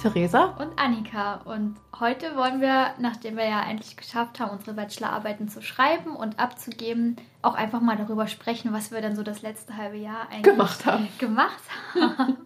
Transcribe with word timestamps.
Theresa 0.00 0.56
und 0.58 0.78
Annika. 0.78 1.42
Und 1.44 1.76
heute 1.98 2.34
wollen 2.34 2.60
wir, 2.60 2.94
nachdem 2.98 3.36
wir 3.36 3.44
ja 3.44 3.62
endlich 3.68 3.96
geschafft 3.96 4.40
haben, 4.40 4.50
unsere 4.50 4.74
Bachelorarbeiten 4.74 5.48
zu 5.48 5.60
schreiben 5.60 6.16
und 6.16 6.38
abzugeben, 6.38 7.16
auch 7.42 7.54
einfach 7.54 7.80
mal 7.80 7.96
darüber 7.96 8.26
sprechen, 8.26 8.72
was 8.72 8.90
wir 8.90 9.02
dann 9.02 9.14
so 9.14 9.22
das 9.22 9.42
letzte 9.42 9.76
halbe 9.76 9.98
Jahr 9.98 10.28
eigentlich 10.30 10.42
gemacht 10.42 10.86
haben. 10.86 11.08
Gemacht 11.18 11.62
haben. 11.94 12.36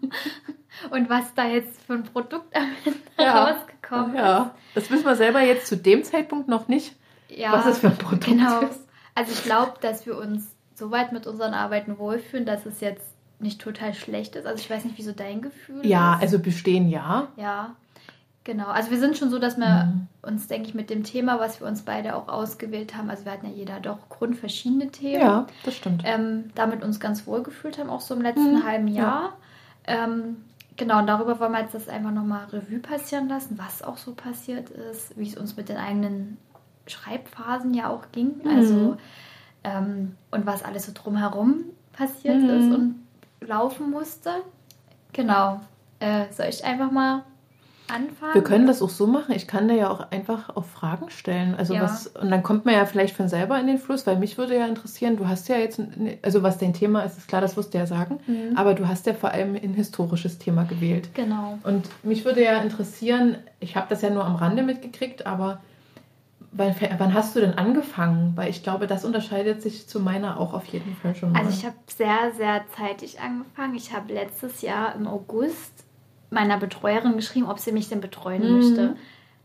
und 0.91 1.09
was 1.09 1.33
da 1.35 1.47
jetzt 1.47 1.81
für 1.83 1.95
ein 1.95 2.03
Produkt 2.03 2.55
am 2.57 2.71
Ende 2.85 2.99
ja. 3.19 3.45
rausgekommen 3.45 4.17
ja. 4.17 4.43
ist. 4.43 4.51
Das 4.75 4.91
wissen 4.91 5.05
wir 5.05 5.15
selber 5.15 5.41
jetzt 5.41 5.69
zu 5.69 5.77
dem 5.77 6.03
Zeitpunkt 6.03 6.49
noch 6.49 6.67
nicht, 6.67 6.97
ja, 7.29 7.53
was 7.53 7.67
es 7.67 7.79
für 7.79 7.89
ein 7.89 7.99
Produkt 7.99 8.27
genau. 8.27 8.61
ist. 8.63 8.81
Also 9.15 9.33
ich 9.33 9.45
glaube, 9.45 9.75
dass 9.81 10.07
wir 10.07 10.19
uns 10.19 10.57
so 10.75 10.91
weit 10.91 11.13
mit 11.13 11.29
unseren 11.29 11.55
Arbeiten 11.55 11.99
wohlfühlen, 11.99 12.47
dass 12.47 12.67
es 12.67 12.81
jetzt 12.81 13.14
nicht 13.45 13.61
total 13.61 13.95
schlecht 13.95 14.35
ist. 14.35 14.47
Also 14.47 14.61
ich 14.61 14.69
weiß 14.69 14.85
nicht, 14.85 14.99
wieso 14.99 15.13
dein 15.13 15.43
Gefühl 15.43 15.87
Ja, 15.87 16.15
ist. 16.15 16.23
also 16.23 16.39
bestehen 16.41 16.89
ja. 16.89 17.29
Ja, 17.37 17.77
genau. 18.43 18.67
Also 18.67 18.91
wir 18.91 18.99
sind 18.99 19.17
schon 19.17 19.31
so, 19.31 19.39
dass 19.39 19.57
wir 19.57 19.85
mhm. 19.85 20.09
uns, 20.23 20.49
denke 20.49 20.69
ich, 20.69 20.75
mit 20.75 20.91
dem 20.91 21.05
Thema, 21.05 21.39
was 21.39 21.61
wir 21.61 21.69
uns 21.69 21.83
beide 21.83 22.17
auch 22.17 22.29
ausgewählt 22.29 22.97
haben, 22.97 23.11
also 23.11 23.25
wir 23.25 23.33
hatten 23.33 23.47
ja 23.47 23.53
jeder 23.53 23.79
doch 23.79 24.09
grundverschiedene 24.09 24.91
Themen. 24.91 25.21
Ja, 25.21 25.47
das 25.65 25.77
stimmt. 25.77 26.03
Ähm, 26.05 26.51
damit 26.57 26.83
uns 26.83 26.99
ganz 26.99 27.27
wohl 27.27 27.45
gefühlt 27.45 27.79
haben, 27.79 27.91
auch 27.91 28.01
so 28.01 28.15
im 28.15 28.23
letzten 28.23 28.57
mhm. 28.57 28.65
halben 28.65 28.89
Jahr. 28.89 29.37
Ja. 29.87 30.05
Ähm, 30.05 30.39
genau, 30.77 30.99
und 30.99 31.07
darüber 31.07 31.39
wollen 31.39 31.53
wir 31.53 31.61
jetzt 31.61 31.75
das 31.75 31.89
einfach 31.89 32.11
nochmal 32.11 32.47
Revue 32.47 32.81
passieren 32.81 33.29
lassen, 33.29 33.59
was 33.59 33.83
auch 33.83 33.99
so 33.99 34.15
passiert 34.15 34.71
ist, 34.71 35.17
wie 35.17 35.29
es 35.29 35.37
uns 35.37 35.57
mit 35.57 35.69
den 35.69 35.77
eigenen 35.77 36.39
Schreibphasen 36.87 37.75
ja 37.75 37.91
auch 37.91 38.11
ging. 38.11 38.41
Mhm. 38.43 38.51
Also 38.51 38.97
ähm, 39.65 40.17
und 40.31 40.47
was 40.47 40.65
alles 40.65 40.87
so 40.87 40.93
drumherum 40.93 41.65
passiert 41.93 42.41
mhm. 42.41 42.51
ist 42.51 42.75
und 42.75 43.04
laufen 43.47 43.91
musste. 43.91 44.31
Genau. 45.13 45.61
Äh, 46.01 46.25
soll 46.33 46.47
ich 46.47 46.65
einfach 46.65 46.91
mal 46.91 47.25
anfangen? 47.89 48.35
Wir 48.35 48.43
können 48.43 48.67
das 48.67 48.83
auch 48.83 48.91
so 48.91 49.07
machen. 49.07 49.35
Ich 49.35 49.47
kann 49.47 49.69
da 49.69 49.75
ja 49.75 49.91
auch 49.91 50.11
einfach 50.11 50.55
auf 50.57 50.69
Fragen 50.71 51.11
stellen. 51.11 51.55
Also 51.55 51.75
ja. 51.75 51.83
was, 51.83 52.07
und 52.09 52.31
dann 52.31 52.43
kommt 52.43 52.65
man 52.65 52.75
ja 52.75 52.85
vielleicht 52.87 53.17
von 53.17 53.29
selber 53.29 53.59
in 53.59 53.67
den 53.67 53.79
Fluss, 53.79 54.07
weil 54.07 54.17
mich 54.17 54.39
würde 54.39 54.57
ja 54.57 54.67
interessieren, 54.67 55.17
du 55.17 55.29
hast 55.29 55.49
ja 55.49 55.57
jetzt, 55.57 55.81
also 56.23 56.43
was 56.43 56.59
dein 56.59 56.73
Thema 56.73 57.03
ist, 57.03 57.19
ist 57.19 57.29
klar, 57.29 57.41
das 57.41 57.57
wirst 57.57 57.75
du 57.75 57.79
ja 57.79 57.87
sagen, 57.87 58.19
mhm. 58.27 58.57
aber 58.57 58.75
du 58.75 58.89
hast 58.89 59.07
ja 59.07 59.15
vor 59.15 59.31
allem 59.31 59.55
ein 59.55 59.75
historisches 59.75 60.39
Thema 60.39 60.65
gewählt. 60.65 61.11
Genau. 61.15 61.59
Und 61.63 61.89
mich 62.03 62.25
würde 62.25 62.43
ja 62.43 62.59
interessieren, 62.59 63.37
ich 63.61 63.77
habe 63.77 63.87
das 63.89 64.03
ja 64.03 64.11
nur 64.11 64.25
am 64.25 64.37
Rande 64.37 64.63
mitgekriegt, 64.63 65.27
aber 65.27 65.61
Wann, 66.57 66.75
wann, 66.99 67.15
hast 67.15 67.35
du 67.35 67.41
denn 67.41 67.55
angefangen? 67.55 68.33
Weil 68.37 68.49
ich 68.49 68.63
glaube, 68.63 68.87
das 68.87 69.05
unterscheidet 69.05 69.61
sich 69.61 69.89
zu 69.89 69.99
meiner 69.99 70.39
auch 70.39 70.55
auf 70.55 70.67
jeden 70.67 70.95
Fall 70.97 71.15
schon 71.15 71.33
mal. 71.33 71.41
Also 71.41 71.51
ich 71.51 71.65
habe 71.65 71.77
sehr, 71.87 72.33
sehr 72.37 72.65
zeitig 72.77 73.21
angefangen. 73.21 73.75
Ich 73.75 73.93
habe 73.93 74.13
letztes 74.13 74.63
Jahr 74.63 74.95
im 74.95 75.09
August 75.09 75.85
meiner 76.31 76.57
Betreuerin 76.59 77.17
geschrieben, 77.17 77.49
ob 77.49 77.59
sie 77.59 77.73
mich 77.73 77.89
denn 77.89 78.01
betreuen 78.01 78.43
mhm. 78.43 78.57
möchte. 78.57 78.97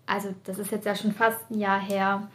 Also 0.05 0.33
das 0.43 0.59
ist 0.59 0.71
jetzt 0.71 0.85
ja 0.85 0.95
schon 0.95 1.11
fast 1.11 1.49
ein 1.49 1.59
Jahr 1.59 1.79
her. 1.79 2.27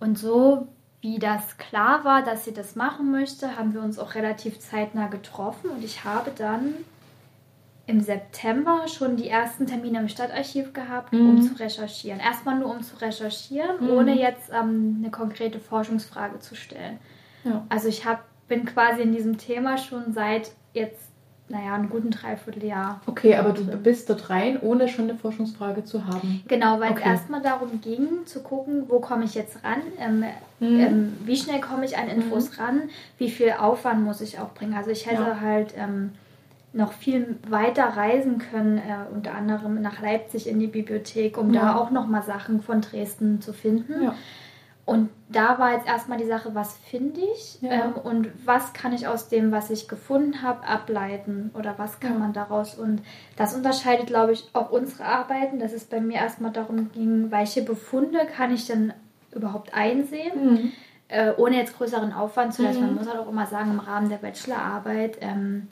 Und 0.00 0.18
so 0.18 0.68
wie 1.00 1.18
das 1.18 1.56
klar 1.56 2.04
war, 2.04 2.22
dass 2.22 2.44
sie 2.44 2.52
das 2.52 2.76
machen 2.76 3.10
möchte, 3.10 3.56
haben 3.56 3.72
wir 3.72 3.80
uns 3.80 3.98
auch 3.98 4.14
relativ 4.14 4.58
zeitnah 4.58 5.06
getroffen. 5.06 5.70
Und 5.70 5.82
ich 5.82 6.04
habe 6.04 6.30
dann 6.36 6.74
im 7.90 8.00
September 8.00 8.86
schon 8.86 9.16
die 9.16 9.28
ersten 9.28 9.66
Termine 9.66 9.98
im 9.98 10.08
Stadtarchiv 10.08 10.72
gehabt, 10.72 11.12
mhm. 11.12 11.28
um 11.28 11.42
zu 11.42 11.58
recherchieren. 11.58 12.20
Erstmal 12.20 12.58
nur 12.58 12.70
um 12.70 12.82
zu 12.82 12.96
recherchieren, 13.00 13.80
mhm. 13.80 13.90
ohne 13.90 14.18
jetzt 14.18 14.50
ähm, 14.50 14.98
eine 15.00 15.10
konkrete 15.10 15.58
Forschungsfrage 15.58 16.38
zu 16.38 16.54
stellen. 16.54 16.98
Ja. 17.44 17.64
Also 17.68 17.88
ich 17.88 18.06
hab, 18.06 18.24
bin 18.48 18.64
quasi 18.64 19.02
in 19.02 19.12
diesem 19.12 19.38
Thema 19.38 19.76
schon 19.76 20.12
seit 20.12 20.52
jetzt, 20.72 21.00
naja, 21.48 21.74
einem 21.74 21.90
guten 21.90 22.10
Dreivierteljahr. 22.10 23.00
Okay, 23.06 23.34
aber 23.34 23.50
du 23.52 23.64
bist 23.64 24.08
dort 24.08 24.30
rein, 24.30 24.60
ohne 24.60 24.86
schon 24.86 25.08
eine 25.08 25.18
Forschungsfrage 25.18 25.84
zu 25.84 26.06
haben. 26.06 26.44
Genau, 26.46 26.78
weil 26.78 26.92
okay. 26.92 27.02
es 27.02 27.10
erstmal 27.10 27.42
darum 27.42 27.80
ging, 27.80 28.24
zu 28.24 28.40
gucken, 28.40 28.84
wo 28.88 29.00
komme 29.00 29.24
ich 29.24 29.34
jetzt 29.34 29.64
ran, 29.64 29.82
ähm, 29.98 30.24
mhm. 30.60 30.80
ähm, 30.80 31.16
wie 31.24 31.36
schnell 31.36 31.60
komme 31.60 31.86
ich 31.86 31.98
an 31.98 32.08
Infos 32.08 32.52
mhm. 32.52 32.62
ran, 32.62 32.82
wie 33.18 33.30
viel 33.30 33.50
Aufwand 33.58 34.04
muss 34.04 34.20
ich 34.20 34.38
auch 34.38 34.54
bringen. 34.54 34.74
Also 34.74 34.90
ich 34.90 35.06
hätte 35.06 35.22
ja. 35.22 35.40
halt 35.40 35.74
ähm, 35.76 36.12
noch 36.72 36.92
viel 36.92 37.38
weiter 37.48 37.84
reisen 37.84 38.38
können, 38.38 38.78
äh, 38.78 39.12
unter 39.12 39.34
anderem 39.34 39.80
nach 39.80 40.00
Leipzig 40.00 40.48
in 40.48 40.60
die 40.60 40.68
Bibliothek, 40.68 41.36
um 41.36 41.52
ja. 41.52 41.60
da 41.62 41.76
auch 41.76 41.90
noch 41.90 42.06
mal 42.06 42.22
Sachen 42.22 42.62
von 42.62 42.80
Dresden 42.80 43.40
zu 43.40 43.52
finden. 43.52 44.04
Ja. 44.04 44.14
Und 44.86 45.10
da 45.28 45.58
war 45.58 45.72
jetzt 45.72 45.86
erstmal 45.86 46.18
die 46.18 46.26
Sache, 46.26 46.54
was 46.54 46.76
finde 46.78 47.20
ich 47.20 47.60
ja. 47.60 47.70
ähm, 47.70 47.92
und 47.92 48.28
was 48.44 48.72
kann 48.72 48.92
ich 48.92 49.06
aus 49.06 49.28
dem, 49.28 49.52
was 49.52 49.70
ich 49.70 49.88
gefunden 49.88 50.42
habe, 50.42 50.66
ableiten 50.66 51.50
oder 51.54 51.74
was 51.76 52.00
kann 52.00 52.18
man 52.18 52.32
daraus. 52.32 52.74
Und 52.74 53.02
das 53.36 53.54
unterscheidet, 53.54 54.06
glaube 54.06 54.32
ich, 54.32 54.48
auch 54.52 54.70
unsere 54.70 55.04
Arbeiten, 55.04 55.60
dass 55.60 55.72
es 55.72 55.84
bei 55.84 56.00
mir 56.00 56.16
erstmal 56.16 56.50
darum 56.50 56.90
ging, 56.92 57.30
welche 57.30 57.62
Befunde 57.62 58.26
kann 58.36 58.52
ich 58.52 58.66
denn 58.66 58.92
überhaupt 59.32 59.74
einsehen, 59.74 60.54
mhm. 60.54 60.72
äh, 61.06 61.32
ohne 61.36 61.56
jetzt 61.56 61.76
größeren 61.76 62.12
Aufwand 62.12 62.54
zu 62.54 62.62
lassen. 62.62 62.80
Mhm. 62.80 62.86
Man 62.86 62.94
muss 62.96 63.08
halt 63.08 63.20
auch 63.20 63.28
immer 63.28 63.46
sagen, 63.46 63.70
im 63.70 63.80
Rahmen 63.80 64.08
der 64.08 64.16
Bachelorarbeit. 64.16 65.18
Ähm, 65.20 65.68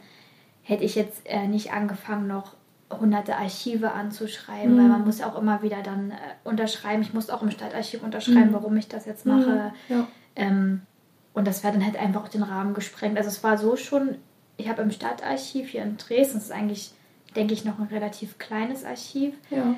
hätte 0.69 0.85
ich 0.85 0.95
jetzt 0.95 1.23
äh, 1.25 1.49
nicht 1.49 1.73
angefangen, 1.73 2.27
noch 2.27 2.53
hunderte 2.91 3.37
Archive 3.37 3.93
anzuschreiben, 3.93 4.75
mhm. 4.75 4.79
weil 4.79 4.89
man 4.89 5.05
muss 5.05 5.23
auch 5.23 5.39
immer 5.39 5.63
wieder 5.63 5.83
dann 5.83 6.11
äh, 6.11 6.15
unterschreiben. 6.45 7.03
Ich 7.03 7.15
muss 7.15 7.31
auch 7.31 7.43
im 7.43 7.51
Stadtarchiv 7.51 8.03
unterschreiben, 8.03 8.51
mhm. 8.51 8.55
warum 8.55 8.77
ich 8.77 8.87
das 8.87 9.07
jetzt 9.07 9.25
mache. 9.25 9.73
Mhm. 9.89 9.97
Ja. 9.97 10.09
Ähm, 10.37 10.83
und 11.33 11.47
das 11.47 11.65
wäre 11.65 11.73
dann 11.73 11.85
halt 11.85 11.97
einfach 11.97 12.25
auch 12.25 12.29
den 12.29 12.43
Rahmen 12.43 12.75
gesprengt. 12.75 13.17
Also 13.17 13.29
es 13.29 13.43
war 13.43 13.57
so 13.57 13.77
schon, 13.77 14.17
ich 14.59 14.69
habe 14.69 14.83
im 14.83 14.91
Stadtarchiv 14.91 15.69
hier 15.69 15.83
in 15.83 15.97
Dresden, 15.97 16.35
das 16.35 16.45
ist 16.45 16.53
eigentlich, 16.53 16.93
denke 17.35 17.55
ich, 17.55 17.65
noch 17.65 17.79
ein 17.79 17.87
relativ 17.87 18.39
kleines 18.39 18.85
Archiv, 18.85 19.35
ja. 19.49 19.75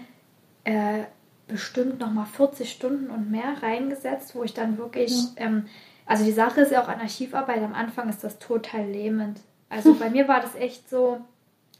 äh, 0.64 1.04
bestimmt 1.46 2.00
nochmal 2.00 2.26
40 2.26 2.68
Stunden 2.68 3.10
und 3.10 3.30
mehr 3.30 3.62
reingesetzt, 3.62 4.34
wo 4.34 4.42
ich 4.42 4.54
dann 4.54 4.76
wirklich, 4.76 5.12
ja. 5.12 5.46
ähm, 5.46 5.66
also 6.04 6.24
die 6.24 6.32
Sache 6.32 6.62
ist 6.62 6.72
ja 6.72 6.82
auch 6.82 6.88
an 6.88 7.00
Archivarbeit, 7.00 7.62
am 7.62 7.74
Anfang 7.74 8.08
ist 8.08 8.24
das 8.24 8.40
total 8.40 8.86
lähmend. 8.86 9.40
Also 9.70 9.94
bei 9.94 10.10
mir 10.10 10.28
war 10.28 10.40
das 10.40 10.56
echt 10.56 10.90
so, 10.90 11.20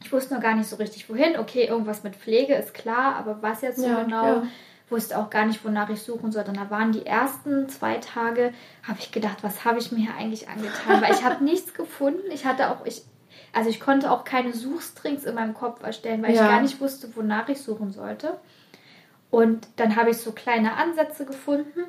ich 0.01 0.11
wusste 0.11 0.33
noch 0.33 0.41
gar 0.41 0.55
nicht 0.55 0.67
so 0.67 0.77
richtig 0.77 1.09
wohin. 1.09 1.37
Okay, 1.37 1.65
irgendwas 1.65 2.03
mit 2.03 2.15
Pflege 2.15 2.55
ist 2.55 2.73
klar, 2.73 3.15
aber 3.17 3.41
was 3.41 3.61
jetzt 3.61 3.79
so 3.79 3.85
ja, 3.85 4.03
genau, 4.03 4.25
ja. 4.25 4.43
wusste 4.89 5.19
auch 5.19 5.29
gar 5.29 5.45
nicht, 5.45 5.63
wonach 5.63 5.89
ich 5.89 6.01
suchen 6.01 6.31
soll. 6.31 6.45
Und 6.47 6.57
da 6.57 6.69
waren 6.69 6.93
die 6.93 7.05
ersten 7.05 7.67
zwei 7.69 7.97
Tage, 7.97 8.53
habe 8.87 8.97
ich 8.99 9.11
gedacht, 9.11 9.43
was 9.43 9.65
habe 9.65 9.77
ich 9.77 9.91
mir 9.91 9.99
hier 9.99 10.15
eigentlich 10.17 10.47
angetan? 10.47 11.01
Weil 11.01 11.13
ich 11.13 11.23
habe 11.23 11.43
nichts 11.43 11.73
gefunden. 11.73 12.31
Ich 12.31 12.45
hatte 12.45 12.71
auch, 12.71 12.85
ich, 12.85 13.03
also 13.53 13.69
ich 13.69 13.81
konnte 13.81 14.09
auch 14.09 14.23
keine 14.23 14.53
Suchstrings 14.53 15.25
in 15.25 15.35
meinem 15.35 15.53
Kopf 15.53 15.83
erstellen, 15.83 16.23
weil 16.23 16.33
ja. 16.33 16.43
ich 16.43 16.49
gar 16.49 16.61
nicht 16.61 16.79
wusste, 16.79 17.13
wonach 17.15 17.49
ich 17.49 17.61
suchen 17.61 17.91
sollte. 17.91 18.39
Und 19.29 19.67
dann 19.75 19.97
habe 19.97 20.11
ich 20.11 20.17
so 20.17 20.31
kleine 20.31 20.73
Ansätze 20.77 21.25
gefunden. 21.25 21.83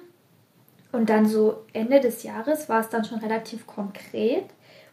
Und 0.91 1.09
dann 1.09 1.27
so 1.27 1.65
Ende 1.73 2.01
des 2.01 2.23
Jahres 2.23 2.69
war 2.69 2.81
es 2.81 2.89
dann 2.89 3.05
schon 3.05 3.19
relativ 3.21 3.67
konkret. 3.67 4.45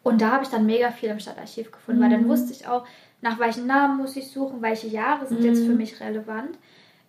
Und 0.04 0.22
da 0.22 0.32
habe 0.32 0.44
ich 0.44 0.50
dann 0.50 0.66
mega 0.66 0.92
viel 0.92 1.10
im 1.10 1.20
Stadtarchiv 1.20 1.72
gefunden, 1.72 2.00
mhm. 2.00 2.04
weil 2.04 2.12
dann 2.12 2.24
mhm. 2.24 2.30
wusste 2.30 2.52
ich 2.54 2.68
auch, 2.68 2.86
nach 3.22 3.40
welchen 3.40 3.68
Namen 3.68 3.98
muss 3.98 4.16
ich 4.16 4.32
suchen, 4.32 4.62
welche 4.62 4.88
Jahre 4.88 5.26
sind 5.28 5.42
mhm. 5.42 5.46
jetzt 5.46 5.64
für 5.64 5.72
mhm. 5.72 5.78
mich 5.78 6.00
relevant. 6.00 6.58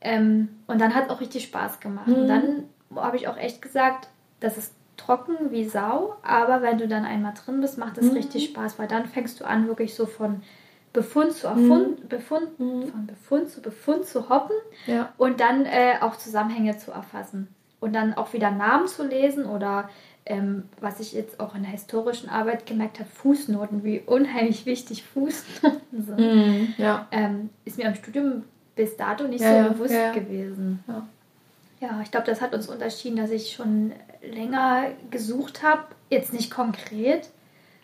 Ähm, 0.01 0.49
und 0.67 0.81
dann 0.81 0.95
hat 0.95 1.05
es 1.05 1.11
auch 1.11 1.21
richtig 1.21 1.45
Spaß 1.45 1.81
gemacht. 1.81 2.09
Mhm. 2.09 2.15
Und 2.15 2.29
dann 2.29 2.65
habe 2.97 3.17
ich 3.17 3.29
auch 3.29 3.37
echt 3.37 3.62
gesagt, 3.62 4.09
das 4.41 4.59
ist 4.59 4.75
trocken 4.97 5.50
wie 5.50 5.65
Sau, 5.65 6.17
aber 6.23 6.62
wenn 6.62 6.79
du 6.79 6.87
dann 6.87 7.05
einmal 7.05 7.34
drin 7.34 7.61
bist, 7.61 7.79
macht 7.79 7.99
es 7.99 8.06
mhm. 8.06 8.17
richtig 8.17 8.47
Spaß, 8.47 8.79
weil 8.79 8.89
dann 8.89 9.06
fängst 9.06 9.41
du 9.41 9.45
an, 9.45 9.67
wirklich 9.67 9.95
so 9.95 10.06
von 10.06 10.43
Befund 10.93 11.33
zu 11.33 11.47
Erfund, 11.47 12.09
Befund, 12.09 12.49
von 12.56 13.06
Befund 13.06 13.49
zu 13.49 13.62
Befund 13.62 14.06
zu 14.06 14.29
hoppen 14.29 14.56
ja. 14.87 15.12
und 15.17 15.41
dann 15.41 15.64
äh, 15.64 15.94
auch 16.00 16.17
Zusammenhänge 16.17 16.76
zu 16.79 16.91
erfassen. 16.91 17.49
Und 17.79 17.94
dann 17.94 18.12
auch 18.12 18.35
wieder 18.35 18.50
Namen 18.50 18.88
zu 18.88 19.06
lesen 19.06 19.47
oder 19.47 19.88
ähm, 20.26 20.64
was 20.81 21.00
ich 21.00 21.12
jetzt 21.12 21.40
auch 21.40 21.55
in 21.55 21.62
der 21.62 21.72
historischen 21.72 22.28
Arbeit 22.28 22.67
gemerkt 22.67 22.99
habe, 23.00 23.08
Fußnoten, 23.08 23.84
wie 23.84 24.00
unheimlich 24.00 24.67
wichtig 24.67 25.02
Fußnoten 25.02 25.81
sind, 26.06 26.19
mm, 26.19 26.75
ja. 26.78 27.08
ähm, 27.11 27.50
ist 27.64 27.78
mir 27.78 27.88
am 27.88 27.94
Studium 27.94 28.44
bis 28.76 28.96
dato 28.96 29.25
nicht 29.25 29.43
ja, 29.43 29.64
so 29.64 29.70
bewusst 29.70 29.94
ja, 29.94 30.12
gewesen. 30.12 30.84
Ja, 30.87 31.06
ja 31.81 32.00
ich 32.02 32.11
glaube, 32.11 32.26
das 32.26 32.40
hat 32.40 32.55
uns 32.55 32.69
unterschieden, 32.69 33.17
dass 33.17 33.31
ich 33.31 33.52
schon 33.52 33.93
länger 34.22 34.88
gesucht 35.11 35.62
habe, 35.62 35.84
jetzt 36.11 36.32
nicht 36.32 36.50
konkret. 36.50 37.31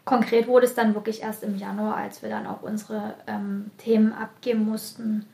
Konkret 0.04 0.46
wurde 0.46 0.66
es 0.66 0.74
dann 0.74 0.94
wirklich 0.94 1.22
erst 1.22 1.42
im 1.42 1.56
Januar, 1.56 1.96
als 1.96 2.22
wir 2.22 2.28
dann 2.28 2.46
auch 2.46 2.62
unsere 2.62 3.14
ähm, 3.26 3.72
Themen 3.78 4.12
abgeben 4.12 4.64
mussten, 4.64 5.26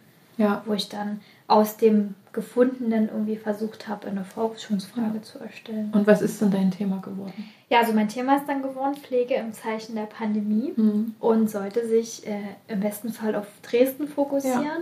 wo 0.64 0.72
ich 0.72 0.88
dann 0.88 1.20
aus 1.46 1.76
dem 1.76 2.14
Gefundenen 2.32 3.08
irgendwie 3.08 3.37
versucht 3.37 3.88
habe, 3.88 4.06
eine 4.06 4.25
Forschungsfrage 4.25 5.17
ja. 5.17 5.23
zu 5.23 5.38
erstellen. 5.38 5.93
Und 5.93 6.06
was 6.06 6.23
ist 6.23 6.40
denn 6.40 6.50
dein 6.50 6.70
Thema 6.70 6.99
geworden? 6.99 7.50
Ja, 7.69 7.81
also 7.81 7.93
mein 7.93 8.08
Thema 8.08 8.37
ist 8.37 8.49
dann 8.49 8.62
geworden 8.62 8.94
Pflege 8.94 9.34
im 9.34 9.52
Zeichen 9.52 9.94
der 9.94 10.06
Pandemie 10.06 10.73
mhm. 10.75 11.14
und 11.20 11.50
sollte 11.50 11.87
sich 11.87 12.26
äh, 12.26 12.38
im 12.69 12.81
besten 12.81 13.11
Fall 13.11 13.34
auf 13.34 13.46
Dresden 13.62 14.08
fokussieren, 14.08 14.64
ja. 14.64 14.81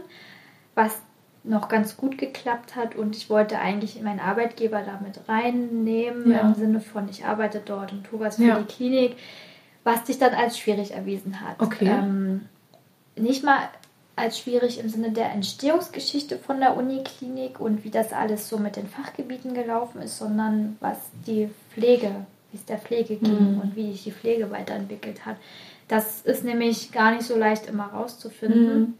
was 0.76 1.00
noch 1.42 1.68
ganz 1.68 1.96
gut 1.96 2.18
geklappt 2.18 2.76
hat 2.76 2.94
und 2.94 3.16
ich 3.16 3.30
wollte 3.30 3.58
eigentlich 3.58 4.00
meinen 4.02 4.20
Arbeitgeber 4.20 4.82
damit 4.82 5.20
reinnehmen, 5.28 6.30
ja. 6.30 6.40
im 6.40 6.54
Sinne 6.54 6.80
von, 6.80 7.08
ich 7.08 7.24
arbeite 7.24 7.62
dort 7.64 7.92
und 7.92 8.04
tue 8.04 8.20
was 8.20 8.36
für 8.36 8.54
die 8.54 8.72
Klinik, 8.72 9.16
was 9.82 10.06
sich 10.06 10.18
dann 10.18 10.34
als 10.34 10.58
schwierig 10.58 10.92
erwiesen 10.92 11.40
hat. 11.40 11.56
Okay. 11.58 11.88
Ähm, 11.88 12.42
nicht 13.16 13.42
mal 13.42 13.58
als 14.20 14.38
schwierig 14.38 14.78
im 14.78 14.88
Sinne 14.88 15.10
der 15.10 15.32
Entstehungsgeschichte 15.32 16.38
von 16.38 16.60
der 16.60 16.76
Uniklinik 16.76 17.60
und 17.60 17.84
wie 17.84 17.90
das 17.90 18.12
alles 18.12 18.48
so 18.48 18.58
mit 18.58 18.76
den 18.76 18.86
Fachgebieten 18.86 19.54
gelaufen 19.54 20.02
ist, 20.02 20.18
sondern 20.18 20.76
was 20.80 20.98
die 21.26 21.50
Pflege, 21.72 22.26
wie 22.50 22.56
es 22.56 22.64
der 22.64 22.78
Pflege 22.78 23.16
ging 23.16 23.54
mhm. 23.54 23.60
und 23.60 23.76
wie 23.76 23.92
sich 23.92 24.04
die 24.04 24.12
Pflege 24.12 24.50
weiterentwickelt 24.50 25.26
hat. 25.26 25.36
Das 25.88 26.22
ist 26.22 26.44
nämlich 26.44 26.92
gar 26.92 27.12
nicht 27.12 27.24
so 27.24 27.36
leicht 27.36 27.66
immer 27.66 27.86
rauszufinden. 27.86 28.96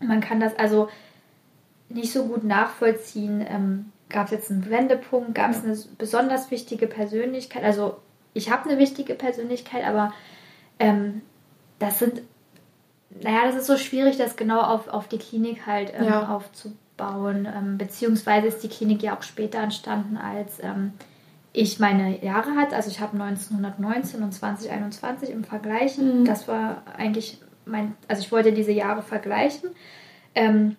Mhm. 0.00 0.06
Man 0.08 0.20
kann 0.20 0.40
das 0.40 0.56
also 0.58 0.88
nicht 1.88 2.12
so 2.12 2.26
gut 2.26 2.44
nachvollziehen. 2.44 3.44
Ähm, 3.48 3.92
gab 4.08 4.26
es 4.26 4.32
jetzt 4.32 4.50
einen 4.50 4.68
Wendepunkt? 4.68 5.34
Gab 5.34 5.50
es 5.50 5.64
eine 5.64 5.76
besonders 5.96 6.50
wichtige 6.50 6.86
Persönlichkeit? 6.86 7.64
Also 7.64 7.96
ich 8.34 8.50
habe 8.50 8.68
eine 8.68 8.78
wichtige 8.78 9.14
Persönlichkeit, 9.14 9.84
aber 9.84 10.12
ähm, 10.78 11.22
das 11.78 11.98
sind 11.98 12.20
naja, 13.22 13.46
das 13.46 13.56
ist 13.56 13.66
so 13.66 13.76
schwierig, 13.76 14.16
das 14.16 14.36
genau 14.36 14.60
auf, 14.60 14.88
auf 14.88 15.08
die 15.08 15.18
Klinik 15.18 15.66
halt 15.66 15.92
ähm, 15.96 16.04
ja. 16.04 16.28
aufzubauen. 16.28 17.46
Ähm, 17.46 17.78
beziehungsweise 17.78 18.48
ist 18.48 18.62
die 18.62 18.68
Klinik 18.68 19.02
ja 19.02 19.16
auch 19.16 19.22
später 19.22 19.58
entstanden, 19.58 20.16
als 20.16 20.62
ähm, 20.62 20.92
ich 21.52 21.78
meine 21.78 22.22
Jahre 22.24 22.56
hatte. 22.56 22.76
Also 22.76 22.90
ich 22.90 23.00
habe 23.00 23.20
1919 23.20 24.22
und 24.22 24.32
2021 24.32 25.30
im 25.30 25.44
Vergleich. 25.44 25.98
Mhm. 25.98 26.24
Das 26.24 26.48
war 26.48 26.82
eigentlich 26.96 27.40
mein, 27.64 27.94
also 28.08 28.22
ich 28.22 28.32
wollte 28.32 28.52
diese 28.52 28.72
Jahre 28.72 29.02
vergleichen. 29.02 29.70
Ähm, 30.34 30.76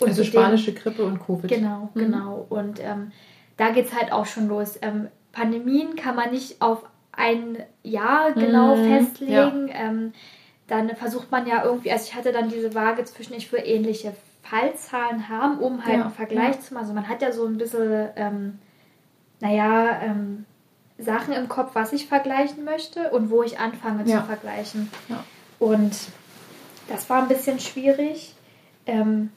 also 0.00 0.24
spanische 0.24 0.72
dem, 0.72 0.82
Grippe 0.82 1.04
und 1.04 1.20
Covid. 1.20 1.48
Genau, 1.48 1.90
mhm. 1.94 1.98
genau. 1.98 2.46
Und 2.48 2.80
ähm, 2.80 3.12
da 3.56 3.70
geht 3.70 3.86
es 3.86 3.94
halt 3.94 4.12
auch 4.12 4.26
schon 4.26 4.48
los. 4.48 4.78
Ähm, 4.82 5.08
Pandemien 5.32 5.96
kann 5.96 6.16
man 6.16 6.30
nicht 6.30 6.60
auf 6.62 6.84
ein 7.12 7.58
Jahr 7.82 8.32
genau 8.32 8.76
mhm. 8.76 8.84
festlegen. 8.84 9.68
Ja 9.68 9.74
dann 10.66 10.94
versucht 10.96 11.30
man 11.30 11.46
ja 11.46 11.64
irgendwie, 11.64 11.92
also 11.92 12.04
ich 12.06 12.14
hatte 12.14 12.32
dann 12.32 12.48
diese 12.48 12.74
Waage 12.74 13.04
zwischen, 13.04 13.34
ich 13.34 13.52
will 13.52 13.62
ähnliche 13.64 14.14
Fallzahlen 14.42 15.28
haben, 15.28 15.58
um 15.58 15.84
halt 15.84 15.96
ja, 15.96 16.02
einen 16.02 16.12
Vergleich 16.12 16.56
ja. 16.56 16.60
zu 16.60 16.74
machen. 16.74 16.84
Also 16.84 16.94
man 16.94 17.08
hat 17.08 17.22
ja 17.22 17.32
so 17.32 17.46
ein 17.46 17.58
bisschen, 17.58 18.08
ähm, 18.16 18.58
naja, 19.40 20.00
ähm, 20.02 20.44
Sachen 20.98 21.34
im 21.34 21.48
Kopf, 21.48 21.74
was 21.74 21.92
ich 21.92 22.06
vergleichen 22.06 22.64
möchte 22.64 23.10
und 23.10 23.30
wo 23.30 23.42
ich 23.42 23.58
anfange 23.58 24.08
ja. 24.08 24.20
zu 24.20 24.26
vergleichen. 24.26 24.90
Und 25.58 25.92
das 26.88 27.10
war 27.10 27.22
ein 27.22 27.28
bisschen 27.28 27.58
schwierig. 27.58 28.34
Ähm, 28.86 29.30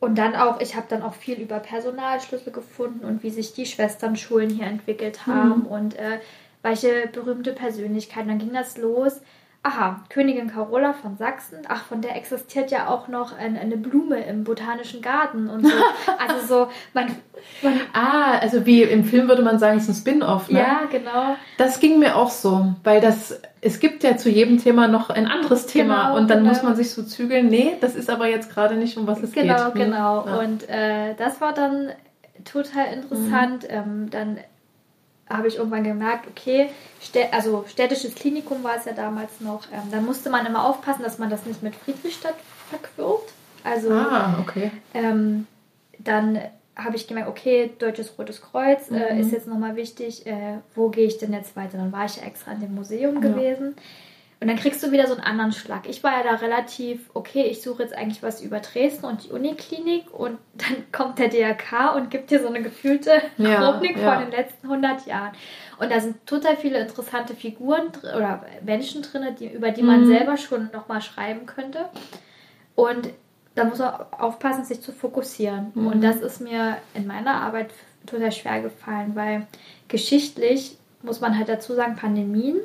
und 0.00 0.16
dann 0.18 0.34
auch, 0.34 0.60
ich 0.60 0.74
habe 0.74 0.86
dann 0.88 1.02
auch 1.02 1.14
viel 1.14 1.36
über 1.40 1.60
Personalschlüssel 1.60 2.52
gefunden 2.52 3.04
und 3.04 3.22
wie 3.22 3.30
sich 3.30 3.54
die 3.54 3.66
Schwesternschulen 3.66 4.50
hier 4.50 4.66
entwickelt 4.66 5.26
haben 5.26 5.60
mhm. 5.60 5.66
und 5.66 5.94
äh, 5.96 6.18
welche 6.62 7.06
berühmte 7.06 7.52
Persönlichkeiten. 7.52 8.28
Dann 8.28 8.38
ging 8.38 8.52
das 8.52 8.76
los 8.76 9.20
aha, 9.64 10.02
Königin 10.08 10.48
Carola 10.48 10.92
von 10.92 11.16
Sachsen, 11.16 11.58
ach, 11.68 11.84
von 11.84 12.00
der 12.00 12.16
existiert 12.16 12.72
ja 12.72 12.88
auch 12.88 13.06
noch 13.06 13.36
eine, 13.36 13.60
eine 13.60 13.76
Blume 13.76 14.20
im 14.24 14.42
Botanischen 14.42 15.02
Garten 15.02 15.48
und 15.48 15.66
so. 15.66 15.72
Also 16.18 16.46
so, 16.46 16.68
man, 16.94 17.14
man 17.62 17.80
Ah, 17.92 18.38
also 18.38 18.66
wie 18.66 18.82
im 18.82 19.04
Film 19.04 19.28
würde 19.28 19.42
man 19.42 19.58
sagen, 19.60 19.78
es 19.78 19.84
ist 19.84 19.90
ein 19.90 19.94
Spin-off, 19.94 20.50
ne? 20.50 20.58
Ja, 20.58 20.82
genau. 20.90 21.36
Das 21.58 21.78
ging 21.78 22.00
mir 22.00 22.16
auch 22.16 22.30
so, 22.30 22.74
weil 22.82 23.00
das, 23.00 23.40
es 23.60 23.78
gibt 23.78 24.02
ja 24.02 24.16
zu 24.16 24.30
jedem 24.30 24.58
Thema 24.58 24.88
noch 24.88 25.10
ein 25.10 25.26
anderes 25.26 25.66
Thema 25.66 26.08
genau, 26.08 26.16
und 26.16 26.28
dann 26.28 26.38
genau. 26.38 26.50
muss 26.50 26.62
man 26.62 26.74
sich 26.74 26.90
so 26.90 27.04
zügeln, 27.04 27.46
nee, 27.46 27.76
das 27.80 27.94
ist 27.94 28.10
aber 28.10 28.26
jetzt 28.26 28.52
gerade 28.52 28.74
nicht, 28.74 28.96
um 28.96 29.06
was 29.06 29.22
es 29.22 29.32
genau, 29.32 29.66
geht. 29.66 29.74
Genau, 29.74 30.22
genau. 30.22 30.26
Ja. 30.26 30.38
Und 30.40 30.68
äh, 30.68 31.14
das 31.14 31.40
war 31.40 31.52
dann 31.52 31.92
total 32.44 32.92
interessant. 32.92 33.62
Mhm. 33.64 33.68
Ähm, 33.70 34.10
dann 34.10 34.38
habe 35.32 35.48
ich 35.48 35.56
irgendwann 35.56 35.84
gemerkt, 35.84 36.26
okay, 36.28 36.68
also 37.30 37.64
städtisches 37.68 38.14
Klinikum 38.14 38.62
war 38.62 38.76
es 38.76 38.84
ja 38.84 38.92
damals 38.92 39.40
noch, 39.40 39.62
ähm, 39.72 39.90
dann 39.90 40.04
musste 40.04 40.30
man 40.30 40.46
immer 40.46 40.64
aufpassen, 40.64 41.02
dass 41.02 41.18
man 41.18 41.30
das 41.30 41.46
nicht 41.46 41.62
mit 41.62 41.74
Friedrichstadt 41.74 42.34
verquirlt. 42.70 43.32
Also 43.64 43.92
ah, 43.92 44.38
okay. 44.40 44.70
ähm, 44.94 45.46
dann 45.98 46.38
habe 46.76 46.96
ich 46.96 47.06
gemerkt, 47.06 47.28
okay, 47.28 47.70
Deutsches 47.78 48.18
Rotes 48.18 48.40
Kreuz 48.40 48.90
äh, 48.90 49.14
mhm. 49.14 49.20
ist 49.20 49.32
jetzt 49.32 49.46
nochmal 49.46 49.76
wichtig, 49.76 50.26
äh, 50.26 50.58
wo 50.74 50.88
gehe 50.88 51.06
ich 51.06 51.18
denn 51.18 51.32
jetzt 51.32 51.54
weiter? 51.54 51.76
Dann 51.78 51.92
war 51.92 52.06
ich 52.06 52.16
ja 52.16 52.24
extra 52.24 52.52
in 52.52 52.60
dem 52.60 52.74
Museum 52.74 53.16
ja. 53.16 53.20
Und 54.42 54.48
dann 54.48 54.56
kriegst 54.56 54.82
du 54.82 54.90
wieder 54.90 55.06
so 55.06 55.14
einen 55.14 55.22
anderen 55.22 55.52
Schlag. 55.52 55.88
Ich 55.88 56.02
war 56.02 56.10
ja 56.10 56.24
da 56.24 56.34
relativ, 56.34 57.08
okay, 57.14 57.44
ich 57.44 57.62
suche 57.62 57.84
jetzt 57.84 57.94
eigentlich 57.94 58.24
was 58.24 58.42
über 58.42 58.58
Dresden 58.58 59.06
und 59.06 59.22
die 59.22 59.28
Uniklinik 59.28 60.12
und 60.12 60.36
dann 60.54 60.84
kommt 60.90 61.20
der 61.20 61.28
DRK 61.28 61.94
und 61.94 62.10
gibt 62.10 62.32
dir 62.32 62.40
so 62.40 62.48
eine 62.48 62.60
gefühlte 62.60 63.22
ja, 63.38 63.54
Chronik 63.54 63.96
ja. 63.96 64.14
von 64.14 64.24
den 64.24 64.32
letzten 64.32 64.66
100 64.66 65.06
Jahren. 65.06 65.30
Und 65.78 65.92
da 65.92 66.00
sind 66.00 66.26
total 66.26 66.56
viele 66.56 66.80
interessante 66.80 67.36
Figuren 67.36 67.92
oder 68.02 68.44
Menschen 68.64 69.02
drin, 69.02 69.22
die, 69.38 69.46
über 69.46 69.70
die 69.70 69.84
man 69.84 70.00
mhm. 70.00 70.06
selber 70.08 70.36
schon 70.36 70.70
nochmal 70.72 71.02
schreiben 71.02 71.46
könnte. 71.46 71.84
Und 72.74 73.10
da 73.54 73.62
muss 73.62 73.78
man 73.78 73.94
aufpassen, 74.10 74.64
sich 74.64 74.80
zu 74.80 74.90
fokussieren. 74.90 75.70
Mhm. 75.74 75.86
Und 75.86 76.00
das 76.02 76.16
ist 76.16 76.40
mir 76.40 76.78
in 76.94 77.06
meiner 77.06 77.34
Arbeit 77.34 77.70
total 78.06 78.32
schwer 78.32 78.60
gefallen, 78.60 79.12
weil 79.14 79.46
geschichtlich 79.86 80.78
muss 81.02 81.20
man 81.20 81.38
halt 81.38 81.48
dazu 81.48 81.74
sagen, 81.74 81.94
Pandemien 81.94 82.56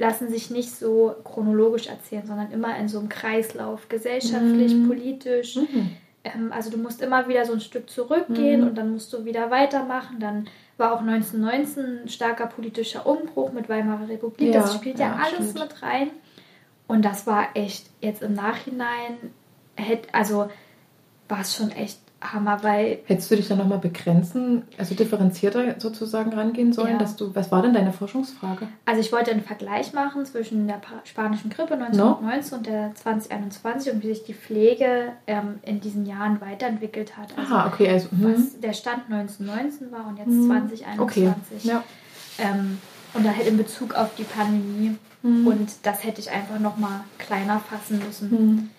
lassen 0.00 0.30
sich 0.30 0.50
nicht 0.50 0.70
so 0.70 1.14
chronologisch 1.24 1.86
erzählen, 1.86 2.26
sondern 2.26 2.50
immer 2.50 2.76
in 2.78 2.88
so 2.88 2.98
einem 2.98 3.10
Kreislauf, 3.10 3.88
gesellschaftlich, 3.90 4.74
mhm. 4.74 4.88
politisch. 4.88 5.56
Mhm. 5.56 5.96
Ähm, 6.24 6.52
also 6.52 6.70
du 6.70 6.78
musst 6.78 7.02
immer 7.02 7.28
wieder 7.28 7.44
so 7.44 7.52
ein 7.52 7.60
Stück 7.60 7.90
zurückgehen 7.90 8.62
mhm. 8.62 8.68
und 8.68 8.78
dann 8.78 8.92
musst 8.92 9.12
du 9.12 9.26
wieder 9.26 9.50
weitermachen. 9.50 10.18
Dann 10.18 10.48
war 10.78 10.94
auch 10.94 11.00
1919 11.00 12.02
ein 12.04 12.08
starker 12.08 12.46
politischer 12.46 13.06
Umbruch 13.06 13.52
mit 13.52 13.68
Weimarer 13.68 14.08
Republik. 14.08 14.54
Ja, 14.54 14.62
das 14.62 14.74
spielt 14.74 14.98
ja, 14.98 15.08
ja 15.08 15.16
alles 15.16 15.50
stimmt. 15.50 15.70
mit 15.70 15.82
rein. 15.82 16.10
Und 16.86 17.04
das 17.04 17.26
war 17.26 17.48
echt 17.54 17.90
jetzt 18.00 18.22
im 18.22 18.32
Nachhinein, 18.32 19.18
also 20.12 20.50
war 21.28 21.40
es 21.40 21.54
schon 21.54 21.70
echt 21.72 22.00
Hammer, 22.20 22.62
weil. 22.62 22.98
Hättest 23.06 23.30
du 23.30 23.36
dich 23.36 23.48
dann 23.48 23.58
nochmal 23.58 23.78
begrenzen, 23.78 24.62
also 24.76 24.94
differenzierter 24.94 25.80
sozusagen 25.80 26.32
rangehen 26.32 26.72
sollen, 26.72 26.92
ja. 26.92 26.98
dass 26.98 27.16
du. 27.16 27.34
Was 27.34 27.50
war 27.50 27.62
denn 27.62 27.72
deine 27.72 27.92
Forschungsfrage? 27.92 28.68
Also 28.84 29.00
ich 29.00 29.10
wollte 29.10 29.30
einen 29.30 29.42
Vergleich 29.42 29.92
machen 29.92 30.26
zwischen 30.26 30.66
der 30.66 30.80
spanischen 31.04 31.50
Grippe 31.50 31.74
1919 31.74 32.50
no? 32.50 32.56
und 32.56 32.66
der 32.66 32.94
2021 32.94 33.92
und 33.94 34.02
wie 34.02 34.08
sich 34.08 34.24
die 34.24 34.34
Pflege 34.34 35.12
ähm, 35.26 35.60
in 35.62 35.80
diesen 35.80 36.04
Jahren 36.04 36.40
weiterentwickelt 36.40 37.16
hat. 37.16 37.36
Also 37.38 37.54
Aha, 37.54 37.68
okay. 37.68 37.88
Also, 37.88 38.08
was 38.12 38.36
hm. 38.36 38.60
der 38.62 38.72
Stand 38.74 39.04
1919 39.10 39.90
war 39.90 40.06
und 40.06 40.18
jetzt 40.18 40.28
hm. 40.28 40.46
2021. 40.46 41.00
Okay. 41.00 41.32
Ja. 41.62 41.82
Ähm, 42.38 42.78
und 43.14 43.24
dann 43.24 43.36
halt 43.36 43.46
in 43.46 43.56
Bezug 43.56 43.94
auf 43.94 44.14
die 44.16 44.24
Pandemie. 44.24 44.96
Hm. 45.22 45.46
Und 45.46 45.70
das 45.82 46.04
hätte 46.04 46.20
ich 46.20 46.30
einfach 46.30 46.58
nochmal 46.58 47.00
kleiner 47.18 47.60
fassen 47.60 48.00
müssen. 48.06 48.30
Hm. 48.30 48.70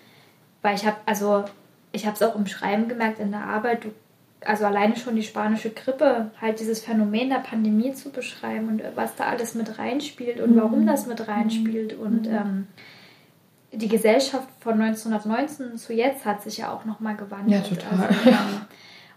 Weil 0.62 0.76
ich 0.76 0.86
habe, 0.86 0.96
also 1.06 1.44
ich 1.92 2.06
habe 2.06 2.16
es 2.16 2.22
auch 2.22 2.34
im 2.34 2.46
Schreiben 2.46 2.88
gemerkt, 2.88 3.20
in 3.20 3.30
der 3.30 3.44
Arbeit, 3.44 3.84
du, 3.84 3.90
also 4.44 4.64
alleine 4.64 4.96
schon 4.96 5.14
die 5.14 5.22
spanische 5.22 5.70
Grippe, 5.70 6.30
halt 6.40 6.58
dieses 6.58 6.80
Phänomen 6.80 7.28
der 7.28 7.36
Pandemie 7.36 7.92
zu 7.92 8.10
beschreiben 8.10 8.68
und 8.68 8.82
was 8.96 9.14
da 9.14 9.24
alles 9.24 9.54
mit 9.54 9.78
reinspielt 9.78 10.40
und 10.40 10.52
mhm. 10.52 10.60
warum 10.60 10.86
das 10.86 11.06
mit 11.06 11.28
reinspielt. 11.28 11.98
Mhm. 11.98 12.04
Und 12.04 12.26
ähm, 12.26 12.66
die 13.72 13.88
Gesellschaft 13.88 14.48
von 14.60 14.80
1919 14.80 15.76
zu 15.76 15.92
jetzt 15.92 16.24
hat 16.24 16.42
sich 16.42 16.58
ja 16.58 16.72
auch 16.72 16.84
nochmal 16.84 17.16
gewandelt. 17.16 17.68
Ja, 17.68 17.76
total. 17.76 18.08
Also, 18.08 18.28
ähm, 18.30 18.60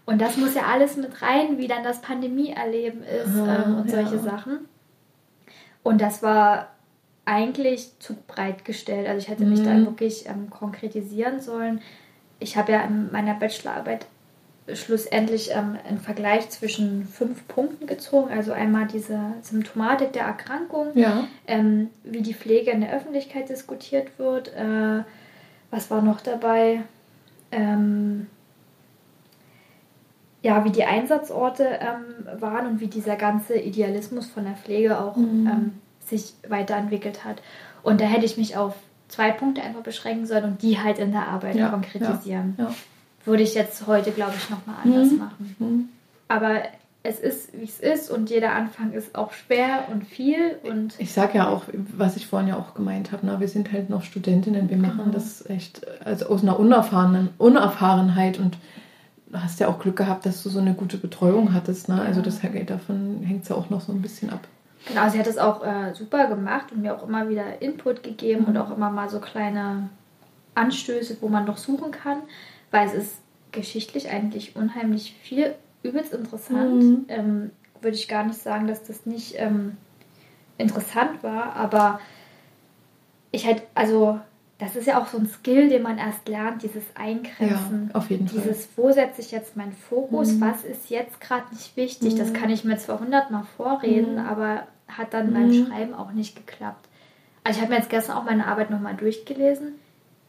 und 0.04 0.20
das 0.20 0.36
muss 0.36 0.54
ja 0.54 0.62
alles 0.62 0.96
mit 0.96 1.20
rein, 1.20 1.58
wie 1.58 1.66
dann 1.66 1.82
das 1.82 2.00
Pandemieerleben 2.00 3.02
ist 3.02 3.36
Aha, 3.36 3.64
ähm, 3.64 3.78
und 3.78 3.90
solche 3.90 4.16
ja. 4.16 4.22
Sachen. 4.22 4.60
Und 5.82 6.00
das 6.00 6.22
war 6.22 6.68
eigentlich 7.24 7.98
zu 7.98 8.14
breit 8.14 8.64
gestellt. 8.64 9.08
Also 9.08 9.18
ich 9.18 9.28
hätte 9.28 9.44
mich 9.44 9.60
mhm. 9.60 9.64
da 9.64 9.76
wirklich 9.78 10.28
ähm, 10.28 10.48
konkretisieren 10.48 11.40
sollen 11.40 11.80
ich 12.38 12.56
habe 12.56 12.72
ja 12.72 12.82
in 12.82 13.10
meiner 13.12 13.34
Bachelorarbeit 13.34 14.06
schlussendlich 14.74 15.50
ähm, 15.52 15.78
einen 15.88 16.00
Vergleich 16.00 16.50
zwischen 16.50 17.06
fünf 17.06 17.46
Punkten 17.46 17.86
gezogen. 17.86 18.30
Also 18.30 18.52
einmal 18.52 18.86
diese 18.86 19.20
Symptomatik 19.42 20.12
der 20.12 20.24
Erkrankung, 20.24 20.88
ja. 20.94 21.28
ähm, 21.46 21.90
wie 22.02 22.22
die 22.22 22.34
Pflege 22.34 22.72
in 22.72 22.80
der 22.80 22.92
Öffentlichkeit 22.92 23.48
diskutiert 23.48 24.18
wird. 24.18 24.48
Äh, 24.54 25.04
was 25.70 25.90
war 25.90 26.02
noch 26.02 26.20
dabei? 26.20 26.82
Ähm, 27.52 28.26
ja, 30.42 30.64
wie 30.64 30.70
die 30.70 30.84
Einsatzorte 30.84 31.64
ähm, 31.80 32.40
waren 32.40 32.66
und 32.66 32.80
wie 32.80 32.88
dieser 32.88 33.16
ganze 33.16 33.56
Idealismus 33.56 34.26
von 34.26 34.44
der 34.44 34.54
Pflege 34.54 35.00
auch 35.00 35.16
mhm. 35.16 35.46
Ähm, 35.46 35.72
sich 36.04 36.34
weiterentwickelt 36.48 37.24
hat. 37.24 37.42
Und 37.82 38.00
da 38.00 38.04
hätte 38.04 38.24
ich 38.24 38.36
mich 38.36 38.56
auf 38.56 38.74
zwei 39.08 39.30
Punkte 39.30 39.62
einfach 39.62 39.82
beschränken 39.82 40.26
sollen 40.26 40.44
und 40.44 40.62
die 40.62 40.78
halt 40.78 40.98
in 40.98 41.12
der 41.12 41.28
Arbeit 41.28 41.56
ja, 41.56 41.68
konkretisieren. 41.68 42.54
Ja, 42.58 42.64
ja. 42.64 42.74
Würde 43.24 43.42
ich 43.42 43.54
jetzt 43.54 43.86
heute, 43.86 44.12
glaube 44.12 44.34
ich, 44.36 44.50
nochmal 44.50 44.76
anders 44.84 45.10
mhm. 45.10 45.18
machen. 45.18 45.56
Mhm. 45.58 45.88
Aber 46.28 46.62
es 47.02 47.20
ist, 47.20 47.52
wie 47.52 47.64
es 47.64 47.80
ist 47.80 48.10
und 48.10 48.30
jeder 48.30 48.52
Anfang 48.52 48.92
ist 48.92 49.14
auch 49.14 49.32
schwer 49.32 49.84
und 49.92 50.04
viel. 50.04 50.56
Und 50.64 50.94
ich 50.98 51.12
sage 51.12 51.38
ja 51.38 51.48
auch, 51.48 51.64
was 51.96 52.16
ich 52.16 52.26
vorhin 52.26 52.48
ja 52.48 52.56
auch 52.56 52.74
gemeint 52.74 53.12
habe, 53.12 53.24
na, 53.24 53.40
wir 53.40 53.48
sind 53.48 53.72
halt 53.72 53.90
noch 53.90 54.02
Studentinnen, 54.02 54.68
wir 54.68 54.76
machen 54.76 54.98
genau. 54.98 55.12
das 55.12 55.48
echt 55.48 55.86
also 56.04 56.26
aus 56.26 56.42
einer 56.42 56.58
unerfahrenen 56.58 57.28
Unerfahrenheit 57.38 58.38
und 58.38 58.58
du 59.28 59.40
hast 59.40 59.60
ja 59.60 59.68
auch 59.68 59.78
Glück 59.78 59.96
gehabt, 59.96 60.26
dass 60.26 60.42
du 60.42 60.48
so 60.48 60.58
eine 60.58 60.74
gute 60.74 60.96
Betreuung 60.96 61.52
hattest. 61.52 61.88
Ne? 61.88 62.00
Also 62.00 62.22
das 62.22 62.40
davon 62.66 63.22
hängt 63.22 63.44
es 63.44 63.48
ja 63.48 63.56
auch 63.56 63.70
noch 63.70 63.80
so 63.80 63.92
ein 63.92 64.02
bisschen 64.02 64.30
ab. 64.30 64.46
Genau, 64.86 65.08
sie 65.08 65.18
hat 65.18 65.26
es 65.26 65.38
auch 65.38 65.64
äh, 65.64 65.94
super 65.94 66.26
gemacht 66.26 66.70
und 66.72 66.82
mir 66.82 66.94
auch 66.94 67.06
immer 67.06 67.28
wieder 67.28 67.60
Input 67.60 68.02
gegeben 68.02 68.42
mhm. 68.42 68.48
und 68.48 68.56
auch 68.58 68.70
immer 68.70 68.90
mal 68.90 69.08
so 69.08 69.20
kleine 69.20 69.88
Anstöße, 70.54 71.18
wo 71.20 71.28
man 71.28 71.44
noch 71.44 71.56
suchen 71.56 71.90
kann, 71.90 72.22
weil 72.70 72.86
es 72.86 72.94
ist 72.94 73.18
geschichtlich 73.52 74.10
eigentlich 74.10 74.54
unheimlich 74.54 75.14
viel, 75.22 75.54
übelst 75.82 76.12
interessant. 76.12 76.82
Mhm. 76.82 77.04
Ähm, 77.08 77.50
Würde 77.80 77.96
ich 77.96 78.08
gar 78.08 78.24
nicht 78.24 78.40
sagen, 78.40 78.66
dass 78.66 78.84
das 78.84 79.06
nicht 79.06 79.34
ähm, 79.38 79.76
interessant 80.58 81.22
war, 81.22 81.54
aber 81.56 82.00
ich 83.32 83.46
halt, 83.46 83.62
also 83.74 84.20
das 84.58 84.74
ist 84.74 84.86
ja 84.86 85.00
auch 85.00 85.06
so 85.06 85.18
ein 85.18 85.28
Skill, 85.28 85.68
den 85.68 85.82
man 85.82 85.98
erst 85.98 86.28
lernt, 86.28 86.62
dieses 86.62 86.84
Eingrenzen. 86.94 87.90
Ja, 87.92 87.94
auf 87.94 88.08
jeden 88.08 88.26
Fall. 88.26 88.40
Dieses, 88.40 88.68
wo 88.76 88.90
setze 88.90 89.20
ich 89.20 89.30
jetzt 89.30 89.56
meinen 89.56 89.72
Fokus, 89.72 90.32
mhm. 90.32 90.40
was 90.40 90.64
ist 90.64 90.88
jetzt 90.88 91.20
gerade 91.20 91.52
nicht 91.52 91.76
wichtig. 91.76 92.14
Mhm. 92.14 92.18
Das 92.18 92.32
kann 92.32 92.48
ich 92.48 92.64
mir 92.64 92.78
zwar 92.78 93.00
hundertmal 93.00 93.44
vorreden, 93.56 94.14
mhm. 94.14 94.26
aber 94.26 94.66
hat 94.88 95.12
dann 95.12 95.34
beim 95.34 95.48
mhm. 95.48 95.66
Schreiben 95.66 95.94
auch 95.94 96.12
nicht 96.12 96.36
geklappt. 96.36 96.88
Also 97.44 97.58
ich 97.58 97.62
habe 97.62 97.74
mir 97.74 97.78
jetzt 97.78 97.90
gestern 97.90 98.16
auch 98.16 98.24
meine 98.24 98.46
Arbeit 98.46 98.70
nochmal 98.70 98.94
durchgelesen. 98.94 99.74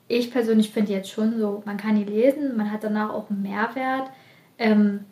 Ich 0.10 0.32
persönlich 0.32 0.72
finde 0.72 0.92
jetzt 0.92 1.10
schon 1.10 1.40
so, 1.40 1.64
man 1.66 1.78
kann 1.78 1.96
die 1.96 2.04
lesen, 2.04 2.58
man 2.58 2.72
hat 2.72 2.84
danach 2.84 3.12
auch 3.12 3.30
einen 3.30 3.42
Mehrwert, 3.42 4.10
ähm, 4.58 5.06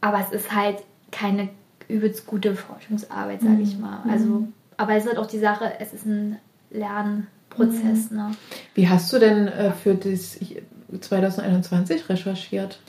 aber 0.00 0.20
es 0.20 0.32
ist 0.32 0.54
halt 0.54 0.82
keine 1.12 1.48
übelst 1.88 2.26
gute 2.26 2.54
Forschungsarbeit, 2.54 3.42
sage 3.42 3.60
ich 3.60 3.76
mhm. 3.76 3.82
mal. 3.82 4.02
Also, 4.08 4.48
aber 4.78 4.94
es 4.94 5.04
ist 5.04 5.10
halt 5.10 5.18
auch 5.18 5.26
die 5.26 5.38
Sache, 5.38 5.72
es 5.80 5.92
ist 5.92 6.06
ein 6.06 6.38
Lernen 6.70 7.26
Prozess. 7.54 8.10
Mhm. 8.10 8.16
Ne? 8.16 8.30
Wie 8.74 8.88
hast 8.88 9.12
du 9.12 9.18
denn 9.18 9.48
äh, 9.48 9.72
für 9.72 9.94
das 9.94 10.38
2021 11.00 12.08
recherchiert? 12.08 12.80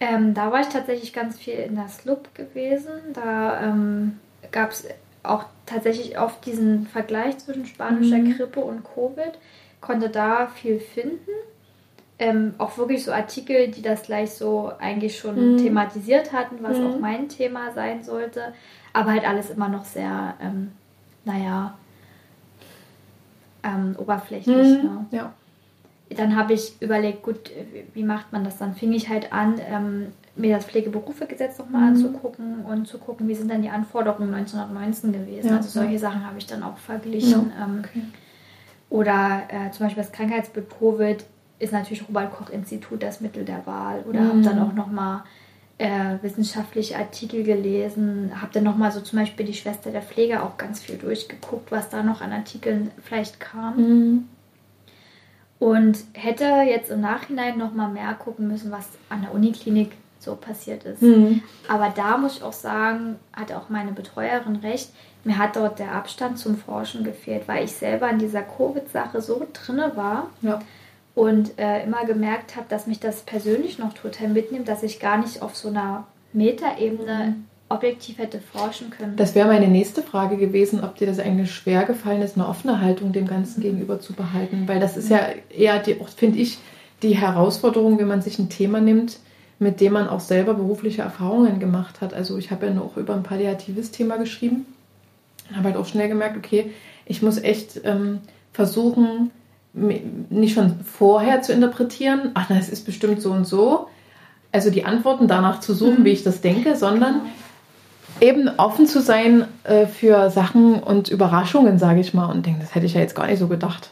Ähm, 0.00 0.34
da 0.34 0.52
war 0.52 0.60
ich 0.60 0.68
tatsächlich 0.68 1.12
ganz 1.12 1.38
viel 1.38 1.54
in 1.54 1.74
der 1.74 1.88
SLUB 1.88 2.34
gewesen. 2.34 2.92
Da 3.14 3.62
ähm, 3.62 4.18
gab 4.52 4.70
es 4.70 4.86
auch 5.22 5.44
tatsächlich 5.66 6.18
oft 6.18 6.44
diesen 6.46 6.86
Vergleich 6.86 7.38
zwischen 7.38 7.66
spanischer 7.66 8.18
mhm. 8.18 8.36
Grippe 8.36 8.60
und 8.60 8.84
Covid. 8.84 9.38
Konnte 9.80 10.08
da 10.08 10.46
viel 10.46 10.78
finden. 10.78 11.30
Ähm, 12.20 12.54
auch 12.58 12.78
wirklich 12.78 13.04
so 13.04 13.12
Artikel, 13.12 13.68
die 13.68 13.82
das 13.82 14.02
gleich 14.02 14.32
so 14.32 14.72
eigentlich 14.78 15.18
schon 15.18 15.52
mhm. 15.52 15.58
thematisiert 15.58 16.32
hatten, 16.32 16.56
was 16.62 16.78
mhm. 16.78 16.86
auch 16.86 16.98
mein 16.98 17.28
Thema 17.28 17.72
sein 17.72 18.02
sollte. 18.02 18.52
Aber 18.92 19.12
halt 19.12 19.26
alles 19.26 19.50
immer 19.50 19.68
noch 19.68 19.84
sehr, 19.84 20.34
ähm, 20.40 20.72
naja, 21.24 21.76
ähm, 23.68 23.96
oberflächlich. 23.98 24.82
Mhm. 24.82 24.84
Ne? 24.84 25.06
Ja. 25.10 25.32
Dann 26.10 26.36
habe 26.36 26.54
ich 26.54 26.80
überlegt, 26.80 27.22
gut, 27.22 27.50
wie 27.92 28.02
macht 28.02 28.32
man 28.32 28.42
das? 28.42 28.56
Dann 28.58 28.74
fing 28.74 28.92
ich 28.92 29.08
halt 29.08 29.32
an, 29.32 29.60
ähm, 29.68 30.06
mir 30.36 30.56
das 30.56 30.64
Pflegeberufegesetz 30.64 31.58
nochmal 31.58 31.82
mhm. 31.82 31.88
anzugucken 31.88 32.64
und 32.64 32.86
zu 32.86 32.98
gucken, 32.98 33.28
wie 33.28 33.34
sind 33.34 33.50
denn 33.50 33.62
die 33.62 33.68
Anforderungen 33.68 34.32
1919 34.32 35.12
gewesen. 35.12 35.48
Ja, 35.48 35.56
also 35.56 35.68
solche 35.68 35.94
ja. 35.94 35.98
Sachen 35.98 36.26
habe 36.26 36.38
ich 36.38 36.46
dann 36.46 36.62
auch 36.62 36.78
verglichen. 36.78 37.52
Ja, 37.58 37.64
ähm, 37.64 37.82
okay. 37.84 38.02
Oder 38.90 39.42
äh, 39.48 39.70
zum 39.70 39.86
Beispiel 39.86 40.02
das 40.02 40.12
Krankheitsbild 40.12 40.66
Covid 40.78 41.24
ist 41.58 41.72
natürlich 41.72 42.08
Robert 42.08 42.32
Koch 42.32 42.50
Institut 42.50 43.02
das 43.02 43.20
Mittel 43.20 43.44
der 43.44 43.66
Wahl. 43.66 44.04
Oder 44.08 44.20
mhm. 44.20 44.28
habe 44.28 44.42
dann 44.42 44.58
auch 44.60 44.72
nochmal 44.72 45.24
äh, 45.78 46.16
wissenschaftliche 46.22 46.96
Artikel 46.96 47.44
gelesen, 47.44 48.32
habe 48.40 48.52
dann 48.52 48.64
nochmal 48.64 48.90
so 48.90 49.00
zum 49.00 49.20
Beispiel 49.20 49.46
die 49.46 49.54
Schwester 49.54 49.90
der 49.90 50.02
Pflege 50.02 50.42
auch 50.42 50.56
ganz 50.56 50.80
viel 50.80 50.96
durchgeguckt, 50.96 51.70
was 51.70 51.88
da 51.88 52.02
noch 52.02 52.20
an 52.20 52.32
Artikeln 52.32 52.90
vielleicht 53.02 53.38
kam. 53.38 53.76
Mhm. 53.76 54.28
Und 55.60 55.98
hätte 56.12 56.44
jetzt 56.68 56.90
im 56.90 57.00
Nachhinein 57.00 57.58
nochmal 57.58 57.90
mehr 57.90 58.14
gucken 58.14 58.48
müssen, 58.48 58.70
was 58.70 58.88
an 59.08 59.22
der 59.22 59.34
Uniklinik 59.34 59.92
so 60.20 60.34
passiert 60.34 60.84
ist. 60.84 61.02
Mhm. 61.02 61.42
Aber 61.68 61.92
da 61.94 62.18
muss 62.18 62.38
ich 62.38 62.42
auch 62.42 62.52
sagen, 62.52 63.16
hatte 63.32 63.56
auch 63.56 63.68
meine 63.68 63.92
Betreuerin 63.92 64.56
recht, 64.56 64.90
mir 65.24 65.38
hat 65.38 65.56
dort 65.56 65.78
der 65.78 65.92
Abstand 65.92 66.38
zum 66.38 66.56
Forschen 66.56 67.04
gefehlt, 67.04 67.46
weil 67.46 67.64
ich 67.64 67.72
selber 67.72 68.08
in 68.08 68.18
dieser 68.18 68.42
Covid-Sache 68.42 69.20
so 69.20 69.46
drinne 69.52 69.92
war. 69.96 70.30
Ja 70.42 70.60
und 71.18 71.58
äh, 71.58 71.82
immer 71.82 72.06
gemerkt 72.06 72.54
habe, 72.54 72.66
dass 72.68 72.86
mich 72.86 73.00
das 73.00 73.22
persönlich 73.22 73.80
noch 73.80 73.92
total 73.92 74.28
mitnimmt, 74.28 74.68
dass 74.68 74.84
ich 74.84 75.00
gar 75.00 75.18
nicht 75.18 75.42
auf 75.42 75.56
so 75.56 75.68
einer 75.68 76.06
Metaebene 76.32 77.34
mhm. 77.34 77.44
objektiv 77.68 78.18
hätte 78.18 78.40
forschen 78.40 78.90
können. 78.90 79.16
Das 79.16 79.34
wäre 79.34 79.48
meine 79.48 79.66
nächste 79.66 80.02
Frage 80.02 80.36
gewesen, 80.36 80.84
ob 80.84 80.94
dir 80.94 81.08
das 81.08 81.18
eigentlich 81.18 81.52
schwer 81.52 81.84
gefallen 81.86 82.22
ist, 82.22 82.36
eine 82.36 82.46
offene 82.46 82.80
Haltung 82.80 83.10
dem 83.10 83.26
Ganzen 83.26 83.58
mhm. 83.58 83.64
gegenüber 83.64 83.98
zu 83.98 84.12
behalten. 84.12 84.68
Weil 84.68 84.78
das 84.78 84.96
ist 84.96 85.10
ja 85.10 85.18
eher, 85.50 85.82
finde 86.16 86.38
ich, 86.38 86.58
die 87.02 87.16
Herausforderung, 87.16 87.98
wenn 87.98 88.06
man 88.06 88.22
sich 88.22 88.38
ein 88.38 88.48
Thema 88.48 88.80
nimmt, 88.80 89.18
mit 89.58 89.80
dem 89.80 89.94
man 89.94 90.08
auch 90.08 90.20
selber 90.20 90.54
berufliche 90.54 91.02
Erfahrungen 91.02 91.58
gemacht 91.58 92.00
hat. 92.00 92.14
Also 92.14 92.38
ich 92.38 92.52
habe 92.52 92.66
ja 92.66 92.72
noch 92.72 92.96
über 92.96 93.14
ein 93.14 93.24
palliatives 93.24 93.90
Thema 93.90 94.18
geschrieben 94.18 94.66
und 95.48 95.56
habe 95.56 95.70
halt 95.70 95.76
auch 95.78 95.86
schnell 95.86 96.08
gemerkt, 96.08 96.36
okay, 96.36 96.70
ich 97.06 97.22
muss 97.22 97.38
echt 97.38 97.80
ähm, 97.82 98.20
versuchen, 98.52 99.32
nicht 100.30 100.54
schon 100.54 100.80
vorher 100.80 101.42
zu 101.42 101.52
interpretieren, 101.52 102.30
ach, 102.34 102.48
das 102.48 102.68
ist 102.68 102.84
bestimmt 102.84 103.22
so 103.22 103.32
und 103.32 103.46
so, 103.46 103.88
also 104.52 104.70
die 104.70 104.84
Antworten 104.84 105.28
danach 105.28 105.60
zu 105.60 105.74
suchen, 105.74 106.00
mhm. 106.00 106.04
wie 106.04 106.12
ich 106.12 106.24
das 106.24 106.40
denke, 106.40 106.76
sondern 106.76 107.22
eben 108.20 108.48
offen 108.56 108.86
zu 108.86 109.00
sein 109.00 109.46
äh, 109.64 109.86
für 109.86 110.30
Sachen 110.30 110.82
und 110.82 111.08
Überraschungen, 111.08 111.78
sage 111.78 112.00
ich 112.00 112.14
mal, 112.14 112.30
und 112.30 112.46
denke, 112.46 112.60
das 112.60 112.74
hätte 112.74 112.86
ich 112.86 112.94
ja 112.94 113.00
jetzt 113.00 113.14
gar 113.14 113.26
nicht 113.26 113.38
so 113.38 113.48
gedacht. 113.48 113.90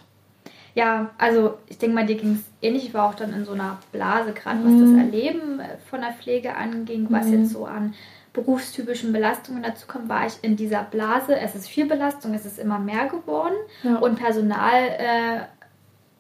Ja, 0.75 1.11
also 1.16 1.55
ich 1.69 1.78
denke 1.78 1.95
mal, 1.95 2.05
dir 2.05 2.16
ging 2.16 2.35
es 2.35 2.40
ähnlich. 2.61 2.87
Ich 2.87 2.95
war 2.95 3.09
auch 3.09 3.14
dann 3.14 3.33
in 3.33 3.47
so 3.47 3.52
einer 3.52 3.78
Blase, 3.93 4.33
gerade 4.33 4.59
was 4.59 4.73
das 4.73 4.90
mhm. 4.90 4.99
Erleben 4.99 5.61
äh, 5.61 5.78
von 5.88 6.00
der 6.00 6.12
Pflege 6.12 6.55
anging, 6.55 7.07
was 7.11 7.26
mhm. 7.26 7.40
jetzt 7.40 7.52
so 7.52 7.64
an 7.64 7.95
berufstypischen 8.35 9.14
Belastungen 9.14 9.62
dazu 9.62 9.87
kommt, 9.87 10.11
war 10.11 10.26
ich 10.26 10.35
in 10.43 10.57
dieser 10.57 10.83
Blase. 10.83 11.35
Es 11.35 11.55
ist 11.55 11.69
viel 11.69 11.87
Belastung, 11.87 12.35
es 12.35 12.45
ist 12.45 12.59
immer 12.59 12.78
mehr 12.78 13.07
geworden 13.07 13.55
ja. 13.83 13.97
und 13.97 14.16
Personal 14.16 14.83
äh, 14.99 15.40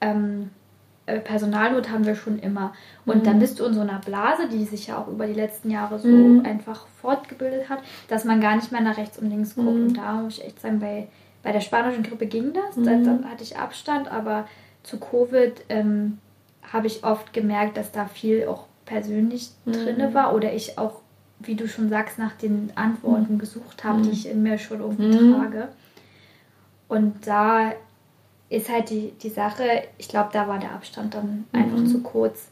ähm, 0.06 0.50
äh, 1.06 1.20
Personalnot 1.20 1.90
haben 1.90 2.04
wir 2.04 2.16
schon 2.16 2.38
immer. 2.38 2.72
Und 3.04 3.18
mhm. 3.18 3.24
dann 3.24 3.38
bist 3.38 3.60
du 3.60 3.64
in 3.64 3.74
so 3.74 3.80
einer 3.80 4.00
Blase, 4.00 4.48
die 4.48 4.64
sich 4.64 4.88
ja 4.88 4.98
auch 4.98 5.08
über 5.08 5.26
die 5.26 5.34
letzten 5.34 5.70
Jahre 5.70 5.98
so 5.98 6.08
mhm. 6.08 6.44
einfach 6.44 6.86
fortgebildet 7.00 7.68
hat, 7.68 7.80
dass 8.08 8.24
man 8.24 8.40
gar 8.40 8.56
nicht 8.56 8.72
mehr 8.72 8.80
nach 8.80 8.96
rechts 8.96 9.18
und 9.18 9.30
links 9.30 9.54
guckt. 9.54 9.68
Mhm. 9.68 9.86
Und 9.86 9.96
da 9.96 10.14
muss 10.14 10.38
ich 10.38 10.44
echt 10.44 10.60
sagen, 10.60 10.80
bei, 10.80 11.08
bei 11.42 11.52
der 11.52 11.60
spanischen 11.60 12.02
Grippe 12.02 12.26
ging 12.26 12.52
das. 12.52 12.74
Da, 12.76 12.90
da 12.90 13.12
mhm. 13.12 13.30
hatte 13.30 13.42
ich 13.42 13.56
Abstand, 13.56 14.10
aber 14.10 14.46
zu 14.82 14.98
Covid 14.98 15.64
ähm, 15.68 16.18
habe 16.72 16.86
ich 16.86 17.04
oft 17.04 17.32
gemerkt, 17.32 17.76
dass 17.76 17.92
da 17.92 18.06
viel 18.06 18.46
auch 18.46 18.64
persönlich 18.84 19.50
mhm. 19.64 19.72
drin 19.72 20.14
war 20.14 20.34
oder 20.34 20.52
ich 20.52 20.78
auch, 20.78 21.00
wie 21.38 21.54
du 21.54 21.68
schon 21.68 21.88
sagst, 21.88 22.18
nach 22.18 22.32
den 22.32 22.72
Antworten 22.74 23.34
mhm. 23.34 23.38
gesucht 23.38 23.84
habe, 23.84 24.02
die 24.02 24.10
ich 24.10 24.28
in 24.28 24.42
mir 24.42 24.58
schon 24.58 24.80
irgendwie 24.80 25.32
trage. 25.32 25.68
Und 26.88 27.26
da 27.26 27.72
ist 28.48 28.68
halt 28.68 28.90
die, 28.90 29.12
die 29.22 29.30
Sache, 29.30 29.64
ich 29.98 30.08
glaube, 30.08 30.30
da 30.32 30.46
war 30.48 30.58
der 30.58 30.72
Abstand 30.72 31.14
dann 31.14 31.46
mhm. 31.52 31.58
einfach 31.58 31.84
zu 31.84 32.02
kurz. 32.02 32.48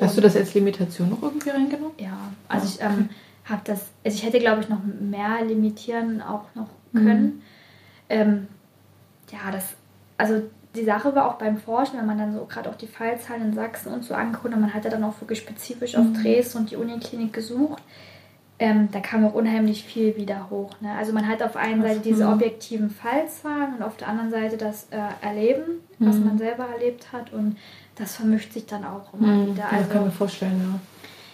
Hast 0.00 0.16
du 0.16 0.20
das 0.20 0.36
als 0.36 0.54
Limitation 0.54 1.10
noch 1.10 1.22
irgendwie 1.22 1.50
reingenommen? 1.50 1.94
Ja, 1.98 2.16
also 2.48 2.66
ich 2.66 2.80
ähm, 2.80 3.08
habe 3.44 3.62
das, 3.64 3.86
also 4.04 4.16
ich 4.16 4.24
hätte, 4.24 4.38
glaube 4.38 4.62
ich, 4.62 4.68
noch 4.68 4.80
mehr 5.00 5.44
limitieren 5.44 6.22
auch 6.22 6.44
noch 6.54 6.68
können. 6.92 7.24
Mhm. 7.24 7.42
Ähm, 8.08 8.46
ja, 9.32 9.50
das, 9.50 9.64
also 10.16 10.42
die 10.76 10.84
Sache 10.84 11.14
war 11.14 11.28
auch 11.28 11.34
beim 11.34 11.58
Forschen, 11.58 11.98
wenn 11.98 12.06
man 12.06 12.18
dann 12.18 12.32
so 12.32 12.44
gerade 12.44 12.70
auch 12.70 12.76
die 12.76 12.86
Fallzahlen 12.86 13.42
in 13.42 13.54
Sachsen 13.54 13.92
und 13.92 14.04
so 14.04 14.14
angeguckt 14.14 14.54
und 14.54 14.60
man 14.60 14.72
hat 14.72 14.84
ja 14.84 14.90
dann 14.90 15.04
auch 15.04 15.20
wirklich 15.20 15.40
spezifisch 15.40 15.96
auf 15.96 16.04
mhm. 16.04 16.22
Dresden 16.22 16.58
und 16.58 16.70
die 16.70 16.76
Uniklinik 16.76 17.32
gesucht 17.32 17.82
ähm, 18.60 18.88
da 18.90 19.00
kam 19.00 19.24
auch 19.24 19.34
unheimlich 19.34 19.84
viel 19.84 20.16
wieder 20.16 20.50
hoch. 20.50 20.72
Ne? 20.80 20.92
Also 20.98 21.12
man 21.12 21.28
hat 21.28 21.42
auf 21.42 21.56
einer 21.56 21.82
Seite 21.82 22.00
diese 22.00 22.26
mhm. 22.26 22.32
objektiven 22.32 22.90
Fallzahlen 22.90 23.76
und 23.76 23.82
auf 23.82 23.96
der 23.96 24.08
anderen 24.08 24.30
Seite 24.30 24.56
das 24.56 24.88
äh, 24.90 24.98
Erleben, 25.24 25.80
was 25.98 26.16
mhm. 26.16 26.26
man 26.26 26.38
selber 26.38 26.66
erlebt 26.66 27.12
hat 27.12 27.32
und 27.32 27.56
das 27.94 28.16
vermischt 28.16 28.52
sich 28.52 28.66
dann 28.66 28.84
auch 28.84 29.14
immer 29.14 29.28
mhm. 29.28 29.52
wieder. 29.52 29.64
Also, 29.64 29.84
das 29.84 29.92
kann 29.92 30.04
mir 30.04 30.10
vorstellen, 30.10 30.80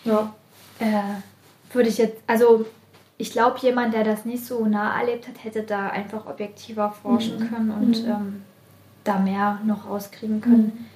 ja. 0.04 0.12
ja. 0.12 0.34
Äh, 0.80 1.74
würde 1.74 1.88
ich 1.88 1.98
jetzt, 1.98 2.18
also 2.26 2.66
ich 3.16 3.30
glaube, 3.30 3.58
jemand, 3.60 3.94
der 3.94 4.04
das 4.04 4.24
nicht 4.24 4.44
so 4.44 4.66
nah 4.66 4.98
erlebt 4.98 5.26
hat, 5.28 5.42
hätte 5.42 5.62
da 5.62 5.88
einfach 5.88 6.26
objektiver 6.26 6.90
forschen 6.90 7.38
mhm. 7.38 7.48
können 7.48 7.70
und 7.70 8.04
mhm. 8.04 8.10
ähm, 8.10 8.42
da 9.04 9.18
mehr 9.18 9.60
noch 9.64 9.88
rauskriegen 9.88 10.40
können. 10.40 10.88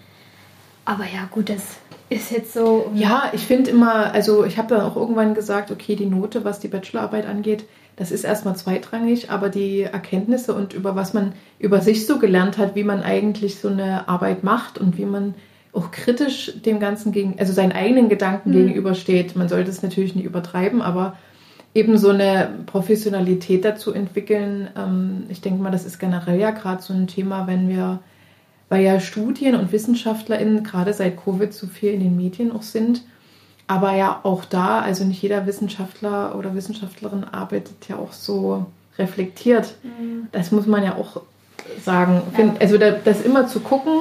Aber 0.85 1.05
ja, 1.05 1.29
gut, 1.31 1.49
das 1.49 1.77
ist 2.11 2.31
jetzt 2.31 2.53
so. 2.53 2.91
Ja, 2.95 3.31
ich 3.33 3.47
finde 3.47 3.71
immer, 3.71 4.13
also 4.13 4.45
ich 4.45 4.59
habe 4.59 4.69
dann 4.69 4.81
auch 4.81 4.97
irgendwann 4.97 5.35
gesagt, 5.35 5.71
okay, 5.71 5.97
die 5.97 6.07
Note, 6.07 6.45
was 6.45 6.61
die 6.61 6.69
Bachelorarbeit 6.69 7.27
angeht, 7.27 7.65
das 7.97 8.13
ist 8.13 8.25
erstmal 8.25 8.55
zweitrangig, 8.57 9.31
aber 9.31 9.49
die 9.49 9.83
Erkenntnisse 9.83 10.55
und 10.55 10.73
über 10.73 10.95
was 10.95 11.15
man 11.15 11.33
über 11.59 11.81
sich 11.81 12.07
so 12.07 12.19
gelernt 12.19 12.57
hat, 12.57 12.77
wie 12.77 12.85
man 12.85 13.03
eigentlich 13.03 13.59
so 13.59 13.69
eine 13.69 14.09
Arbeit 14.09 14.45
macht 14.45 14.79
und 14.79 14.97
wie 14.99 15.05
man 15.05 15.35
auch 15.73 15.91
kritisch 15.91 16.53
dem 16.65 16.81
Ganzen 16.81 17.13
gegen, 17.13 17.39
also 17.39 17.53
seinen 17.53 17.73
eigenen 17.73 18.09
Gedanken 18.09 18.51
mhm. 18.51 18.55
gegenübersteht. 18.55 19.37
Man 19.37 19.49
sollte 19.49 19.71
es 19.71 19.83
natürlich 19.83 20.15
nicht 20.15 20.25
übertreiben, 20.25 20.81
aber 20.81 21.17
eben 21.75 21.99
so 21.99 22.11
eine 22.11 22.51
Professionalität 22.67 23.65
dazu 23.65 23.93
entwickeln. 23.93 24.69
Ähm, 24.77 25.25
ich 25.29 25.41
denke 25.41 25.63
mal, 25.63 25.71
das 25.71 25.85
ist 25.85 25.99
generell 25.99 26.39
ja 26.39 26.53
gerade 26.53 26.83
so 26.83 26.95
ein 26.95 27.07
Thema, 27.07 27.47
wenn 27.47 27.69
wir 27.69 28.01
weil 28.69 28.83
ja 28.85 29.01
Studien 29.01 29.55
und 29.55 29.73
WissenschaftlerInnen 29.73 30.63
gerade 30.63 30.93
seit 30.93 31.23
Covid 31.23 31.53
so 31.53 31.67
viel 31.67 31.93
in 31.93 32.01
den 32.01 32.17
Medien 32.17 32.53
auch 32.53 32.63
sind. 32.63 33.03
Aber 33.67 33.95
ja 33.95 34.21
auch 34.23 34.45
da, 34.45 34.81
also 34.81 35.05
nicht 35.05 35.23
jeder 35.23 35.47
Wissenschaftler 35.47 36.37
oder 36.37 36.55
Wissenschaftlerin 36.55 37.25
arbeitet 37.25 37.89
ja 37.89 37.97
auch 37.97 38.13
so 38.13 38.67
reflektiert. 38.99 39.75
Mhm. 39.83 40.29
Das 40.33 40.53
muss 40.53 40.67
man 40.67 40.83
ja 40.83 40.97
auch 40.97 41.23
sagen. 41.85 42.23
Ja. 42.37 42.55
Also 42.61 42.79
das 42.79 43.23
immer 43.23 43.47
zu 43.47 43.61
gucken, 43.61 43.93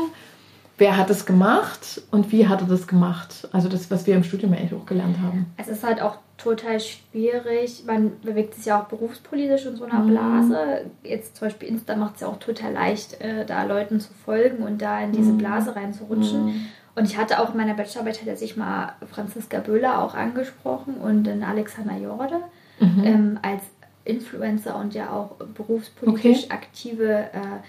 wer 0.78 0.96
hat 0.96 1.10
es 1.10 1.26
gemacht 1.26 2.02
und 2.12 2.32
wie 2.32 2.48
hat 2.48 2.62
er 2.62 2.68
das 2.68 2.88
gemacht? 2.88 3.48
Also 3.52 3.68
das, 3.68 3.92
was 3.92 4.08
wir 4.08 4.16
im 4.16 4.24
Studium 4.24 4.54
eigentlich 4.54 4.74
auch 4.74 4.86
gelernt 4.86 5.18
haben. 5.22 5.48
Es 5.58 5.68
ist 5.68 5.84
halt 5.84 6.02
auch 6.02 6.18
total 6.38 6.80
schwierig. 6.80 7.84
Man 7.86 8.20
bewegt 8.22 8.56
sich 8.56 8.66
ja 8.66 8.82
auch 8.82 8.86
berufspolitisch 8.86 9.66
in 9.66 9.76
so 9.76 9.86
einer 9.86 10.00
mhm. 10.00 10.10
Blase. 10.10 10.92
Jetzt 11.04 11.38
zum 11.38 11.48
Beispiel 11.48 11.70
Insta 11.70 11.96
macht 11.96 12.16
es 12.16 12.22
ja 12.22 12.28
auch 12.28 12.38
total 12.38 12.74
leicht, 12.74 13.20
äh, 13.22 13.46
da 13.46 13.64
Leuten 13.64 14.00
zu 14.00 14.14
folgen 14.14 14.64
und 14.64 14.82
da 14.82 15.00
in 15.02 15.12
diese 15.12 15.32
mhm. 15.32 15.40
Blase 15.40 15.76
reinzurutschen. 15.76 16.46
Mhm. 16.46 16.66
Und 16.96 17.06
ich 17.06 17.18
hatte 17.18 17.40
auch 17.40 17.52
in 17.52 17.58
meiner 17.58 17.76
Bachelorarbeit 17.76 18.38
sich 18.40 18.58
mal 18.58 18.94
Franziska 19.12 19.60
Böhler 19.60 20.02
auch 20.02 20.16
angesprochen 20.16 20.96
und 20.96 21.26
den 21.26 21.44
Alexander 21.44 21.98
Jorde 21.98 22.40
mhm. 22.80 23.04
ähm, 23.04 23.40
als 23.42 23.62
Influencer 24.04 24.76
und 24.78 24.94
ja 24.94 25.12
auch 25.12 25.36
berufspolitisch 25.54 26.46
okay. 26.46 26.54
aktive 26.54 27.30
äh, 27.34 27.60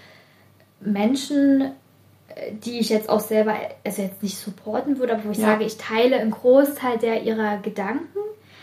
Menschen, 0.79 1.61
äh, 2.29 2.53
die 2.53 2.79
ich 2.79 2.89
jetzt 2.89 3.09
auch 3.09 3.19
selber, 3.19 3.55
also 3.83 4.01
jetzt 4.01 4.23
nicht 4.23 4.37
supporten 4.37 4.97
würde, 4.97 5.13
aber 5.13 5.25
wo 5.25 5.31
ich 5.31 5.37
ja. 5.37 5.47
sage, 5.47 5.65
ich 5.65 5.77
teile 5.77 6.17
einen 6.17 6.31
Großteil 6.31 6.97
der 6.97 7.23
ihrer 7.23 7.57
Gedanken. 7.57 8.19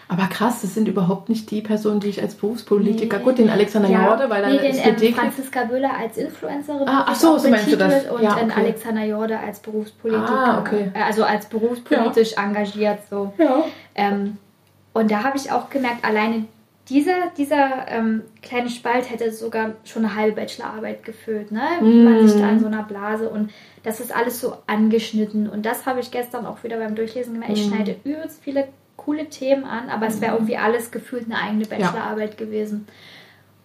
Aber 0.08 0.26
krass, 0.28 0.62
das 0.62 0.74
sind 0.74 0.86
überhaupt 0.86 1.28
nicht 1.28 1.50
die 1.50 1.62
Personen, 1.62 1.98
die 1.98 2.08
ich 2.08 2.22
als 2.22 2.36
Berufspolitiker, 2.36 3.18
nee. 3.18 3.24
gut, 3.24 3.38
den 3.38 3.50
Alexander 3.50 3.88
ja, 3.88 4.06
Jorde, 4.06 4.30
weil 4.30 4.44
er 4.44 4.50
nee, 4.50 4.58
den, 4.58 4.70
SPD 4.70 5.08
ähm, 5.08 5.14
Franziska 5.14 5.64
Böhler 5.64 5.90
als 5.98 6.16
Influencerin 6.16 6.88
ah, 6.88 7.06
ach 7.08 7.14
so, 7.16 7.38
so 7.38 7.48
meinst 7.48 7.72
du 7.72 7.76
das? 7.76 8.06
und 8.06 8.22
ja, 8.22 8.36
okay. 8.36 8.52
Alexander 8.54 9.04
Jorde 9.04 9.38
als 9.38 9.58
Berufspolitiker, 9.58 10.30
ah, 10.30 10.60
okay. 10.60 10.92
Äh, 10.94 11.02
also 11.02 11.24
als 11.24 11.46
berufspolitisch 11.46 12.32
ja. 12.32 12.44
engagiert 12.44 13.00
so. 13.10 13.32
Ja. 13.36 13.64
Ähm, 13.96 14.36
und 14.92 15.10
da 15.10 15.24
habe 15.24 15.36
ich 15.36 15.50
auch 15.50 15.70
gemerkt, 15.70 16.04
alleine 16.04 16.46
dieser, 16.88 17.30
dieser 17.36 17.88
ähm, 17.88 18.22
kleine 18.42 18.70
Spalt 18.70 19.10
hätte 19.10 19.32
sogar 19.32 19.72
schon 19.84 20.04
eine 20.04 20.14
halbe 20.14 20.36
Bachelorarbeit 20.36 21.04
gefüllt, 21.04 21.50
ne? 21.50 21.62
Mm. 21.80 22.04
Man 22.04 22.28
sich 22.28 22.40
da 22.40 22.48
in 22.48 22.60
so 22.60 22.66
einer 22.66 22.84
Blase 22.84 23.28
und 23.28 23.50
das 23.82 23.98
ist 23.98 24.14
alles 24.14 24.40
so 24.40 24.56
angeschnitten. 24.68 25.48
Und 25.48 25.66
das 25.66 25.84
habe 25.84 25.98
ich 25.98 26.12
gestern 26.12 26.46
auch 26.46 26.62
wieder 26.62 26.78
beim 26.78 26.94
Durchlesen 26.94 27.34
gemerkt. 27.34 27.58
Ich 27.58 27.66
mm. 27.66 27.70
schneide 27.70 27.96
übelst 28.04 28.40
viele 28.40 28.68
coole 29.06 29.30
Themen 29.30 29.64
an, 29.64 29.88
aber 29.88 30.08
es 30.08 30.20
wäre 30.20 30.32
mm. 30.32 30.36
irgendwie 30.36 30.56
alles 30.56 30.90
gefühlt 30.90 31.26
eine 31.26 31.38
eigene 31.38 31.64
Bachelorarbeit 31.64 32.38
ja. 32.38 32.44
gewesen. 32.44 32.88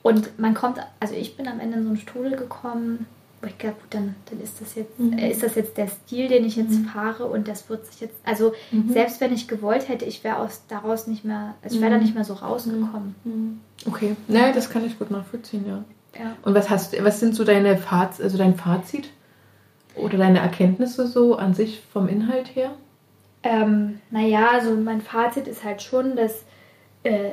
Und 0.03 0.39
man 0.39 0.53
kommt, 0.53 0.77
also 0.99 1.15
ich 1.15 1.35
bin 1.35 1.47
am 1.47 1.59
Ende 1.59 1.77
in 1.77 1.83
so 1.83 1.89
einen 1.89 1.97
Strudel 1.97 2.37
gekommen, 2.37 3.07
wo 3.41 3.47
ich 3.47 3.57
gedacht, 3.57 3.81
gut, 3.81 3.91
dann, 3.91 4.15
dann 4.29 4.39
ist 4.39 4.61
das 4.61 4.75
jetzt, 4.75 4.99
mhm. 4.99 5.17
äh, 5.17 5.31
ist 5.31 5.41
das 5.41 5.55
jetzt 5.55 5.75
der 5.77 5.87
Stil, 5.87 6.27
den 6.27 6.45
ich 6.45 6.55
jetzt 6.57 6.77
mhm. 6.77 6.85
fahre 6.85 7.25
und 7.25 7.47
das 7.47 7.69
wird 7.69 7.87
sich 7.87 8.01
jetzt, 8.01 8.15
also 8.23 8.53
mhm. 8.69 8.93
selbst 8.93 9.19
wenn 9.19 9.33
ich 9.33 9.47
gewollt 9.47 9.89
hätte, 9.89 10.05
ich 10.05 10.23
wäre 10.23 10.37
aus 10.37 10.61
daraus 10.67 11.07
nicht 11.07 11.25
mehr, 11.25 11.55
also 11.63 11.75
ich 11.75 11.81
wäre 11.81 11.91
da 11.91 11.97
mhm. 11.97 12.03
nicht 12.03 12.13
mehr 12.13 12.23
so 12.23 12.35
rausgekommen. 12.35 13.15
Mhm. 13.23 13.59
Okay, 13.87 14.15
naja, 14.27 14.53
das 14.53 14.69
kann 14.69 14.85
ich 14.85 14.99
gut 14.99 15.09
nachvollziehen, 15.09 15.65
ja. 15.67 15.83
ja. 16.19 16.35
Und 16.43 16.53
was 16.53 16.69
hast, 16.69 17.03
was 17.03 17.19
sind 17.19 17.33
so 17.33 17.43
deine 17.43 17.77
Faz 17.77 18.21
also 18.21 18.37
dein 18.37 18.55
Fazit 18.55 19.09
oder 19.95 20.19
deine 20.19 20.39
Erkenntnisse 20.39 21.07
so 21.07 21.35
an 21.35 21.55
sich 21.55 21.81
vom 21.91 22.07
Inhalt 22.07 22.55
her? 22.55 22.71
Ähm, 23.43 24.01
naja, 24.11 24.49
also 24.51 24.75
mein 24.75 25.01
Fazit 25.01 25.47
ist 25.47 25.63
halt 25.63 25.81
schon, 25.81 26.15
dass 26.15 26.45
äh, 27.03 27.31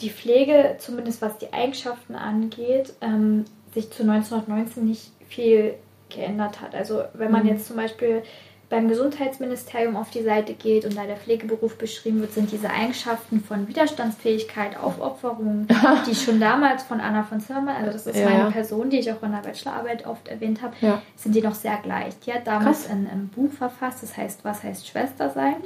die 0.00 0.10
Pflege, 0.10 0.76
zumindest 0.78 1.22
was 1.22 1.38
die 1.38 1.52
Eigenschaften 1.52 2.14
angeht, 2.14 2.94
ähm, 3.00 3.44
sich 3.74 3.90
zu 3.90 4.02
1919 4.02 4.84
nicht 4.84 5.12
viel 5.28 5.74
geändert 6.08 6.60
hat. 6.60 6.74
Also 6.74 7.04
wenn 7.14 7.30
man 7.30 7.42
mhm. 7.42 7.50
jetzt 7.50 7.66
zum 7.66 7.76
Beispiel 7.76 8.22
beim 8.70 8.88
Gesundheitsministerium 8.88 9.96
auf 9.96 10.10
die 10.10 10.22
Seite 10.22 10.52
geht 10.52 10.84
und 10.84 10.96
da 10.96 11.04
der 11.04 11.16
Pflegeberuf 11.16 11.78
beschrieben 11.78 12.20
wird, 12.20 12.34
sind 12.34 12.52
diese 12.52 12.68
Eigenschaften 12.68 13.40
von 13.40 13.66
Widerstandsfähigkeit, 13.66 14.78
Aufopferung, 14.78 15.66
die 16.06 16.14
schon 16.14 16.38
damals 16.38 16.82
von 16.82 17.00
Anna 17.00 17.22
von 17.22 17.40
Zimmermann, 17.40 17.76
also 17.76 17.92
das 17.92 18.06
ist 18.06 18.16
ja. 18.16 18.28
meine 18.28 18.50
Person, 18.50 18.90
die 18.90 18.98
ich 18.98 19.10
auch 19.10 19.22
in 19.22 19.32
der 19.32 19.38
Bachelorarbeit 19.38 20.06
oft 20.06 20.28
erwähnt 20.28 20.60
habe, 20.60 20.74
ja. 20.82 21.00
sind 21.16 21.34
die 21.34 21.40
noch 21.40 21.54
sehr 21.54 21.78
gleich. 21.82 22.18
Die 22.26 22.32
hat 22.32 22.46
damals 22.46 22.88
ein, 22.90 23.08
ein, 23.10 23.28
Buch 23.28 23.52
verfasst, 23.52 24.02
das 24.02 24.16
heißt, 24.16 24.44
was 24.44 24.62
heißt 24.62 24.86
Schwester 24.86 25.30
sein? 25.30 25.56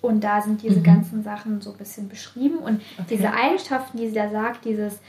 Und 0.00 0.24
da 0.24 0.40
sind 0.40 0.62
diese 0.62 0.78
mhm. 0.78 0.84
ganzen 0.84 1.22
Sachen 1.24 1.60
so 1.60 1.72
ein 1.72 1.76
bisschen 1.76 2.08
beschrieben. 2.08 2.58
Und 2.58 2.80
okay. 2.98 3.06
diese 3.10 3.32
Eigenschaften, 3.32 3.98
die 3.98 4.08
sie 4.08 4.14
da 4.14 4.30
sagt, 4.30 4.64
dieses 4.64 5.00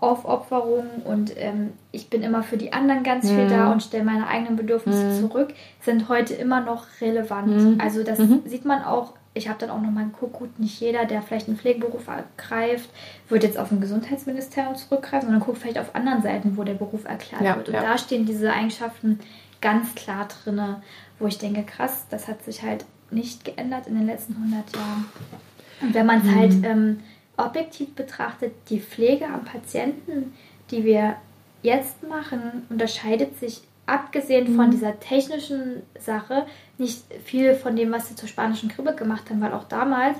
Aufopferung 0.00 0.86
und 1.04 1.32
ähm, 1.36 1.72
ich 1.90 2.08
bin 2.08 2.22
immer 2.22 2.42
für 2.42 2.56
die 2.56 2.72
anderen 2.72 3.02
ganz 3.02 3.28
viel 3.28 3.48
da 3.48 3.66
mhm. 3.66 3.72
und 3.72 3.82
stelle 3.82 4.04
meine 4.04 4.28
eigenen 4.28 4.56
Bedürfnisse 4.56 5.04
mhm. 5.04 5.20
zurück, 5.20 5.54
sind 5.82 6.08
heute 6.08 6.34
immer 6.34 6.60
noch 6.60 6.86
relevant. 7.00 7.48
Mhm. 7.48 7.80
Also 7.80 8.04
das 8.04 8.18
mhm. 8.18 8.42
sieht 8.46 8.64
man 8.64 8.82
auch, 8.82 9.14
ich 9.34 9.48
habe 9.48 9.58
dann 9.58 9.70
auch 9.70 9.80
nochmal 9.80 10.04
geguckt, 10.04 10.34
gut, 10.34 10.58
nicht 10.58 10.80
jeder, 10.80 11.04
der 11.04 11.22
vielleicht 11.22 11.48
einen 11.48 11.56
Pflegeberuf 11.56 12.06
ergreift, 12.06 12.90
wird 13.28 13.42
jetzt 13.42 13.58
auf 13.58 13.72
ein 13.72 13.80
Gesundheitsministerium 13.80 14.76
zurückgreifen, 14.76 15.28
sondern 15.28 15.40
guckt 15.40 15.58
vielleicht 15.58 15.78
auf 15.78 15.94
anderen 15.94 16.22
Seiten, 16.22 16.56
wo 16.56 16.64
der 16.64 16.74
Beruf 16.74 17.04
erklärt 17.04 17.42
ja, 17.42 17.56
wird. 17.56 17.68
Und 17.68 17.74
ja. 17.74 17.82
da 17.82 17.98
stehen 17.98 18.24
diese 18.24 18.52
Eigenschaften 18.52 19.20
ganz 19.60 19.94
klar 19.94 20.28
drin, 20.28 20.60
wo 21.18 21.26
ich 21.26 21.38
denke, 21.38 21.64
krass, 21.64 22.06
das 22.10 22.28
hat 22.28 22.44
sich 22.44 22.62
halt 22.62 22.84
nicht 23.10 23.44
geändert 23.44 23.86
in 23.86 23.94
den 23.94 24.06
letzten 24.06 24.34
100 24.34 24.76
Jahren. 24.76 25.04
Und 25.80 25.94
wenn 25.94 26.06
man 26.06 26.20
es 26.20 26.34
halt 26.34 26.54
mhm. 26.54 26.64
ähm, 26.64 27.00
objektiv 27.38 27.94
betrachtet, 27.94 28.52
die 28.68 28.80
Pflege 28.80 29.26
am 29.26 29.44
Patienten, 29.44 30.34
die 30.70 30.84
wir 30.84 31.16
jetzt 31.62 32.06
machen, 32.08 32.66
unterscheidet 32.68 33.38
sich 33.38 33.62
abgesehen 33.86 34.54
von 34.54 34.66
mhm. 34.66 34.70
dieser 34.72 35.00
technischen 35.00 35.82
Sache 35.98 36.44
nicht 36.76 37.02
viel 37.24 37.54
von 37.54 37.74
dem, 37.74 37.90
was 37.90 38.08
sie 38.08 38.16
zur 38.16 38.28
spanischen 38.28 38.68
Grippe 38.68 38.94
gemacht 38.94 39.30
haben, 39.30 39.40
weil 39.40 39.52
auch 39.52 39.64
damals, 39.64 40.18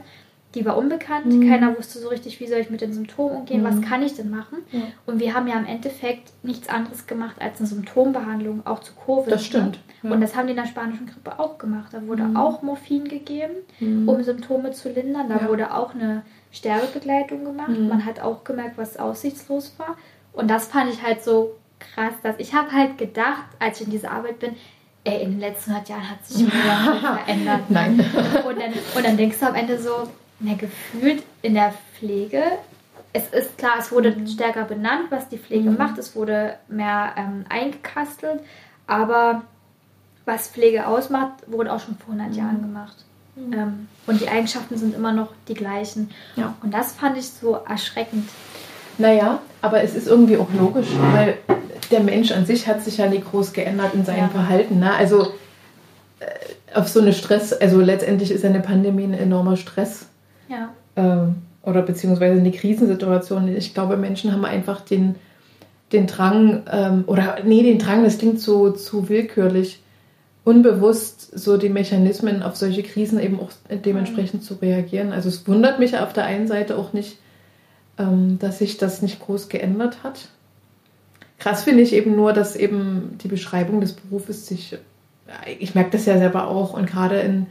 die 0.55 0.65
war 0.65 0.79
unbekannt, 0.79 1.27
mhm. 1.27 1.49
keiner 1.49 1.77
wusste 1.77 1.99
so 1.99 2.09
richtig, 2.09 2.41
wie 2.41 2.47
soll 2.47 2.61
ich 2.61 2.71
mit 2.71 2.81
den 2.81 2.95
Symptomen 2.95 3.37
umgehen, 3.37 3.61
mhm. 3.61 3.67
was 3.67 3.83
kann 3.83 4.03
ich 4.03 4.15
denn 4.15 4.31
machen? 4.31 4.59
Ja. 4.73 4.81
Und 5.05 5.21
wir 5.21 5.35
haben 5.35 5.47
ja 5.47 5.59
im 5.59 5.67
Endeffekt 5.67 6.33
nichts 6.43 6.71
anderes 6.71 7.07
gemacht 7.07 7.37
als 7.41 7.59
eine 7.59 7.69
Symptombehandlung, 7.69 8.67
auch 8.67 8.81
zu 8.81 8.95
Covid. 8.95 9.31
Das 9.31 9.45
stimmt. 9.45 9.79
Ne? 10.03 10.09
Ja. 10.09 10.15
Und 10.15 10.21
das 10.23 10.35
haben 10.35 10.47
die 10.47 10.53
in 10.53 10.57
der 10.59 10.67
spanischen 10.67 11.07
Grippe 11.07 11.39
auch 11.39 11.59
gemacht. 11.59 11.93
Da 11.93 12.07
wurde 12.07 12.23
mhm. 12.23 12.37
auch 12.37 12.63
Morphin 12.63 13.07
gegeben, 13.07 13.55
mhm. 13.81 14.09
um 14.09 14.23
Symptome 14.23 14.71
zu 14.71 14.89
lindern. 14.89 15.29
Da 15.29 15.43
ja. 15.43 15.49
wurde 15.49 15.75
auch 15.75 15.95
eine 15.95 16.23
Sterbebegleitung 16.53 17.45
gemacht. 17.45 17.69
Mhm. 17.69 17.89
Man 17.89 18.05
hat 18.05 18.21
auch 18.21 18.45
gemerkt, 18.45 18.79
was 18.79 18.97
aussichtslos 18.97 19.75
war. 19.79 19.97
Und 20.33 20.49
das 20.49 20.69
fand 20.69 20.93
ich 20.93 21.03
halt 21.03 21.23
so 21.23 21.57
krass, 21.79 22.15
dass 22.23 22.37
ich 22.39 22.55
habe 22.55 22.73
halt 22.73 22.99
gedacht, 22.99 23.47
als 23.59 23.81
ich 23.81 23.87
in 23.87 23.93
dieser 23.93 24.11
Arbeit 24.11 24.39
bin, 24.39 24.57
ey, 25.05 25.23
in 25.23 25.33
den 25.33 25.41
letzten 25.41 25.71
100 25.71 25.89
Jahren 25.89 26.11
hat 26.11 26.27
sich 26.27 26.43
mega 26.53 27.01
verändert. 27.01 27.71
Ne? 27.71 27.75
Nein. 27.75 28.01
Und 28.49 28.61
dann, 28.61 28.73
und 28.97 29.05
dann 29.05 29.17
denkst 29.17 29.39
du 29.39 29.47
am 29.47 29.55
Ende 29.55 29.79
so, 29.79 30.09
na, 30.41 30.55
gefühlt 30.55 31.23
in 31.43 31.55
der 31.55 31.75
Pflege, 31.99 32.43
es 33.13 33.29
ist 33.31 33.59
klar, 33.59 33.77
es 33.79 33.91
wurde 33.91 34.13
mhm. 34.13 34.27
stärker 34.27 34.65
benannt, 34.65 35.11
was 35.11 35.29
die 35.29 35.39
Pflege 35.39 35.71
mhm. 35.71 35.77
macht, 35.77 35.99
es 35.99 36.15
wurde 36.15 36.57
mehr 36.69 37.15
ähm, 37.17 37.45
eingekastelt, 37.49 38.41
aber 38.87 39.43
was 40.25 40.49
Pflege 40.49 40.87
ausmacht, 40.87 41.33
wurde 41.47 41.73
auch 41.73 41.81
schon 41.81 41.97
vor 41.97 42.15
100 42.15 42.31
mhm. 42.31 42.39
Jahren 42.39 42.63
gemacht. 42.63 43.05
Mhm. 43.47 43.53
Ähm, 43.53 43.89
und 44.07 44.21
die 44.21 44.29
Eigenschaften 44.29 44.77
sind 44.77 44.95
immer 44.95 45.13
noch 45.13 45.29
die 45.49 45.55
gleichen. 45.55 46.11
Ja. 46.37 46.55
Und 46.63 46.73
das 46.73 46.93
fand 46.93 47.19
ich 47.19 47.29
so 47.29 47.59
erschreckend. 47.69 48.29
Naja, 48.97 49.41
aber 49.63 49.83
es 49.83 49.95
ist 49.95 50.09
irgendwie 50.09 50.37
auch 50.37 50.49
logisch, 50.59 50.89
weil 51.13 51.39
der 51.91 52.01
Mensch 52.01 52.33
an 52.33 52.47
sich 52.47 52.67
hat 52.67 52.83
sich 52.83 52.99
ja 52.99 53.09
nicht 53.09 53.31
groß 53.31 53.53
geändert 53.53 53.95
in 53.95 54.05
seinem 54.05 54.19
ja. 54.19 54.29
Verhalten. 54.29 54.81
Ne? 54.81 54.93
Also 54.93 55.33
äh, 56.21 56.75
auf 56.75 56.89
so 56.89 57.01
eine 57.01 57.13
Stress, 57.13 57.53
also 57.53 57.81
letztendlich 57.81 58.31
ist 58.31 58.45
eine 58.45 58.61
Pandemie 58.61 59.05
ein 59.05 59.15
enormer 59.15 59.57
Stress. 59.57 60.07
Ja. 60.49 60.71
Ähm, 60.97 61.37
oder 61.63 61.83
beziehungsweise 61.83 62.41
eine 62.41 62.51
Krisensituation. 62.51 63.49
Ich 63.49 63.75
glaube, 63.75 63.97
Menschen 63.97 64.33
haben 64.33 64.45
einfach 64.45 64.81
den, 64.81 65.17
den 65.93 66.07
Drang, 66.07 66.63
ähm, 66.73 67.05
oder 67.07 67.39
nee, 67.45 67.63
den 67.63 67.79
Drang, 67.79 68.05
das 68.05 68.19
klingt 68.19 68.41
so 68.41 68.71
zu 68.71 69.09
willkürlich, 69.09 69.83
unbewusst 70.49 71.39
so 71.39 71.59
die 71.59 71.69
Mechanismen 71.69 72.43
auf 72.43 72.57
solche 72.57 72.83
Krisen 72.83 73.21
eben 73.21 73.39
auch 73.39 73.51
dementsprechend 73.85 74.43
zu 74.43 74.55
reagieren. 74.55 75.13
Also 75.13 75.29
es 75.29 75.47
wundert 75.47 75.79
mich 75.79 75.99
auf 75.99 76.15
der 76.15 76.25
einen 76.25 76.49
Seite 76.49 76.79
auch 76.79 76.95
nicht, 76.95 77.19
ähm, 77.99 78.39
dass 78.39 78.59
sich 78.59 78.79
das 78.79 79.03
nicht 79.03 79.21
groß 79.21 79.51
geändert 79.51 80.03
hat. 80.03 80.29
Krass 81.39 81.65
finde 81.65 81.83
ich 81.83 81.93
eben 81.93 82.17
nur, 82.17 82.33
dass 82.33 82.57
eben 82.57 83.19
die 83.23 83.29
Beschreibung 83.29 83.83
des 83.83 83.93
Berufes 83.93 84.47
sich, 84.47 84.79
ich 85.59 85.75
merke 85.75 85.91
das 85.91 86.07
ja 86.07 86.17
selber 86.17 86.49
auch 86.49 86.73
und 86.73 86.87
gerade 86.87 87.21
in 87.21 87.47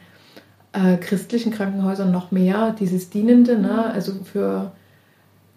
äh, 0.73 0.97
christlichen 0.97 1.51
Krankenhäusern 1.51 2.11
noch 2.11 2.31
mehr, 2.31 2.75
dieses 2.79 3.11
Dienende, 3.11 3.59
ne? 3.59 3.67
Mhm. 3.67 3.93
also 3.93 4.13
für 4.23 4.71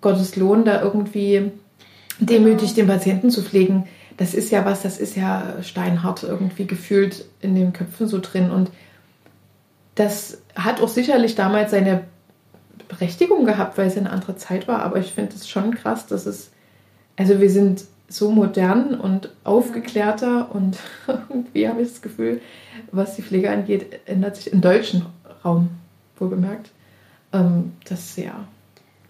Gottes 0.03 0.37
Lohn 0.37 0.67
da 0.67 0.83
irgendwie 0.83 1.53
demütig 2.19 2.75
den 2.75 2.87
Patienten 2.87 3.31
zu 3.31 3.43
pflegen 3.43 3.87
das 4.21 4.35
ist 4.35 4.51
ja 4.51 4.67
was, 4.67 4.83
das 4.83 4.99
ist 4.99 5.17
ja 5.17 5.63
steinhart 5.63 6.25
irgendwie 6.25 6.67
gefühlt 6.67 7.25
in 7.41 7.55
den 7.55 7.73
Köpfen 7.73 8.07
so 8.07 8.19
drin. 8.21 8.51
Und 8.51 8.71
das 9.95 10.43
hat 10.55 10.83
auch 10.83 10.91
sicherlich 10.91 11.37
damals 11.37 11.71
seine 11.71 12.05
Berechtigung 12.89 13.47
gehabt, 13.47 13.79
weil 13.79 13.87
es 13.87 13.97
eine 13.97 14.11
andere 14.11 14.37
Zeit 14.37 14.69
war. 14.69 14.83
Aber 14.83 14.99
ich 14.99 15.13
finde 15.13 15.35
es 15.35 15.49
schon 15.49 15.75
krass, 15.75 16.07
dass 16.07 16.27
es, 16.27 16.51
also 17.17 17.41
wir 17.41 17.49
sind 17.49 17.85
so 18.09 18.31
modern 18.31 18.95
und 19.01 19.31
aufgeklärter 19.43 20.55
und 20.55 20.77
irgendwie 21.09 21.67
habe 21.67 21.81
ich 21.81 21.89
das 21.89 22.03
Gefühl, 22.03 22.43
was 22.93 23.17
die 23.17 23.23
Pflege 23.23 23.51
angeht, 23.51 24.01
ändert 24.05 24.37
sich 24.37 24.53
im 24.53 24.61
deutschen 24.61 25.07
Raum, 25.43 25.71
wohlgemerkt. 26.19 26.73
Ähm, 27.33 27.73
das 27.89 28.01
ist 28.01 28.19
ja 28.19 28.47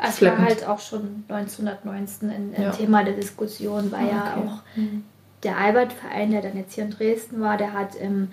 es 0.02 0.22
war 0.22 0.38
halt 0.38 0.66
auch 0.66 0.80
schon 0.80 1.24
1919 1.28 2.30
ein, 2.30 2.54
ein 2.56 2.62
ja. 2.62 2.70
Thema 2.70 3.04
der 3.04 3.14
Diskussion, 3.14 3.92
war 3.92 4.02
okay. 4.02 4.10
ja 4.10 4.36
auch 4.36 4.76
mhm. 4.76 5.04
der 5.42 5.58
Albert-Verein, 5.58 6.30
der 6.30 6.42
dann 6.42 6.56
jetzt 6.56 6.74
hier 6.74 6.84
in 6.84 6.90
Dresden 6.90 7.40
war, 7.40 7.56
der 7.56 7.72
hat 7.72 7.94
im 7.94 8.28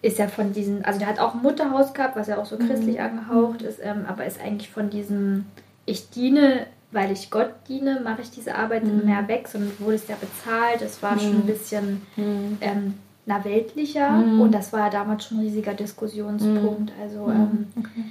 ist 0.00 0.18
ja 0.18 0.28
von 0.28 0.52
diesen, 0.52 0.84
also 0.84 0.98
der 0.98 1.08
hat 1.08 1.18
auch 1.18 1.34
ein 1.34 1.42
Mutterhaus 1.42 1.92
gehabt, 1.92 2.16
was 2.16 2.28
ja 2.28 2.38
auch 2.38 2.46
so 2.46 2.56
mhm. 2.56 2.68
christlich 2.68 3.00
angehaucht 3.00 3.62
ist, 3.62 3.80
ähm, 3.82 4.04
aber 4.06 4.26
ist 4.26 4.40
eigentlich 4.40 4.70
von 4.70 4.90
diesem, 4.90 5.46
ich 5.86 6.10
diene, 6.10 6.66
weil 6.92 7.10
ich 7.10 7.30
Gott 7.30 7.50
diene, 7.68 8.00
mache 8.02 8.22
ich 8.22 8.30
diese 8.30 8.54
Arbeit 8.54 8.84
mhm. 8.84 9.04
mehr 9.04 9.26
weg, 9.26 9.48
sondern 9.48 9.72
wurde 9.80 9.96
es 9.96 10.06
ja 10.06 10.16
bezahlt, 10.20 10.82
es 10.82 11.02
war 11.02 11.16
mhm. 11.16 11.20
schon 11.20 11.34
ein 11.36 11.46
bisschen 11.46 12.02
mhm. 12.16 12.58
ähm, 12.60 12.94
na, 13.26 13.44
weltlicher 13.44 14.10
mhm. 14.10 14.40
und 14.40 14.52
das 14.52 14.72
war 14.72 14.86
ja 14.86 14.90
damals 14.90 15.26
schon 15.26 15.38
ein 15.38 15.44
riesiger 15.44 15.74
Diskussionspunkt. 15.74 16.96
Mhm. 16.96 17.02
Also, 17.02 17.28
ähm, 17.30 17.66
okay. 17.76 18.04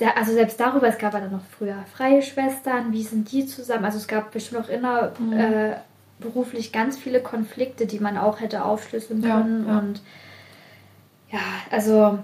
Der, 0.00 0.16
also 0.16 0.32
selbst 0.32 0.58
darüber, 0.58 0.88
es 0.88 0.98
gab 0.98 1.14
ja 1.14 1.20
dann 1.20 1.32
noch 1.32 1.44
früher 1.58 1.76
freie 1.94 2.22
Schwestern, 2.22 2.92
wie 2.92 3.02
sind 3.02 3.30
die 3.30 3.46
zusammen? 3.46 3.84
Also 3.84 3.98
es 3.98 4.08
gab 4.08 4.32
bestimmt 4.32 4.64
auch 4.64 4.68
inner 4.68 5.12
äh, 5.32 5.76
beruflich 6.18 6.72
ganz 6.72 6.98
viele 6.98 7.20
Konflikte, 7.20 7.86
die 7.86 8.00
man 8.00 8.18
auch 8.18 8.40
hätte 8.40 8.64
aufschlüsseln 8.64 9.22
können 9.22 9.66
ja, 9.66 9.72
ja. 9.72 9.78
und 9.78 10.02
ja, 11.30 11.40
also 11.70 12.18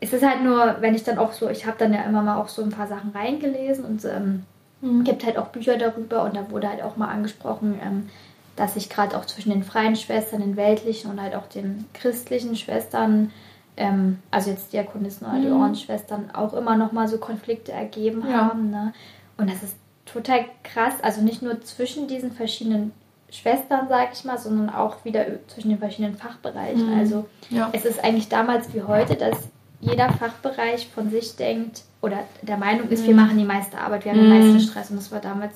es 0.00 0.12
ist 0.12 0.24
halt 0.24 0.42
nur, 0.42 0.76
wenn 0.80 0.94
ich 0.94 1.04
dann 1.04 1.18
auch 1.18 1.32
so, 1.32 1.48
ich 1.48 1.66
habe 1.66 1.76
dann 1.78 1.94
ja 1.94 2.02
immer 2.02 2.22
mal 2.22 2.36
auch 2.36 2.48
so 2.48 2.62
ein 2.62 2.70
paar 2.70 2.86
Sachen 2.86 3.10
reingelesen 3.10 3.84
und 3.84 4.04
ähm, 4.04 4.44
mhm. 4.80 5.04
gibt 5.04 5.24
halt 5.24 5.38
auch 5.38 5.48
Bücher 5.48 5.78
darüber 5.78 6.24
und 6.24 6.36
da 6.36 6.50
wurde 6.50 6.68
halt 6.68 6.82
auch 6.82 6.96
mal 6.96 7.08
angesprochen, 7.08 7.80
ähm, 7.82 8.10
dass 8.56 8.74
sich 8.74 8.90
gerade 8.90 9.16
auch 9.16 9.24
zwischen 9.24 9.50
den 9.50 9.64
freien 9.64 9.96
Schwestern, 9.96 10.40
den 10.40 10.56
weltlichen 10.56 11.10
und 11.10 11.20
halt 11.20 11.34
auch 11.34 11.46
den 11.46 11.86
christlichen 11.94 12.54
Schwestern, 12.54 13.32
ähm, 13.76 14.18
also 14.30 14.50
jetzt 14.50 14.72
Diakonissen 14.72 15.26
oder 15.26 15.38
mhm. 15.38 15.42
die 15.42 15.50
Ordensschwestern, 15.50 16.30
auch 16.32 16.54
immer 16.54 16.76
noch 16.76 16.92
mal 16.92 17.08
so 17.08 17.18
Konflikte 17.18 17.72
ergeben 17.72 18.24
ja. 18.28 18.48
haben. 18.48 18.70
Ne? 18.70 18.92
Und 19.36 19.50
das 19.50 19.62
ist 19.62 19.76
total 20.06 20.44
krass, 20.62 20.94
also 21.02 21.22
nicht 21.22 21.42
nur 21.42 21.60
zwischen 21.62 22.06
diesen 22.06 22.32
verschiedenen 22.32 22.92
Schwestern, 23.30 23.88
sage 23.88 24.10
ich 24.12 24.24
mal, 24.24 24.38
sondern 24.38 24.70
auch 24.70 25.04
wieder 25.04 25.26
zwischen 25.48 25.70
den 25.70 25.78
verschiedenen 25.78 26.16
Fachbereichen. 26.16 26.92
Mhm. 26.92 26.98
Also 26.98 27.26
ja. 27.50 27.68
es 27.72 27.84
ist 27.84 28.02
eigentlich 28.04 28.28
damals 28.28 28.72
wie 28.74 28.82
heute, 28.82 29.16
dass 29.16 29.36
jeder 29.80 30.10
Fachbereich 30.12 30.88
von 30.94 31.10
sich 31.10 31.36
denkt 31.36 31.82
oder 32.00 32.18
der 32.42 32.56
Meinung 32.56 32.88
ist, 32.88 33.02
mhm. 33.02 33.08
wir 33.08 33.14
machen 33.16 33.38
die 33.38 33.44
meiste 33.44 33.78
Arbeit, 33.78 34.04
wir 34.04 34.12
haben 34.12 34.20
den 34.20 34.30
mhm. 34.30 34.52
meisten 34.52 34.60
Stress 34.60 34.90
und 34.90 34.96
das 34.96 35.10
war 35.10 35.20
damals. 35.20 35.54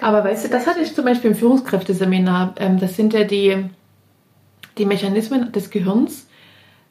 Aber 0.00 0.24
weißt 0.24 0.44
du, 0.44 0.48
das 0.48 0.66
hatte 0.66 0.80
ich 0.80 0.94
zum 0.94 1.04
Beispiel 1.04 1.30
im 1.30 1.36
Führungskräfteseminar. 1.36 2.54
Ähm, 2.58 2.78
das 2.78 2.96
sind 2.96 3.12
ja 3.12 3.24
die, 3.24 3.64
die 4.78 4.86
Mechanismen 4.86 5.52
des 5.52 5.70
Gehirns, 5.70 6.26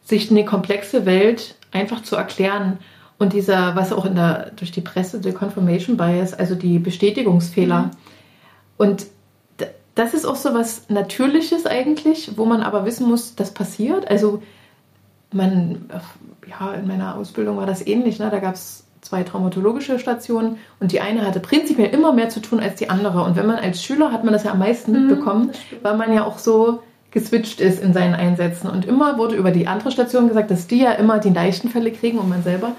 sich 0.10 0.30
eine 0.30 0.44
komplexe 0.44 1.06
Welt 1.06 1.56
einfach 1.72 2.04
zu 2.04 2.16
erklären. 2.16 2.80
Und 3.18 3.34
dieser, 3.34 3.76
was 3.76 3.94
auch 3.94 4.06
in 4.06 4.16
der, 4.16 4.52
durch 4.56 4.72
die 4.72 4.82
Presse, 4.82 5.20
der 5.20 5.34
Confirmation 5.34 5.98
Bias, 5.98 6.34
also 6.34 6.56
die 6.56 6.80
Bestätigungsfehler. 6.80 7.84
Mhm. 7.84 7.92
Und 8.78 9.08
das 9.96 10.14
ist 10.14 10.26
auch 10.26 10.38
so 10.38 10.54
was 10.54 10.90
Natürliches 10.90 11.66
eigentlich, 11.66 12.38
wo 12.38 12.46
man 12.46 12.62
aber 12.62 12.86
wissen 12.86 13.08
muss, 13.08 13.36
das 13.36 13.54
passiert. 13.54 14.10
Also 14.10 14.42
man, 15.34 15.90
ja, 16.48 16.74
in 16.74 16.88
meiner 16.88 17.16
Ausbildung 17.16 17.58
war 17.58 17.66
das 17.66 17.86
ähnlich. 17.86 18.18
Ne? 18.18 18.30
Da 18.32 18.40
gab 18.40 18.56
es 18.56 18.86
zwei 19.02 19.24
traumatologische 19.24 20.00
Stationen 20.00 20.58
und 20.80 20.94
die 20.94 21.02
eine 21.02 21.26
hatte 21.26 21.40
prinzipiell 21.40 21.94
immer 21.94 22.14
mehr 22.14 22.30
zu 22.30 22.40
tun 22.40 22.62
als 22.62 22.76
die 22.76 22.90
andere. 22.90 23.24
Und 23.24 23.36
wenn 23.36 23.46
man 23.46 23.58
als 23.58 23.84
Schüler 23.84 24.14
hat 24.14 24.24
man 24.24 24.34
das 24.34 24.46
ja 24.46 24.52
am 24.52 24.60
meisten 24.60 24.92
mhm, 24.92 25.08
mitbekommen, 25.08 25.52
weil 25.82 25.98
man 25.98 26.14
ja 26.14 26.26
auch 26.26 26.38
so 26.38 26.82
geswitcht 27.12 27.60
ist 27.60 27.82
in 27.82 27.94
seinen 27.94 28.14
Einsätzen. 28.14 28.70
Und 28.70 28.86
immer 28.86 29.18
wurde 29.18 29.36
über 29.36 29.52
die 29.52 29.68
andere 29.68 29.92
Station 29.92 30.28
gesagt, 30.28 30.52
dass 30.52 30.68
die 30.68 30.80
ja 30.80 30.92
immer 30.92 31.20
die 31.20 31.30
leichten 31.30 31.70
Fälle 31.70 31.92
kriegen 31.92 32.20
und 32.20 32.30
man 32.30 32.44
selber. 32.44 32.74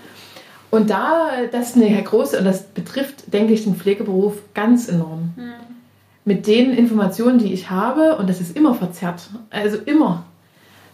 Und 0.71 0.91
da, 0.91 1.31
das 1.51 1.71
ist 1.71 1.77
eine 1.77 2.03
große, 2.03 2.39
und 2.39 2.45
das 2.45 2.63
betrifft, 2.63 3.33
denke 3.33 3.53
ich, 3.53 3.65
den 3.65 3.75
Pflegeberuf 3.75 4.35
ganz 4.55 4.89
enorm. 4.89 5.33
Mhm 5.37 5.71
mit 6.25 6.47
den 6.47 6.73
Informationen, 6.73 7.39
die 7.39 7.53
ich 7.53 7.71
habe, 7.71 8.17
und 8.17 8.29
das 8.29 8.41
ist 8.41 8.57
immer 8.57 8.75
verzerrt, 8.75 9.31
also 9.51 9.79
immer, 9.79 10.25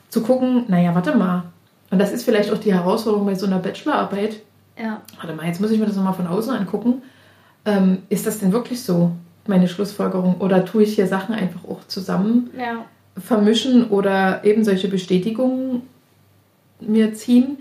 zu 0.08 0.22
gucken, 0.22 0.64
naja, 0.68 0.94
warte 0.94 1.16
mal. 1.16 1.44
Und 1.90 1.98
das 1.98 2.12
ist 2.12 2.24
vielleicht 2.24 2.50
auch 2.50 2.58
die 2.58 2.72
Herausforderung 2.72 3.26
bei 3.26 3.34
so 3.34 3.46
einer 3.46 3.58
Bachelorarbeit. 3.58 4.40
Ja. 4.78 5.02
Warte 5.20 5.34
mal, 5.34 5.46
jetzt 5.46 5.60
muss 5.60 5.70
ich 5.70 5.78
mir 5.78 5.86
das 5.86 5.96
nochmal 5.96 6.14
von 6.14 6.26
außen 6.26 6.52
angucken. 6.54 7.02
Ähm, 7.64 7.98
ist 8.08 8.26
das 8.26 8.38
denn 8.38 8.52
wirklich 8.52 8.82
so, 8.82 9.12
meine 9.46 9.68
Schlussfolgerung? 9.68 10.36
Oder 10.38 10.64
tue 10.64 10.84
ich 10.84 10.94
hier 10.94 11.06
Sachen 11.06 11.34
einfach 11.34 11.64
auch 11.68 11.86
zusammen 11.86 12.50
ja. 12.56 12.84
Vermischen 13.18 13.88
oder 13.90 14.44
eben 14.44 14.64
solche 14.64 14.88
Bestätigungen 14.88 15.82
mir 16.80 17.14
ziehen, 17.14 17.58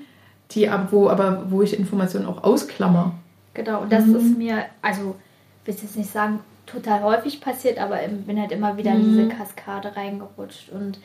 die 0.52 0.70
wo, 0.92 1.10
aber 1.10 1.46
wo 1.50 1.62
ich 1.62 1.78
Informationen 1.78 2.26
auch 2.26 2.44
ausklammer? 2.44 3.16
Genau, 3.54 3.82
und 3.82 3.92
das 3.92 4.06
mhm. 4.06 4.16
ist 4.16 4.38
mir, 4.38 4.66
also, 4.82 5.16
ich 5.62 5.68
will 5.68 5.76
jetzt 5.82 5.98
nicht 5.98 6.12
sagen, 6.12 6.40
total 6.66 7.04
häufig 7.04 7.42
passiert, 7.42 7.80
aber 7.80 7.98
bin 8.26 8.40
halt 8.40 8.52
immer 8.52 8.78
wieder 8.78 8.92
in 8.92 9.04
diese 9.04 9.24
mhm. 9.24 9.30
Kaskade 9.30 9.96
reingerutscht. 9.96 10.70
Und 10.70 11.00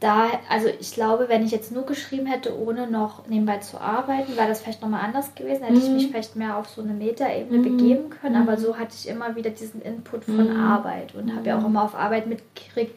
da, 0.00 0.26
also 0.50 0.68
ich 0.78 0.92
glaube, 0.92 1.28
wenn 1.28 1.44
ich 1.44 1.52
jetzt 1.52 1.72
nur 1.72 1.86
geschrieben 1.86 2.26
hätte, 2.26 2.58
ohne 2.58 2.86
noch 2.86 3.26
nebenbei 3.28 3.58
zu 3.58 3.80
arbeiten, 3.80 4.36
wäre 4.36 4.48
das 4.48 4.60
vielleicht 4.60 4.82
nochmal 4.82 5.02
anders 5.02 5.34
gewesen. 5.34 5.62
Hätte 5.62 5.78
mhm. 5.78 5.84
ich 5.84 5.90
mich 5.90 6.06
vielleicht 6.08 6.36
mehr 6.36 6.58
auf 6.58 6.68
so 6.68 6.82
eine 6.82 6.92
Metaebene 6.92 7.58
mhm. 7.58 7.76
begeben 7.76 8.10
können. 8.10 8.36
Aber 8.36 8.58
so 8.58 8.76
hatte 8.76 8.94
ich 8.94 9.08
immer 9.08 9.36
wieder 9.36 9.50
diesen 9.50 9.80
Input 9.80 10.24
von 10.24 10.52
mhm. 10.52 10.60
Arbeit 10.60 11.14
und 11.14 11.34
habe 11.34 11.48
ja 11.48 11.58
auch 11.58 11.64
immer 11.64 11.82
auf 11.82 11.94
Arbeit 11.94 12.26
mitgekriegt, 12.26 12.94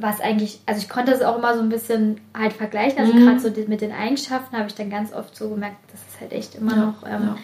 was 0.00 0.20
eigentlich, 0.20 0.60
also 0.66 0.80
ich 0.80 0.88
konnte 0.88 1.12
das 1.12 1.22
auch 1.22 1.38
immer 1.38 1.54
so 1.54 1.60
ein 1.60 1.68
bisschen 1.68 2.20
halt 2.36 2.52
vergleichen. 2.52 2.98
Also 2.98 3.12
gerade 3.12 3.40
so 3.40 3.50
mit 3.68 3.80
den 3.80 3.92
Eigenschaften 3.92 4.56
habe 4.56 4.68
ich 4.68 4.74
dann 4.74 4.90
ganz 4.90 5.12
oft 5.12 5.36
so 5.36 5.50
gemerkt, 5.50 5.76
das 5.92 6.00
ist 6.00 6.20
halt 6.20 6.32
echt 6.32 6.54
immer 6.54 6.76
ja, 6.76 6.84
noch. 6.86 7.06
Ähm, 7.06 7.22
ja 7.22 7.36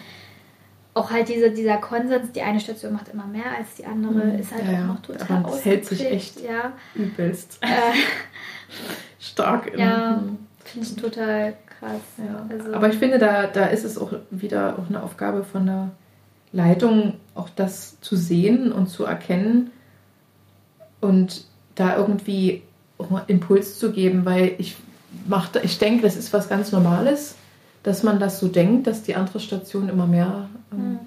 auch 0.93 1.11
halt 1.11 1.27
diese, 1.27 1.51
dieser 1.51 1.77
Konsens, 1.77 2.31
die 2.31 2.41
eine 2.41 2.59
Station 2.59 2.93
macht 2.93 3.09
immer 3.09 3.25
mehr 3.25 3.45
als 3.57 3.75
die 3.75 3.85
andere, 3.85 4.25
mhm. 4.25 4.39
ist 4.39 4.53
halt 4.53 4.65
ja, 4.71 4.83
auch 4.83 4.87
noch 4.87 5.01
total 5.01 5.37
aber 5.37 5.51
Das 5.51 5.65
hält 5.65 5.85
sich 5.85 6.05
echt 6.05 6.41
ja. 6.41 6.73
übelst. 6.93 7.57
Äh, 7.61 7.67
Stark. 9.19 9.77
Ja, 9.77 10.21
finde 10.63 10.87
ich 10.87 10.95
total 10.95 11.53
krass. 11.79 12.01
Ja. 12.17 12.45
Also, 12.49 12.73
aber 12.73 12.89
ich 12.89 12.97
finde, 12.97 13.17
da, 13.17 13.47
da 13.47 13.65
ist 13.65 13.83
es 13.83 13.97
auch 13.97 14.13
wieder 14.29 14.77
auch 14.77 14.87
eine 14.87 15.01
Aufgabe 15.01 15.43
von 15.43 15.65
der 15.65 15.91
Leitung, 16.51 17.15
auch 17.33 17.49
das 17.49 17.99
zu 18.01 18.15
sehen 18.15 18.71
und 18.71 18.87
zu 18.87 19.05
erkennen 19.05 19.71
und 21.01 21.45
da 21.75 21.97
irgendwie 21.97 22.63
Impuls 23.27 23.79
zu 23.79 23.91
geben, 23.91 24.25
weil 24.25 24.55
ich 24.57 24.75
mache, 25.27 25.59
ich 25.63 25.77
denke, 25.79 26.03
das 26.03 26.15
ist 26.15 26.33
was 26.33 26.49
ganz 26.49 26.71
Normales 26.71 27.35
dass 27.83 28.01
man 28.01 28.19
das 28.19 28.39
so 28.39 28.47
denkt, 28.47 28.87
dass 28.87 29.03
die 29.03 29.15
andere 29.15 29.39
Station 29.39 29.89
immer 29.89 30.07
mehr 30.07 30.49
ähm, 30.71 30.79
mhm. 30.79 30.99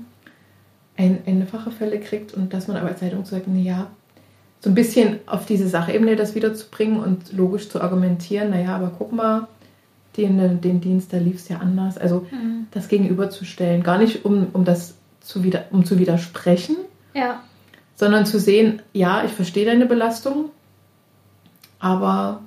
ein, 0.96 1.18
einfache 1.26 1.70
Fälle 1.70 1.98
kriegt 1.98 2.34
und 2.34 2.52
dass 2.52 2.68
man 2.68 2.76
aber 2.76 2.88
als 2.88 3.00
Zeitung 3.00 3.24
sagt, 3.24 3.48
naja, 3.48 3.88
so 4.60 4.70
ein 4.70 4.74
bisschen 4.74 5.20
auf 5.26 5.46
diese 5.46 5.68
Sachebene 5.68 6.16
das 6.16 6.34
wiederzubringen 6.34 7.00
und 7.00 7.32
logisch 7.32 7.68
zu 7.68 7.80
argumentieren, 7.80 8.50
naja, 8.50 8.76
aber 8.76 8.92
guck 8.96 9.12
mal, 9.12 9.48
den, 10.16 10.60
den 10.60 10.80
Dienst, 10.80 11.12
da 11.12 11.18
lief 11.18 11.36
es 11.36 11.48
ja 11.48 11.58
anders. 11.58 11.98
Also 11.98 12.26
mhm. 12.30 12.66
das 12.70 12.88
gegenüberzustellen, 12.88 13.82
gar 13.82 13.98
nicht 13.98 14.24
um, 14.24 14.46
um 14.52 14.64
das 14.64 14.94
zu, 15.20 15.42
wieder, 15.42 15.64
um 15.70 15.84
zu 15.84 15.98
widersprechen, 15.98 16.76
ja. 17.14 17.42
sondern 17.96 18.24
zu 18.24 18.38
sehen, 18.38 18.80
ja, 18.92 19.24
ich 19.24 19.32
verstehe 19.32 19.66
deine 19.66 19.84
Belastung, 19.84 20.50
aber 21.86 22.40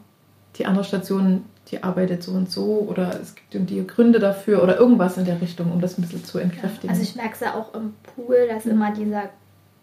die 0.58 0.66
andere 0.66 0.84
Station 0.84 1.46
die 1.72 1.84
arbeitet 1.84 2.24
so 2.24 2.32
und 2.32 2.50
so 2.50 2.86
oder 2.90 3.20
es 3.22 3.36
gibt 3.36 3.70
die 3.70 3.86
Gründe 3.86 4.20
dafür 4.20 4.64
oder 4.64 4.78
irgendwas 4.78 5.18
in 5.18 5.26
der 5.26 5.40
Richtung, 5.40 5.72
um 5.72 5.82
das 5.82 5.98
ein 5.98 6.02
bisschen 6.02 6.26
zu 6.26 6.40
entkräftigen. 6.40 6.90
Also 6.90 7.02
ich 7.02 7.16
merke 7.16 7.34
es 7.34 7.40
ja 7.42 7.54
auch 7.54 7.74
im 7.74 7.94
Pool, 8.16 8.48
dass 8.48 8.66
mhm. 8.66 8.72
immer 8.72 8.94
dieser, 8.94 9.30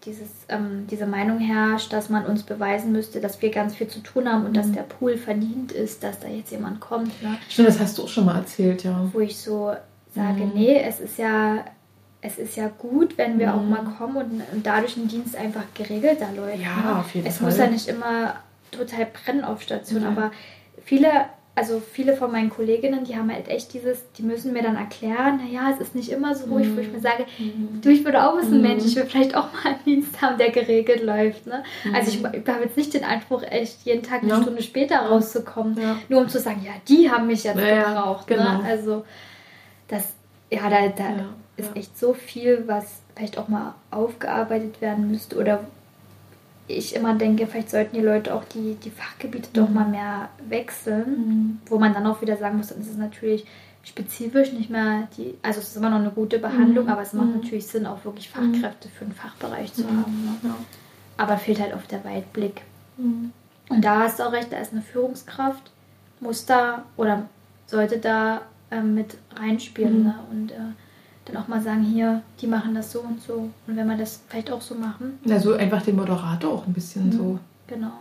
dieses, 0.03 0.29
ähm, 0.49 0.85
diese 0.89 1.05
Meinung 1.05 1.39
herrscht, 1.39 1.93
dass 1.93 2.09
man 2.09 2.25
uns 2.25 2.43
beweisen 2.43 2.91
müsste, 2.91 3.21
dass 3.21 3.41
wir 3.41 3.51
ganz 3.51 3.75
viel 3.75 3.87
zu 3.87 3.99
tun 3.99 4.27
haben 4.27 4.45
und 4.45 4.51
mhm. 4.51 4.55
dass 4.55 4.71
der 4.71 4.81
Pool 4.81 5.17
verdient 5.17 5.71
ist, 5.71 6.03
dass 6.03 6.19
da 6.19 6.27
jetzt 6.27 6.51
jemand 6.51 6.81
kommt. 6.81 7.21
Ne? 7.23 7.37
Stimmt, 7.47 7.69
das 7.69 7.79
hast 7.79 7.97
du 7.97 8.03
auch 8.03 8.09
schon 8.09 8.25
mal 8.25 8.35
erzählt, 8.35 8.83
ja. 8.83 9.07
Wo 9.13 9.21
ich 9.21 9.37
so 9.37 9.73
sage, 10.13 10.41
mhm. 10.41 10.51
nee, 10.53 10.81
es 10.81 10.99
ist 10.99 11.17
ja 11.17 11.63
es 12.19 12.39
ist 12.39 12.57
ja 12.57 12.67
gut, 12.67 13.15
wenn 13.17 13.37
wir 13.37 13.53
mhm. 13.53 13.53
auch 13.53 13.63
mal 13.63 13.93
kommen 13.97 14.17
und, 14.17 14.41
und, 14.51 14.65
dadurch 14.65 14.97
ein 14.97 15.07
Dienst 15.07 15.35
einfach 15.35 15.63
geregelter 15.75 16.27
läuft. 16.35 16.59
Ja, 16.59 16.75
ne? 16.75 16.99
auf 16.99 17.13
jeden 17.13 17.27
es 17.27 17.37
Fall. 17.37 17.49
Es 17.49 17.53
muss 17.53 17.63
ja 17.63 17.71
nicht 17.71 17.87
immer 17.87 18.33
total 18.71 19.07
brennen 19.07 19.43
auf 19.43 19.61
Station, 19.61 20.01
mhm. 20.01 20.07
aber 20.07 20.31
viele 20.83 21.25
also 21.57 21.81
viele 21.81 22.15
von 22.15 22.31
meinen 22.31 22.51
Kolleginnen, 22.51 23.03
die 23.03 23.15
haben 23.15 23.33
halt 23.33 23.47
echt 23.47 23.73
dieses, 23.73 24.11
die 24.11 24.21
müssen 24.21 24.53
mir 24.53 24.61
dann 24.61 24.75
erklären, 24.75 25.37
naja, 25.43 25.71
es 25.73 25.79
ist 25.79 25.95
nicht 25.95 26.11
immer 26.11 26.35
so 26.35 26.45
ruhig, 26.45 26.67
mhm. 26.67 26.77
wo 26.77 26.81
ich 26.81 26.91
mir 26.91 26.99
sage, 26.99 27.25
mhm. 27.39 27.81
du, 27.81 27.89
ich 27.89 28.05
würde 28.05 28.23
auch 28.23 28.37
wissen, 28.37 28.57
mhm. 28.57 28.61
Mensch, 28.61 28.85
ich 28.85 28.95
will 28.95 29.05
vielleicht 29.05 29.35
auch 29.35 29.51
mal 29.51 29.71
einen 29.71 29.83
Dienst 29.83 30.21
haben, 30.21 30.37
der 30.37 30.51
geregelt 30.51 31.01
läuft. 31.01 31.47
Ne? 31.47 31.63
Mhm. 31.83 31.95
Also 31.95 32.11
ich, 32.11 32.17
ich 32.19 32.47
habe 32.47 32.63
jetzt 32.63 32.77
nicht 32.77 32.93
den 32.93 33.03
Anspruch, 33.03 33.41
echt 33.41 33.83
jeden 33.85 34.03
Tag 34.03 34.21
eine 34.21 34.33
ja. 34.33 34.41
Stunde 34.43 34.61
später 34.61 34.97
rauszukommen, 34.97 35.81
ja. 35.81 35.97
nur 36.09 36.21
um 36.21 36.29
zu 36.29 36.39
sagen, 36.39 36.61
ja, 36.63 36.73
die 36.87 37.09
haben 37.09 37.25
mich 37.25 37.43
jetzt 37.43 37.59
ja, 37.59 37.85
gebraucht. 37.85 38.29
Ne? 38.29 38.35
Genau. 38.35 38.57
Ne? 38.59 38.63
Also 38.63 39.03
das, 39.87 40.13
ja, 40.51 40.69
da, 40.69 40.89
da 40.89 41.25
ist 41.55 41.75
echt 41.75 41.97
so 41.97 42.13
viel, 42.13 42.65
was 42.67 43.01
vielleicht 43.15 43.39
auch 43.39 43.47
mal 43.47 43.73
aufgearbeitet 43.89 44.79
werden 44.79 45.09
müsste 45.09 45.35
oder 45.37 45.61
ich 46.67 46.95
immer 46.95 47.15
denke, 47.15 47.47
vielleicht 47.47 47.69
sollten 47.69 47.95
die 47.95 48.03
Leute 48.03 48.33
auch 48.33 48.43
die, 48.43 48.75
die 48.75 48.89
Fachgebiete 48.89 49.49
mhm. 49.49 49.53
doch 49.53 49.69
mal 49.69 49.87
mehr 49.87 50.29
wechseln, 50.47 51.09
mhm. 51.09 51.59
wo 51.67 51.79
man 51.79 51.93
dann 51.93 52.05
auch 52.05 52.21
wieder 52.21 52.37
sagen 52.37 52.57
muss, 52.57 52.67
dann 52.67 52.81
ist 52.81 52.89
es 52.89 52.97
natürlich 52.97 53.45
spezifisch 53.83 54.51
nicht 54.51 54.69
mehr 54.69 55.07
die, 55.17 55.35
also 55.41 55.61
es 55.61 55.69
ist 55.69 55.77
immer 55.77 55.89
noch 55.89 55.99
eine 55.99 56.11
gute 56.11 56.39
Behandlung, 56.39 56.85
mhm. 56.85 56.91
aber 56.91 57.01
es 57.01 57.13
macht 57.13 57.27
mhm. 57.27 57.41
natürlich 57.41 57.67
Sinn, 57.67 57.85
auch 57.85 58.03
wirklich 58.03 58.29
mhm. 58.35 58.53
Fachkräfte 58.53 58.89
für 58.89 59.05
einen 59.05 59.13
Fachbereich 59.13 59.73
zu 59.73 59.83
mhm. 59.83 60.01
haben. 60.01 60.25
Ne? 60.25 60.49
Ja. 60.49 60.55
Aber 61.17 61.37
fehlt 61.37 61.59
halt 61.59 61.73
oft 61.73 61.91
der 61.91 62.03
Weitblick. 62.03 62.61
Und 62.97 63.81
da 63.81 64.01
hast 64.01 64.19
du 64.19 64.23
auch 64.23 64.31
recht, 64.31 64.51
da 64.51 64.57
ist 64.57 64.71
eine 64.71 64.81
Führungskraft, 64.81 65.71
muss 66.19 66.45
da 66.45 66.83
oder 66.95 67.27
sollte 67.65 67.97
da 67.97 68.41
äh, 68.71 68.81
mit 68.81 69.17
reinspielen 69.35 70.03
ne? 70.03 70.15
und 70.31 70.51
äh, 70.51 70.55
dann 71.27 71.37
auch 71.37 71.47
mal 71.47 71.61
sagen, 71.61 71.83
hier, 71.83 72.21
die 72.41 72.47
machen 72.47 72.73
das 72.75 72.91
so 72.91 73.01
und 73.01 73.21
so. 73.21 73.49
Und 73.67 73.75
wenn 73.75 73.87
wir 73.87 73.97
das 73.97 74.21
vielleicht 74.27 74.51
auch 74.51 74.61
so 74.61 74.75
machen. 74.75 75.19
Ja, 75.25 75.39
so 75.39 75.53
einfach 75.53 75.81
den 75.81 75.95
Moderator 75.95 76.51
auch 76.53 76.67
ein 76.67 76.73
bisschen 76.73 77.07
mhm. 77.07 77.11
so. 77.11 77.39
Genau. 77.67 77.91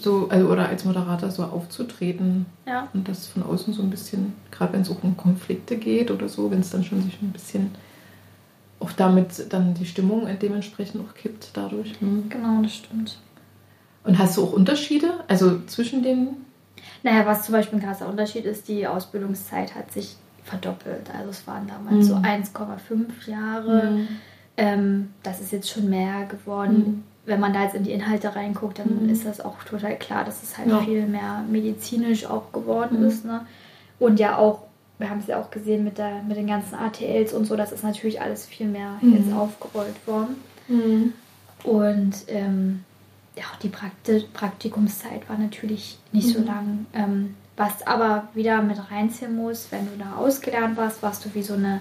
So, 0.00 0.28
also, 0.28 0.48
oder 0.48 0.68
als 0.68 0.84
Moderator 0.84 1.30
so 1.30 1.44
aufzutreten. 1.44 2.46
Ja. 2.66 2.88
Und 2.92 3.08
das 3.08 3.26
von 3.26 3.42
außen 3.42 3.72
so 3.72 3.82
ein 3.82 3.90
bisschen, 3.90 4.34
gerade 4.50 4.72
wenn 4.72 4.82
es 4.82 4.90
auch 4.90 5.02
um 5.02 5.16
Konflikte 5.16 5.76
geht 5.76 6.10
oder 6.10 6.28
so, 6.28 6.50
wenn 6.50 6.60
es 6.60 6.70
dann 6.70 6.84
schon 6.84 7.02
sich 7.02 7.22
ein 7.22 7.32
bisschen 7.32 7.70
auch 8.80 8.92
damit 8.92 9.52
dann 9.52 9.74
die 9.74 9.86
Stimmung 9.86 10.28
dementsprechend 10.40 11.02
auch 11.04 11.14
kippt 11.14 11.50
dadurch. 11.54 12.00
Hm. 12.00 12.28
Genau, 12.28 12.62
das 12.62 12.74
stimmt. 12.74 13.18
Und 14.04 14.18
hast 14.18 14.36
du 14.36 14.44
auch 14.44 14.52
Unterschiede? 14.52 15.24
Also 15.26 15.60
zwischen 15.66 16.02
den. 16.02 16.28
Naja, 17.02 17.26
was 17.26 17.44
zum 17.44 17.52
Beispiel 17.52 17.78
ein 17.78 17.84
krasser 17.84 18.08
Unterschied 18.08 18.44
ist, 18.44 18.68
die 18.68 18.86
Ausbildungszeit 18.86 19.74
hat 19.74 19.92
sich 19.92 20.16
verdoppelt. 20.48 21.10
Also 21.16 21.30
es 21.30 21.46
waren 21.46 21.66
damals 21.66 21.96
mhm. 21.96 22.02
so 22.02 22.14
1,5 22.16 23.30
Jahre. 23.30 23.90
Mhm. 23.90 24.08
Ähm, 24.56 25.10
das 25.22 25.40
ist 25.40 25.52
jetzt 25.52 25.70
schon 25.70 25.88
mehr 25.88 26.26
geworden. 26.26 26.76
Mhm. 26.76 27.04
Wenn 27.26 27.40
man 27.40 27.52
da 27.52 27.64
jetzt 27.64 27.74
in 27.74 27.84
die 27.84 27.92
Inhalte 27.92 28.34
reinguckt, 28.34 28.78
dann 28.78 29.04
mhm. 29.04 29.08
ist 29.08 29.26
das 29.26 29.40
auch 29.40 29.62
total 29.64 29.96
klar, 29.96 30.24
dass 30.24 30.42
es 30.42 30.56
halt 30.56 30.68
ja. 30.68 30.80
viel 30.80 31.06
mehr 31.06 31.44
medizinisch 31.48 32.26
auch 32.26 32.52
geworden 32.52 33.00
mhm. 33.00 33.06
ist. 33.06 33.24
Ne? 33.24 33.46
Und 33.98 34.18
ja 34.18 34.38
auch, 34.38 34.62
wir 34.98 35.10
haben 35.10 35.20
es 35.20 35.26
ja 35.26 35.40
auch 35.40 35.50
gesehen 35.50 35.84
mit, 35.84 35.98
der, 35.98 36.22
mit 36.22 36.36
den 36.36 36.46
ganzen 36.46 36.74
ATLs 36.74 37.32
und 37.32 37.44
so, 37.44 37.54
das 37.54 37.70
ist 37.72 37.84
natürlich 37.84 38.20
alles 38.20 38.46
viel 38.46 38.66
mehr 38.66 38.94
mhm. 39.00 39.16
jetzt 39.16 39.32
aufgerollt 39.32 40.06
worden. 40.06 40.36
Und 41.64 42.14
ähm, 42.28 42.84
ja, 43.36 43.44
auch 43.52 43.58
die 43.58 43.68
Prakti 43.68 44.24
Praktikumszeit 44.32 45.28
war 45.28 45.38
natürlich 45.38 45.98
nicht 46.12 46.28
so 46.28 46.42
lang. 46.42 46.86
Ähm, 46.92 47.34
was 47.58 47.86
aber 47.86 48.28
wieder 48.34 48.62
mit 48.62 48.78
reinziehen 48.90 49.34
muss, 49.34 49.66
wenn 49.70 49.86
du 49.86 49.98
da 49.98 50.16
ausgelernt 50.16 50.76
warst, 50.76 51.02
warst 51.02 51.24
du 51.24 51.34
wie 51.34 51.42
so 51.42 51.54
eine 51.54 51.80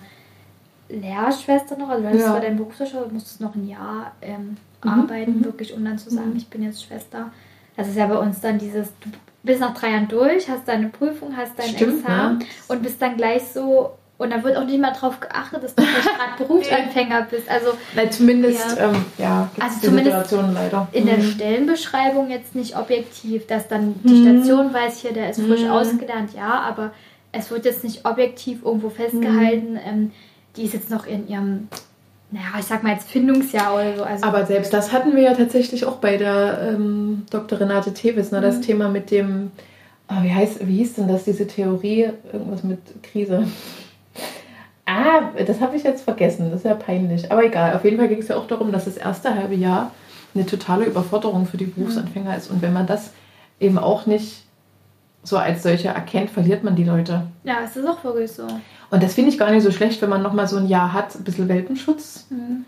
Lehrschwester 0.89 1.77
noch. 1.77 1.89
Also 1.89 2.09
du 2.09 2.17
ja. 2.17 2.25
zwar 2.25 2.41
deinen 2.41 2.57
Berufsschule, 2.57 3.07
musstest 3.11 3.41
noch 3.41 3.55
ein 3.55 3.67
Jahr 3.67 4.11
ähm, 4.21 4.57
mhm. 4.83 4.89
arbeiten, 4.89 5.39
mhm. 5.39 5.45
wirklich, 5.45 5.73
um 5.73 5.85
dann 5.85 5.99
zu 5.99 6.09
sagen, 6.09 6.31
mhm. 6.31 6.37
ich 6.37 6.47
bin 6.47 6.63
jetzt 6.63 6.83
Schwester. 6.83 7.31
Das 7.75 7.87
ist 7.87 7.95
ja 7.95 8.07
bei 8.07 8.17
uns 8.17 8.41
dann 8.41 8.57
dieses, 8.57 8.87
du 9.01 9.09
bist 9.43 9.61
nach 9.61 9.75
drei 9.75 9.91
Jahren 9.91 10.07
durch, 10.07 10.49
hast 10.49 10.67
deine 10.67 10.89
Prüfung, 10.89 11.37
hast 11.37 11.57
dein 11.57 11.69
Stimmt, 11.69 11.99
Examen 11.99 12.39
ja. 12.41 12.47
und 12.69 12.81
bist 12.81 12.99
dann 12.99 13.15
gleich 13.15 13.43
so 13.47 13.96
und 14.17 14.31
da 14.31 14.43
wird 14.43 14.57
auch 14.57 14.65
nicht 14.65 14.79
mal 14.79 14.93
darauf 14.93 15.19
geachtet, 15.19 15.63
dass 15.63 15.75
du 15.75 15.83
gerade 15.83 16.43
Berufsanfänger 16.43 17.27
bist. 17.29 17.49
Also 17.49 17.73
Nein, 17.95 18.11
zumindest, 18.11 18.77
ja, 18.77 18.89
ähm, 18.89 19.05
ja 19.17 19.49
also 19.59 19.79
zumindest 19.81 20.31
leider. 20.31 20.87
in 20.91 21.05
der 21.05 21.17
mhm. 21.17 21.23
Stellenbeschreibung 21.23 22.29
jetzt 22.29 22.55
nicht 22.55 22.75
objektiv, 22.75 23.45
dass 23.45 23.67
dann 23.67 23.95
die 24.03 24.13
mhm. 24.13 24.41
Station 24.41 24.73
weiß, 24.73 25.01
hier, 25.01 25.13
der 25.13 25.29
ist 25.29 25.41
frisch 25.41 25.61
mhm. 25.61 25.71
ausgelernt, 25.71 26.31
ja, 26.35 26.61
aber 26.61 26.91
es 27.31 27.51
wird 27.51 27.65
jetzt 27.65 27.83
nicht 27.83 28.05
objektiv 28.05 28.63
irgendwo 28.63 28.89
festgehalten, 28.89 29.73
mhm. 29.73 29.79
ähm, 29.85 30.11
die 30.55 30.63
ist 30.63 30.73
jetzt 30.73 30.89
noch 30.89 31.05
in 31.05 31.27
ihrem, 31.27 31.67
naja, 32.31 32.47
ich 32.59 32.65
sag 32.65 32.81
mal 32.81 32.93
jetzt 32.93 33.09
Findungsjahr 33.11 33.75
oder 33.75 33.97
so. 33.97 34.03
Also 34.03 34.25
aber 34.25 34.47
selbst 34.47 34.73
das 34.73 34.91
hatten 34.91 35.15
wir 35.15 35.21
ja 35.21 35.35
tatsächlich 35.35 35.85
auch 35.85 35.97
bei 35.97 36.17
der 36.17 36.73
ähm, 36.73 37.25
Dr. 37.29 37.59
Renate 37.59 37.93
Tevis, 37.93 38.31
ne, 38.31 38.41
das 38.41 38.57
mhm. 38.57 38.61
Thema 38.63 38.89
mit 38.89 39.11
dem, 39.11 39.51
oh, 40.09 40.23
wie, 40.23 40.33
heißt, 40.33 40.67
wie 40.67 40.77
hieß 40.77 40.95
denn 40.95 41.07
das, 41.07 41.25
diese 41.25 41.45
Theorie, 41.45 42.09
irgendwas 42.33 42.63
mit 42.63 42.79
Krise? 43.03 43.47
Ah, 44.87 45.31
das 45.45 45.59
habe 45.59 45.75
ich 45.75 45.83
jetzt 45.83 46.03
vergessen. 46.03 46.49
Das 46.49 46.61
ist 46.61 46.65
ja 46.65 46.73
peinlich. 46.73 47.29
Aber 47.31 47.43
egal. 47.43 47.75
Auf 47.75 47.83
jeden 47.83 47.97
Fall 47.97 48.07
ging 48.07 48.19
es 48.19 48.29
ja 48.29 48.37
auch 48.37 48.47
darum, 48.47 48.71
dass 48.71 48.85
das 48.85 48.95
erste 48.95 49.35
halbe 49.35 49.55
Jahr 49.55 49.91
eine 50.33 50.45
totale 50.45 50.85
Überforderung 50.85 51.45
für 51.45 51.57
die 51.57 51.65
Berufsanfänger 51.65 52.35
ist. 52.37 52.49
Und 52.49 52.61
wenn 52.61 52.73
man 52.73 52.87
das 52.87 53.11
eben 53.59 53.77
auch 53.77 54.05
nicht 54.05 54.45
so 55.23 55.37
als 55.37 55.63
solche 55.63 55.89
erkennt, 55.89 56.29
verliert 56.29 56.63
man 56.63 56.75
die 56.75 56.85
Leute. 56.85 57.23
Ja, 57.43 57.57
es 57.65 57.75
ist 57.75 57.85
auch 57.85 58.01
wirklich 58.05 58.31
so. 58.31 58.47
Und 58.89 59.03
das 59.03 59.13
finde 59.13 59.29
ich 59.29 59.37
gar 59.37 59.51
nicht 59.51 59.63
so 59.63 59.71
schlecht, 59.71 60.01
wenn 60.01 60.09
man 60.09 60.21
nochmal 60.21 60.47
so 60.47 60.55
ein 60.55 60.67
Jahr 60.67 60.93
hat, 60.93 61.15
ein 61.15 61.25
bisschen 61.25 61.49
Welpenschutz. 61.49 62.27
Mhm. 62.29 62.63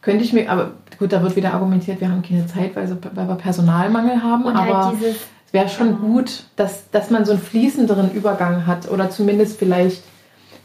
Könnte 0.00 0.24
ich 0.24 0.32
mir, 0.32 0.50
aber 0.50 0.72
gut, 0.98 1.12
da 1.12 1.22
wird 1.22 1.36
wieder 1.36 1.52
argumentiert, 1.52 2.00
wir 2.00 2.10
haben 2.10 2.22
keine 2.22 2.46
Zeit, 2.46 2.74
weil, 2.76 2.88
so, 2.88 2.96
weil 3.14 3.28
wir 3.28 3.34
Personalmangel 3.34 4.22
haben. 4.22 4.44
Und 4.44 4.58
halt 4.58 4.70
aber 4.70 4.86
halt 4.86 5.02
es 5.02 5.52
wäre 5.52 5.68
schon 5.68 5.96
genau. 5.96 5.98
gut, 5.98 6.44
dass, 6.56 6.90
dass 6.90 7.10
man 7.10 7.26
so 7.26 7.32
einen 7.32 7.40
fließenderen 7.40 8.12
Übergang 8.12 8.66
hat 8.66 8.90
oder 8.90 9.10
zumindest 9.10 9.58
vielleicht 9.58 10.02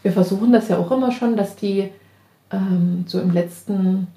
wir 0.04 0.12
versuchen 0.12 0.52
das 0.52 0.68
ja 0.68 0.78
auch 0.78 0.92
immer 0.92 1.12
schon, 1.12 1.36
dass 1.36 1.56
die 1.56 1.89
ähm, 2.52 3.06
so 3.08 3.20
im 3.20 3.32
letzten, 3.32 4.08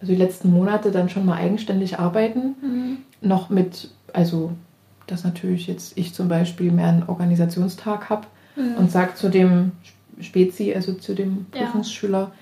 also 0.00 0.12
die 0.12 0.18
letzten 0.18 0.50
Monate 0.50 0.90
dann 0.90 1.08
schon 1.08 1.24
mal 1.24 1.36
eigenständig 1.36 1.98
arbeiten. 1.98 2.56
Mhm. 2.60 2.96
Noch 3.20 3.48
mit, 3.50 3.90
also 4.12 4.52
dass 5.06 5.24
natürlich 5.24 5.68
jetzt 5.68 5.96
ich 5.96 6.14
zum 6.14 6.28
Beispiel 6.28 6.72
mehr 6.72 6.88
einen 6.88 7.04
Organisationstag 7.04 8.10
habe 8.10 8.26
mhm. 8.56 8.74
und 8.78 8.90
sage 8.90 9.14
zu 9.14 9.28
dem 9.28 9.72
Spezi, 10.20 10.74
also 10.74 10.94
zu 10.94 11.14
dem 11.14 11.46
Prüfungsschüler, 11.50 12.18
ja. 12.18 12.32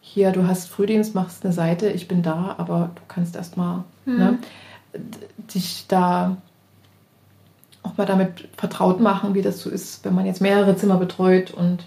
hier, 0.00 0.30
du 0.30 0.46
hast 0.46 0.68
Frühdienst, 0.68 1.14
machst 1.14 1.44
eine 1.44 1.52
Seite, 1.52 1.90
ich 1.90 2.08
bin 2.08 2.22
da, 2.22 2.54
aber 2.56 2.90
du 2.94 3.02
kannst 3.08 3.36
erstmal 3.36 3.84
mhm. 4.06 4.16
ne, 4.16 4.38
dich 5.52 5.86
da 5.88 6.36
auch 7.82 7.96
mal 7.98 8.06
damit 8.06 8.48
vertraut 8.56 9.00
machen, 9.00 9.34
wie 9.34 9.42
das 9.42 9.60
so 9.60 9.68
ist, 9.68 10.04
wenn 10.04 10.14
man 10.14 10.24
jetzt 10.24 10.40
mehrere 10.40 10.76
Zimmer 10.76 10.96
betreut 10.96 11.50
und 11.50 11.84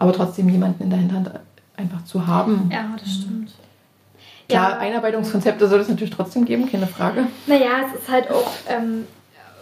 aber 0.00 0.12
trotzdem 0.12 0.48
jemanden 0.48 0.82
in 0.82 0.90
der 0.90 0.98
Hinterhand 0.98 1.30
einfach 1.76 2.04
zu 2.04 2.26
haben. 2.26 2.68
Ja, 2.72 2.96
das 2.98 3.12
stimmt. 3.12 3.52
Klar, 4.48 4.70
ja. 4.70 4.78
Einarbeitungskonzepte 4.78 5.68
soll 5.68 5.80
es 5.80 5.88
natürlich 5.88 6.14
trotzdem 6.14 6.46
geben, 6.46 6.68
keine 6.68 6.88
Frage. 6.88 7.26
Naja, 7.46 7.82
es 7.86 8.00
ist 8.00 8.08
halt 8.08 8.30
auch, 8.30 8.50
ähm, 8.68 9.06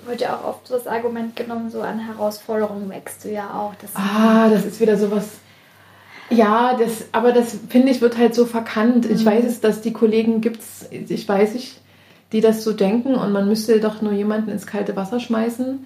wird 0.07 0.21
ja 0.21 0.37
auch 0.37 0.45
oft 0.45 0.71
das 0.71 0.87
Argument 0.87 1.37
genommen, 1.37 1.71
so 1.71 1.83
an 1.83 1.99
Herausforderungen 1.99 2.89
wächst 2.89 3.25
du 3.25 3.31
ja 3.31 3.53
auch. 3.53 3.75
Das 3.83 3.91
ah, 3.97 4.49
das 4.49 4.65
ist 4.65 4.81
wieder 4.81 4.97
sowas. 4.97 5.29
Ja, 6.31 6.77
das, 6.79 7.07
aber 7.11 7.33
das 7.33 7.59
finde 7.69 7.91
ich 7.91 8.01
wird 8.01 8.17
halt 8.17 8.35
so 8.35 8.47
verkannt. 8.47 9.09
Mhm. 9.09 9.17
Ich 9.17 9.27
weiß 9.27 9.45
es, 9.45 9.61
dass 9.61 9.81
die 9.81 9.93
Kollegen 9.93 10.41
gibt 10.41 10.61
es, 10.61 10.87
ich 10.91 11.29
weiß 11.29 11.57
ich, 11.57 11.81
die 12.31 12.41
das 12.41 12.63
so 12.63 12.73
denken 12.73 13.17
und 13.17 13.33
man 13.33 13.49
müsste 13.49 13.81
doch 13.81 14.03
nur 14.03 14.13
jemanden 14.13 14.51
ins 14.51 14.69
kalte 14.69 14.95
Wasser 14.95 15.19
schmeißen. 15.19 15.85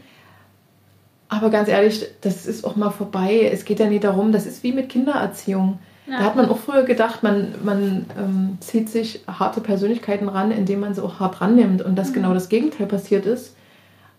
Aber 1.32 1.48
ganz 1.48 1.70
ehrlich, 1.70 2.04
das 2.20 2.46
ist 2.46 2.62
auch 2.62 2.76
mal 2.76 2.90
vorbei. 2.90 3.48
Es 3.50 3.64
geht 3.64 3.80
ja 3.80 3.86
nie 3.86 4.00
darum, 4.00 4.32
das 4.32 4.44
ist 4.44 4.62
wie 4.62 4.72
mit 4.72 4.90
Kindererziehung. 4.90 5.78
Ja. 6.06 6.18
Da 6.18 6.24
hat 6.24 6.36
man 6.36 6.50
auch 6.50 6.58
früher 6.58 6.82
gedacht, 6.82 7.22
man, 7.22 7.54
man 7.64 8.04
ähm, 8.18 8.58
zieht 8.60 8.90
sich 8.90 9.24
harte 9.26 9.62
Persönlichkeiten 9.62 10.28
ran, 10.28 10.50
indem 10.50 10.80
man 10.80 10.92
sie 10.92 11.02
auch 11.02 11.20
hart 11.20 11.40
rannimmt 11.40 11.80
und 11.80 11.96
dass 11.96 12.10
mhm. 12.10 12.14
genau 12.14 12.34
das 12.34 12.50
Gegenteil 12.50 12.86
passiert 12.86 13.24
ist. 13.24 13.56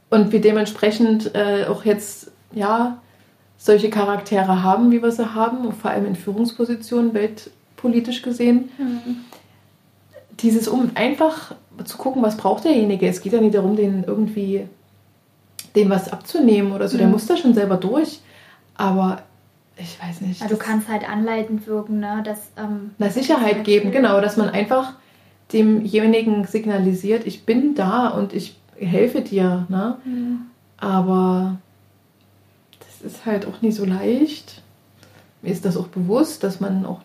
Und 0.10 0.32
wir 0.32 0.42
dementsprechend 0.42 1.36
äh, 1.36 1.66
auch 1.66 1.86
jetzt, 1.86 2.32
ja, 2.52 2.98
solche 3.58 3.92
Charaktere 3.92 4.64
haben, 4.64 4.90
wie 4.90 5.04
wir 5.04 5.12
sie 5.12 5.36
haben, 5.36 5.72
vor 5.72 5.92
allem 5.92 6.08
in 6.08 6.16
Führungspositionen, 6.16 7.14
weltpolitisch 7.14 8.24
gesehen. 8.24 8.72
Mhm. 8.80 9.18
Dieses, 10.40 10.68
um 10.68 10.90
einfach 10.96 11.54
zu 11.86 11.98
gucken, 11.98 12.24
was 12.24 12.38
braucht 12.38 12.64
derjenige. 12.64 13.08
Es 13.08 13.22
geht 13.22 13.34
ja 13.34 13.40
nicht 13.40 13.54
darum, 13.54 13.76
den 13.76 14.04
irgendwie 14.04 14.68
dem 15.76 15.90
was 15.90 16.12
abzunehmen 16.12 16.72
oder 16.72 16.88
so. 16.88 16.96
Mhm. 16.96 17.00
Der 17.00 17.08
muss 17.08 17.26
da 17.26 17.38
schon 17.38 17.54
selber 17.54 17.78
durch. 17.78 18.20
Aber 18.76 19.24
ich 19.78 19.98
weiß 20.02 20.22
nicht. 20.22 20.42
Also 20.42 20.56
du 20.56 20.62
kannst 20.62 20.88
halt 20.88 21.08
anleitend 21.08 21.66
wirken, 21.68 22.00
ne? 22.00 22.22
Dass, 22.24 22.52
ähm, 22.58 22.92
Na, 22.98 23.10
Sicherheit 23.10 23.56
halt 23.56 23.64
geben, 23.64 23.92
genau, 23.92 24.22
dass 24.22 24.38
man 24.38 24.50
einfach 24.50 24.94
demjenigen 25.52 26.46
signalisiert, 26.46 27.26
ich 27.26 27.46
bin 27.46 27.76
da 27.76 28.10
und 28.10 28.34
ich 28.34 28.56
helfe 28.78 29.22
dir. 29.22 29.66
Ne? 29.70 29.98
Mhm. 30.04 30.40
Aber 30.78 31.58
das 32.80 33.14
ist 33.14 33.26
halt 33.26 33.46
auch 33.46 33.62
nicht 33.62 33.76
so 33.76 33.86
leicht. 33.86 34.62
Mir 35.42 35.52
ist 35.52 35.66
das 35.66 35.78
auch 35.78 35.88
bewusst, 35.88 36.44
dass 36.44 36.60
man 36.60 36.86
auch 36.86 37.02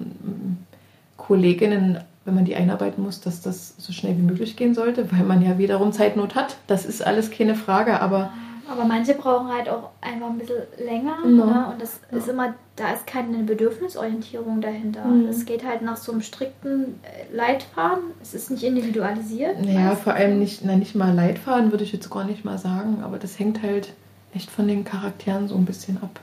Kolleginnen, 1.17 2.01
wenn 2.25 2.35
man 2.35 2.45
die 2.45 2.55
einarbeiten 2.55 3.03
muss, 3.03 3.21
dass 3.21 3.43
das 3.43 3.75
so 3.79 3.93
schnell 3.93 4.17
wie 4.17 4.23
möglich 4.23 4.57
gehen 4.57 4.75
sollte, 4.75 5.11
weil 5.13 5.25
man 5.25 5.43
ja 5.43 5.59
wiederum 5.59 5.93
Zeitnot 5.93 6.35
hat. 6.35 6.57
Das 6.67 6.87
ist 6.87 7.05
alles 7.05 7.31
keine 7.31 7.55
Frage, 7.55 8.01
aber 8.01 8.33
aber 8.71 8.85
manche 8.85 9.15
brauchen 9.15 9.49
halt 9.49 9.69
auch 9.69 9.91
einfach 10.01 10.29
ein 10.29 10.39
bisschen 10.39 10.63
länger. 10.79 11.17
Ja. 11.25 11.29
Ne? 11.29 11.67
Und 11.73 11.83
das 11.83 12.01
ja. 12.11 12.19
ist 12.19 12.29
immer, 12.29 12.55
da 12.77 12.93
ist 12.93 13.07
keine 13.07 13.39
Bedürfnisorientierung 13.39 14.61
dahinter. 14.61 15.05
Mhm. 15.05 15.29
Es 15.29 15.47
geht 15.47 15.67
halt 15.67 15.83
nach 15.83 15.97
so 15.97 16.13
einem 16.13 16.23
strikten 16.23 17.01
äh, 17.03 17.35
Leitfaden. 17.35 18.05
Es 18.23 18.35
ist 18.35 18.51
nicht 18.51 18.63
individualisiert. 18.63 19.57
Ja, 19.65 19.95
vor 19.97 20.15
allem 20.15 20.39
nicht, 20.39 20.65
na, 20.65 20.77
nicht 20.77 20.95
mal 20.95 21.15
Leitfaden, 21.15 21.71
würde 21.71 21.85
ich 21.85 21.93
jetzt 21.93 22.11
gar 22.11 22.25
nicht 22.25 22.45
mal 22.45 22.59
sagen. 22.59 22.99
Aber 23.03 23.19
das 23.19 23.39
hängt 23.39 23.63
halt 23.63 23.93
echt 24.35 24.51
von 24.51 24.69
den 24.69 24.85
Charakteren 24.85 25.49
so 25.49 25.55
ein 25.55 25.65
bisschen 25.65 26.03
ab. 26.03 26.21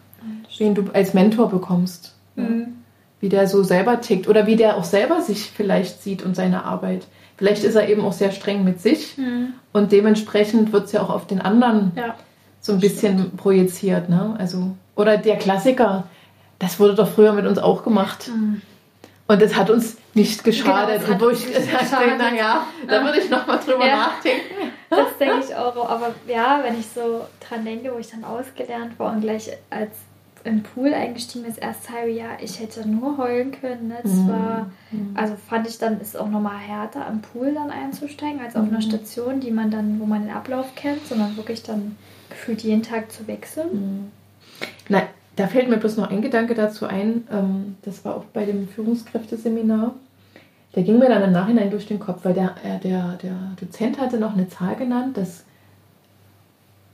Wen 0.57 0.75
du 0.75 0.85
als 0.93 1.13
Mentor 1.13 1.49
bekommst. 1.49 2.13
Mhm. 2.35 2.75
Wie 3.19 3.29
der 3.29 3.47
so 3.47 3.63
selber 3.63 4.01
tickt. 4.01 4.27
Oder 4.27 4.47
wie 4.47 4.55
der 4.55 4.77
auch 4.77 4.83
selber 4.83 5.21
sich 5.21 5.51
vielleicht 5.51 6.01
sieht 6.01 6.23
und 6.23 6.35
seine 6.35 6.63
Arbeit. 6.63 7.07
Vielleicht 7.37 7.63
ist 7.63 7.75
er 7.75 7.89
eben 7.89 8.05
auch 8.05 8.13
sehr 8.13 8.31
streng 8.31 8.63
mit 8.63 8.81
sich. 8.81 9.17
Mhm. 9.17 9.53
Und 9.73 9.91
dementsprechend 9.91 10.71
wird 10.71 10.85
es 10.85 10.91
ja 10.91 11.01
auch 11.01 11.09
auf 11.09 11.27
den 11.27 11.41
anderen. 11.41 11.91
Ja 11.95 12.15
so 12.65 12.73
ein 12.73 12.79
bisschen 12.79 13.19
Stimmt. 13.19 13.37
projiziert. 13.37 14.09
Ne? 14.09 14.35
Also, 14.39 14.71
oder 14.95 15.17
der 15.17 15.37
Klassiker, 15.37 16.05
das 16.57 16.79
wurde 16.79 16.95
doch 16.95 17.07
früher 17.07 17.31
mit 17.31 17.45
uns 17.45 17.59
auch 17.59 17.83
gemacht. 17.83 18.27
Mhm. 18.27 18.61
Und 19.27 19.41
das 19.41 19.55
hat 19.55 19.69
uns 19.69 19.97
nicht 20.15 20.43
geschadet. 20.43 21.05
Genau, 21.05 21.21
wo 21.21 21.29
ich 21.29 21.45
dachte, 21.71 22.17
naja, 22.17 22.65
da 22.87 23.03
würde 23.03 23.19
ich 23.19 23.29
nochmal 23.29 23.59
drüber 23.59 23.85
ja. 23.85 23.97
nachdenken. 23.97 24.71
das 24.89 25.17
denke 25.19 25.45
ich 25.47 25.55
auch. 25.55 25.87
Aber 25.87 26.15
ja, 26.27 26.61
wenn 26.63 26.79
ich 26.79 26.87
so 26.87 27.25
dran 27.47 27.65
denke, 27.65 27.93
wo 27.93 27.99
ich 27.99 28.09
dann 28.09 28.23
ausgelernt 28.23 28.97
war 28.97 29.13
und 29.13 29.21
gleich 29.21 29.51
als 29.69 29.91
im 30.43 30.63
Pool 30.63 30.93
eingestiegen 30.93 31.45
ist, 31.45 31.57
erst 31.57 31.91
halbe 31.91 32.11
Jahr, 32.11 32.37
ich 32.39 32.59
hätte 32.59 32.87
nur 32.87 33.17
heulen 33.17 33.51
können. 33.51 33.89
Ne? 33.89 33.97
Das 34.01 34.11
mhm. 34.11 34.29
war, 34.29 34.71
also 35.15 35.35
fand 35.49 35.67
ich 35.67 35.77
dann, 35.77 35.99
ist 36.01 36.17
auch 36.17 36.29
nochmal 36.29 36.57
härter, 36.57 37.05
am 37.05 37.21
Pool 37.21 37.53
dann 37.53 37.69
einzusteigen, 37.69 38.39
als 38.39 38.55
auf 38.55 38.63
mhm. 38.63 38.69
einer 38.69 38.81
Station, 38.81 39.39
die 39.39 39.51
man 39.51 39.69
dann, 39.69 39.99
wo 39.99 40.05
man 40.05 40.23
den 40.23 40.35
Ablauf 40.35 40.73
kennt, 40.75 41.05
sondern 41.07 41.37
wirklich 41.37 41.61
dann 41.63 41.95
gefühlt 42.45 42.63
jeden 42.63 42.83
Tag 42.83 43.11
zu 43.11 43.27
wechseln. 43.27 43.69
Mhm. 43.73 44.11
Nein, 44.87 45.07
da 45.35 45.47
fällt 45.47 45.67
mir 45.67 45.77
bloß 45.77 45.97
noch 45.97 46.11
ein 46.11 46.21
Gedanke 46.21 46.53
dazu 46.53 46.85
ein. 46.85 47.27
Ähm, 47.31 47.75
das 47.81 48.05
war 48.05 48.15
auch 48.15 48.25
bei 48.25 48.45
dem 48.45 48.67
Führungskräfteseminar. 48.67 49.95
Der 50.75 50.83
ging 50.83 50.99
mir 50.99 51.09
dann 51.09 51.23
im 51.23 51.31
Nachhinein 51.31 51.71
durch 51.71 51.87
den 51.87 51.99
Kopf, 51.99 52.23
weil 52.23 52.33
der, 52.33 52.55
äh, 52.63 52.79
der, 52.79 53.17
der 53.23 53.35
Dozent 53.59 53.99
hatte 53.99 54.19
noch 54.19 54.33
eine 54.33 54.47
Zahl 54.47 54.75
genannt, 54.75 55.17
dass 55.17 55.43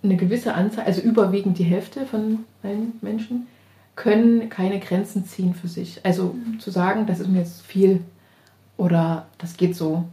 eine 0.03 0.15
gewisse 0.15 0.53
Anzahl, 0.53 0.85
also 0.85 1.01
überwiegend 1.01 1.59
die 1.59 1.63
Hälfte 1.63 2.05
von 2.05 2.45
allen 2.63 2.93
Menschen, 3.01 3.47
können 3.95 4.49
keine 4.49 4.79
Grenzen 4.79 5.25
ziehen 5.25 5.53
für 5.53 5.67
sich. 5.67 5.99
Also 6.05 6.33
mhm. 6.33 6.59
zu 6.59 6.71
sagen, 6.71 7.05
das 7.07 7.19
ist 7.19 7.27
mir 7.27 7.39
jetzt 7.39 7.61
viel 7.61 8.01
oder 8.77 9.25
das 9.37 9.57
geht 9.57 9.75
so. 9.75 10.05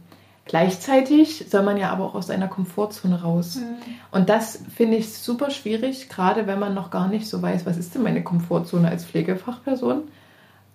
Gleichzeitig 0.49 1.45
soll 1.47 1.61
man 1.61 1.77
ja 1.77 1.91
aber 1.91 2.05
auch 2.05 2.15
aus 2.15 2.25
seiner 2.25 2.47
Komfortzone 2.47 3.21
raus. 3.21 3.57
Mhm. 3.57 3.77
Und 4.09 4.29
das 4.29 4.59
finde 4.75 4.97
ich 4.97 5.13
super 5.13 5.51
schwierig, 5.51 6.09
gerade 6.09 6.47
wenn 6.47 6.57
man 6.57 6.73
noch 6.73 6.89
gar 6.89 7.07
nicht 7.07 7.27
so 7.27 7.39
weiß, 7.39 7.67
was 7.67 7.77
ist 7.77 7.93
denn 7.93 8.01
meine 8.01 8.23
Komfortzone 8.23 8.89
als 8.89 9.05
Pflegefachperson. 9.05 10.05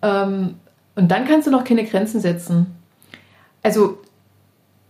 Ähm, 0.01 0.55
und 0.95 1.11
dann 1.11 1.25
kannst 1.27 1.45
du 1.47 1.51
noch 1.51 1.65
keine 1.65 1.83
Grenzen 1.83 2.21
setzen. 2.21 2.67
Also 3.63 3.97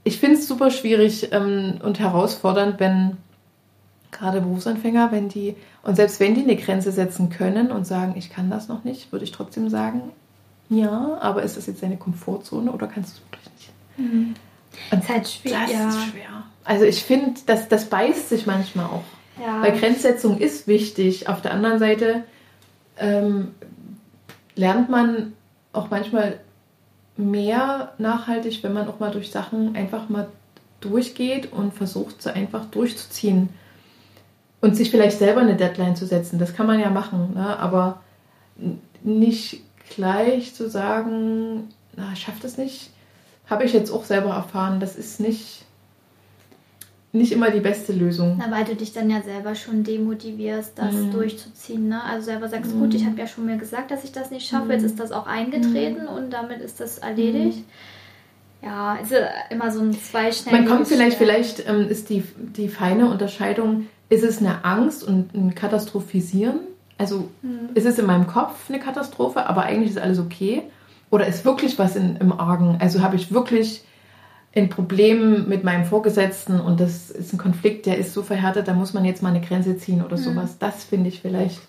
ich 0.03 0.19
finde 0.19 0.35
es 0.35 0.47
super 0.47 0.69
schwierig 0.69 1.29
ähm, 1.31 1.79
und 1.81 1.97
herausfordernd, 1.97 2.79
wenn 2.79 3.17
gerade 4.11 4.39
Berufsanfänger, 4.39 5.11
wenn 5.11 5.29
die, 5.29 5.55
und 5.81 5.95
selbst 5.95 6.19
wenn 6.19 6.35
die 6.35 6.43
eine 6.43 6.57
Grenze 6.57 6.91
setzen 6.91 7.31
können 7.31 7.71
und 7.71 7.87
sagen, 7.87 8.13
ich 8.17 8.29
kann 8.29 8.51
das 8.51 8.67
noch 8.67 8.83
nicht, 8.83 9.11
würde 9.11 9.25
ich 9.25 9.31
trotzdem 9.31 9.67
sagen, 9.67 10.11
ja, 10.69 11.17
aber 11.21 11.41
ist 11.41 11.57
das 11.57 11.65
jetzt 11.65 11.81
deine 11.81 11.97
Komfortzone 11.97 12.71
oder 12.71 12.85
kannst 12.85 13.17
du 13.17 13.17
es 13.17 13.31
wirklich 13.31 13.51
nicht? 13.55 13.71
Mhm. 13.97 14.35
Das 14.91 15.03
ist 15.03 15.09
halt 15.09 15.27
schwer. 15.27 15.59
Das 15.61 15.71
ja. 15.71 15.89
ist 15.89 16.03
schwer. 16.09 16.43
Also 16.63 16.85
ich 16.85 17.03
finde, 17.03 17.39
das, 17.45 17.67
das 17.67 17.85
beißt 17.85 18.29
sich 18.29 18.45
manchmal 18.45 18.85
auch. 18.85 19.03
Ja. 19.39 19.61
Weil 19.61 19.77
Grenzsetzung 19.77 20.39
ist 20.39 20.67
wichtig. 20.67 21.29
Auf 21.29 21.41
der 21.41 21.53
anderen 21.53 21.79
Seite 21.79 22.23
ähm, 22.97 23.53
lernt 24.55 24.89
man 24.89 25.33
auch 25.73 25.89
manchmal 25.89 26.39
mehr 27.17 27.93
nachhaltig, 27.97 28.63
wenn 28.63 28.73
man 28.73 28.87
auch 28.87 28.99
mal 28.99 29.11
durch 29.11 29.31
Sachen 29.31 29.75
einfach 29.75 30.09
mal 30.09 30.27
durchgeht 30.81 31.51
und 31.51 31.73
versucht, 31.73 32.21
sie 32.21 32.33
einfach 32.33 32.65
durchzuziehen. 32.65 33.49
Und 34.61 34.75
sich 34.75 34.89
vielleicht 34.89 35.19
selber 35.19 35.41
eine 35.41 35.55
Deadline 35.55 35.95
zu 35.95 36.07
setzen. 36.07 36.39
Das 36.39 36.55
kann 36.55 36.65
man 36.65 36.79
ja 36.79 36.89
machen. 36.89 37.33
Ne? 37.35 37.59
Aber 37.59 38.01
nicht 39.03 39.61
gleich 39.95 40.55
zu 40.55 40.69
sagen, 40.69 41.69
na, 41.95 42.11
ich 42.13 42.21
schaffe 42.21 42.39
das 42.41 42.57
nicht, 42.57 42.89
habe 43.49 43.63
ich 43.63 43.73
jetzt 43.73 43.91
auch 43.91 44.03
selber 44.03 44.31
erfahren. 44.31 44.79
Das 44.79 44.95
ist 44.95 45.19
nicht, 45.19 45.65
nicht 47.11 47.31
immer 47.31 47.51
die 47.51 47.59
beste 47.59 47.93
Lösung. 47.93 48.37
Na, 48.39 48.51
weil 48.51 48.65
du 48.65 48.75
dich 48.75 48.93
dann 48.93 49.09
ja 49.09 49.21
selber 49.21 49.55
schon 49.55 49.83
demotivierst, 49.83 50.77
das 50.77 50.93
mm. 50.93 51.11
durchzuziehen. 51.11 51.87
Ne? 51.87 52.03
Also 52.03 52.25
selber 52.25 52.49
sagst, 52.49 52.75
mm. 52.75 52.79
gut, 52.79 52.93
ich 52.93 53.05
habe 53.05 53.19
ja 53.19 53.27
schon 53.27 53.45
mir 53.45 53.57
gesagt, 53.57 53.91
dass 53.91 54.03
ich 54.03 54.11
das 54.11 54.31
nicht 54.31 54.47
schaffe. 54.47 54.67
Mm. 54.67 54.71
Jetzt 54.71 54.83
ist 54.83 54.99
das 54.99 55.11
auch 55.11 55.27
eingetreten 55.27 56.03
mhm. 56.03 56.15
und 56.15 56.31
damit 56.31 56.61
ist 56.61 56.79
das 56.79 56.99
erledigt. 56.99 57.59
Mhm. 57.59 57.65
Ja, 58.65 58.95
ist 58.95 59.13
immer 59.51 59.69
so 59.71 59.81
ein 59.81 59.93
zweischneidiges 59.93 60.51
Man 60.51 60.67
kommt 60.67 60.87
vielleicht, 60.87 61.17
vielleicht 61.17 61.69
ähm, 61.69 61.87
ist 61.87 62.09
die, 62.09 62.23
die 62.35 62.67
feine 62.67 63.11
Unterscheidung, 63.11 63.87
ist 64.09 64.23
es 64.23 64.39
eine 64.39 64.65
Angst 64.65 65.03
und 65.03 65.35
ein 65.35 65.53
Katastrophisieren? 65.53 66.61
Also 66.97 67.29
mhm. 67.43 67.69
ist 67.75 67.85
es 67.85 67.99
in 67.99 68.05
meinem 68.05 68.25
Kopf 68.25 68.69
eine 68.69 68.79
Katastrophe, 68.79 69.47
aber 69.47 69.63
eigentlich 69.63 69.91
ist 69.91 69.99
alles 69.99 70.19
okay? 70.19 70.63
Oder 71.09 71.27
ist 71.27 71.45
wirklich 71.45 71.77
was 71.79 71.95
in, 71.95 72.17
im 72.17 72.31
Argen? 72.31 72.77
Also 72.79 73.01
habe 73.01 73.15
ich 73.15 73.31
wirklich 73.31 73.83
ein 74.55 74.69
Problem 74.69 75.47
mit 75.47 75.63
meinem 75.63 75.85
Vorgesetzten 75.85 76.59
und 76.59 76.79
das 76.79 77.11
ist 77.11 77.33
ein 77.33 77.37
Konflikt, 77.37 77.85
der 77.85 77.97
ist 77.97 78.13
so 78.13 78.23
verhärtet, 78.23 78.67
da 78.67 78.73
muss 78.73 78.93
man 78.93 79.03
jetzt 79.03 79.21
mal 79.21 79.29
eine 79.29 79.41
Grenze 79.41 79.77
ziehen 79.77 80.03
oder 80.03 80.17
mhm. 80.17 80.21
sowas. 80.21 80.57
Das 80.57 80.83
finde 80.83 81.09
ich 81.09 81.21
vielleicht 81.21 81.61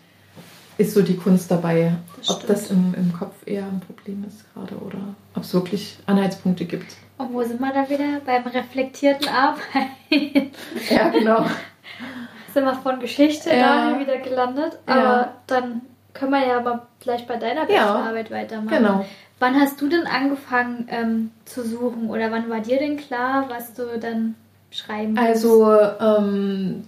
ist 0.79 0.95
so 0.95 1.03
die 1.03 1.17
Kunst 1.17 1.51
dabei. 1.51 1.93
Das 2.19 2.31
ob 2.31 2.47
das 2.47 2.71
im, 2.71 2.95
im 2.95 3.13
Kopf 3.13 3.35
eher 3.47 3.65
ein 3.65 3.81
Problem 3.81 4.25
ist 4.29 4.45
gerade 4.53 4.77
oder 4.77 4.99
ob 5.35 5.43
es 5.43 5.55
wirklich 5.55 5.99
Anhaltspunkte 6.07 6.65
gibt. 6.65 6.97
Und 7.19 7.33
wo 7.33 7.43
sind 7.43 7.61
wir 7.61 7.73
da 7.73 7.89
wieder? 7.89 8.21
Beim 8.25 8.47
reflektierten 8.47 9.29
Arbeiten. 9.29 9.91
ja, 10.91 11.09
genau. 11.09 11.47
sind 12.53 12.65
wir 12.65 12.75
von 12.75 13.01
Geschichte 13.01 13.51
ja. 13.51 13.99
wieder 13.99 14.19
gelandet. 14.19 14.79
Aber 14.87 15.01
ja. 15.01 15.33
dann 15.47 15.83
können 16.13 16.33
wir 16.33 16.47
ja 16.47 16.59
aber 16.59 16.87
vielleicht 17.01 17.27
bei 17.27 17.37
deiner 17.37 17.65
Bachelorarbeit 17.65 18.31
ja. 18.31 18.37
weitermachen. 18.37 18.69
Genau. 18.69 19.05
Wann 19.39 19.55
hast 19.55 19.81
du 19.81 19.89
denn 19.89 20.07
angefangen 20.07 20.89
ähm, 20.91 21.31
zu 21.45 21.67
suchen 21.67 22.09
oder 22.09 22.31
wann 22.31 22.49
war 22.49 22.61
dir 22.61 22.79
denn 22.79 22.97
klar, 22.97 23.47
was 23.49 23.75
du 23.75 23.99
dann 24.01 24.35
schreiben 24.71 25.17
willst? 25.17 25.45
Also 25.45 25.71
ähm, 26.01 26.85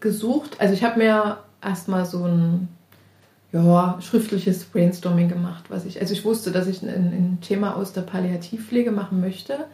gesucht, 0.00 0.56
also 0.58 0.74
ich 0.74 0.82
habe 0.82 0.98
mir 0.98 1.38
erstmal 1.62 2.04
so 2.06 2.24
ein 2.24 2.68
ja, 3.52 3.98
schriftliches 4.00 4.64
Brainstorming 4.64 5.28
gemacht, 5.28 5.64
was 5.68 5.84
ich, 5.84 6.00
also 6.00 6.12
ich 6.12 6.24
wusste, 6.24 6.52
dass 6.52 6.66
ich 6.66 6.82
ein, 6.82 6.88
ein 6.88 7.38
Thema 7.40 7.76
aus 7.76 7.92
der 7.92 8.02
Palliativpflege 8.02 8.90
machen 8.92 9.20
möchte, 9.20 9.66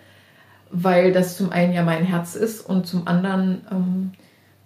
weil 0.70 1.12
das 1.12 1.36
zum 1.36 1.50
einen 1.50 1.72
ja 1.72 1.82
mein 1.82 2.04
Herz 2.04 2.34
ist 2.34 2.60
und 2.68 2.86
zum 2.86 3.06
anderen 3.06 3.66
ähm, 3.70 4.12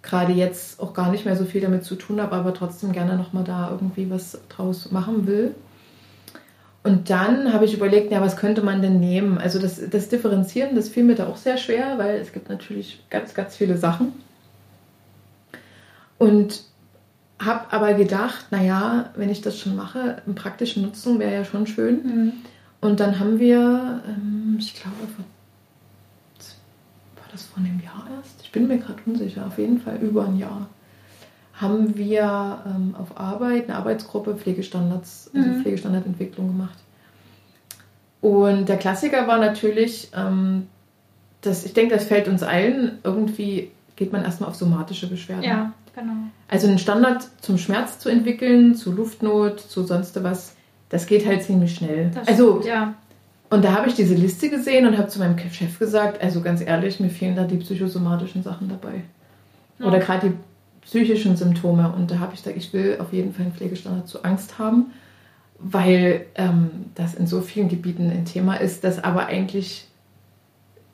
gerade 0.01 0.33
jetzt 0.33 0.79
auch 0.79 0.93
gar 0.93 1.11
nicht 1.11 1.25
mehr 1.25 1.35
so 1.35 1.45
viel 1.45 1.61
damit 1.61 1.83
zu 1.83 1.95
tun 1.95 2.21
habe, 2.21 2.35
aber 2.35 2.53
trotzdem 2.53 2.91
gerne 2.91 3.17
nochmal 3.17 3.43
da 3.43 3.69
irgendwie 3.69 4.09
was 4.09 4.39
draus 4.49 4.91
machen 4.91 5.27
will. 5.27 5.55
Und 6.83 7.11
dann 7.11 7.53
habe 7.53 7.65
ich 7.65 7.75
überlegt, 7.75 8.11
ja, 8.11 8.21
was 8.21 8.37
könnte 8.37 8.63
man 8.63 8.81
denn 8.81 8.99
nehmen? 8.99 9.37
Also 9.37 9.59
das, 9.59 9.79
das 9.89 10.09
Differenzieren, 10.09 10.75
das 10.75 10.89
fiel 10.89 11.03
mir 11.03 11.15
da 11.15 11.27
auch 11.27 11.37
sehr 11.37 11.57
schwer, 11.57 11.97
weil 11.97 12.15
es 12.15 12.33
gibt 12.33 12.49
natürlich 12.49 13.03
ganz, 13.09 13.33
ganz 13.35 13.55
viele 13.55 13.77
Sachen. 13.77 14.13
Und 16.17 16.63
habe 17.39 17.71
aber 17.71 17.93
gedacht, 17.93 18.47
naja, 18.51 19.11
wenn 19.15 19.29
ich 19.29 19.41
das 19.41 19.59
schon 19.59 19.75
mache, 19.75 20.21
einen 20.25 20.35
praktischen 20.35 20.83
Nutzen 20.83 21.19
wäre 21.19 21.33
ja 21.33 21.45
schon 21.45 21.67
schön. 21.67 22.03
Mhm. 22.03 22.33
Und 22.81 22.99
dann 22.99 23.19
haben 23.19 23.39
wir, 23.39 24.01
ähm, 24.07 24.57
ich 24.59 24.73
glaube, 24.75 24.95
war 27.15 27.25
das 27.31 27.43
vor 27.45 27.63
einem 27.63 27.79
Jahr 27.79 28.07
erst? 28.17 28.41
Ich 28.43 28.51
bin 28.51 28.67
mir 28.67 28.79
gerade 28.79 28.99
unsicher, 29.05 29.45
auf 29.45 29.57
jeden 29.59 29.79
Fall 29.79 29.97
über 29.97 30.25
ein 30.25 30.37
Jahr 30.37 30.67
haben 31.61 31.95
wir 31.95 32.59
ähm, 32.65 32.95
auf 32.97 33.17
Arbeit 33.19 33.69
eine 33.69 33.77
Arbeitsgruppe 33.77 34.35
Pflegestandards, 34.35 35.29
also 35.33 35.47
mhm. 35.47 35.61
Pflegestandardentwicklung 35.61 36.47
gemacht. 36.47 36.77
Und 38.19 38.67
der 38.67 38.77
Klassiker 38.77 39.27
war 39.27 39.37
natürlich, 39.37 40.09
ähm, 40.15 40.67
dass 41.41 41.65
ich 41.65 41.73
denke, 41.73 41.95
das 41.95 42.05
fällt 42.05 42.27
uns 42.27 42.43
allen, 42.43 42.99
irgendwie 43.03 43.71
geht 43.95 44.11
man 44.11 44.23
erstmal 44.23 44.49
auf 44.49 44.55
somatische 44.55 45.07
Beschwerden. 45.07 45.43
Ja, 45.43 45.73
genau. 45.95 46.13
Also 46.47 46.67
einen 46.67 46.79
Standard 46.79 47.27
zum 47.41 47.57
Schmerz 47.57 47.99
zu 47.99 48.09
entwickeln, 48.09 48.75
zu 48.75 48.91
Luftnot, 48.91 49.59
zu 49.59 49.83
sonst 49.83 50.21
was, 50.23 50.55
das 50.89 51.05
geht 51.05 51.25
halt 51.25 51.43
ziemlich 51.43 51.75
schnell. 51.75 52.11
Das 52.13 52.27
also, 52.27 52.61
stimmt, 52.61 52.65
ja. 52.65 52.93
Und 53.51 53.65
da 53.65 53.73
habe 53.73 53.89
ich 53.89 53.95
diese 53.95 54.13
Liste 54.13 54.49
gesehen 54.49 54.87
und 54.87 54.97
habe 54.97 55.09
zu 55.09 55.19
meinem 55.19 55.37
Chef 55.37 55.77
gesagt, 55.77 56.21
also 56.23 56.41
ganz 56.41 56.61
ehrlich, 56.61 56.99
mir 56.99 57.09
fehlen 57.09 57.35
da 57.35 57.43
die 57.43 57.57
psychosomatischen 57.57 58.43
Sachen 58.43 58.69
dabei. 58.69 59.01
Ja. 59.77 59.87
Oder 59.87 59.99
gerade 59.99 60.29
die 60.29 60.35
psychischen 60.81 61.35
Symptome. 61.35 61.93
Und 61.95 62.11
da 62.11 62.19
habe 62.19 62.33
ich 62.33 62.43
gesagt, 62.43 62.57
ich 62.57 62.73
will 62.73 62.97
auf 62.99 63.13
jeden 63.13 63.33
Fall 63.33 63.45
einen 63.45 63.53
Pflegestandard 63.53 64.07
zu 64.07 64.23
Angst 64.23 64.59
haben, 64.59 64.91
weil 65.59 66.25
ähm, 66.35 66.69
das 66.95 67.13
in 67.13 67.27
so 67.27 67.41
vielen 67.41 67.69
Gebieten 67.69 68.09
ein 68.09 68.25
Thema 68.25 68.55
ist, 68.55 68.83
das 68.83 69.03
aber 69.03 69.27
eigentlich 69.27 69.87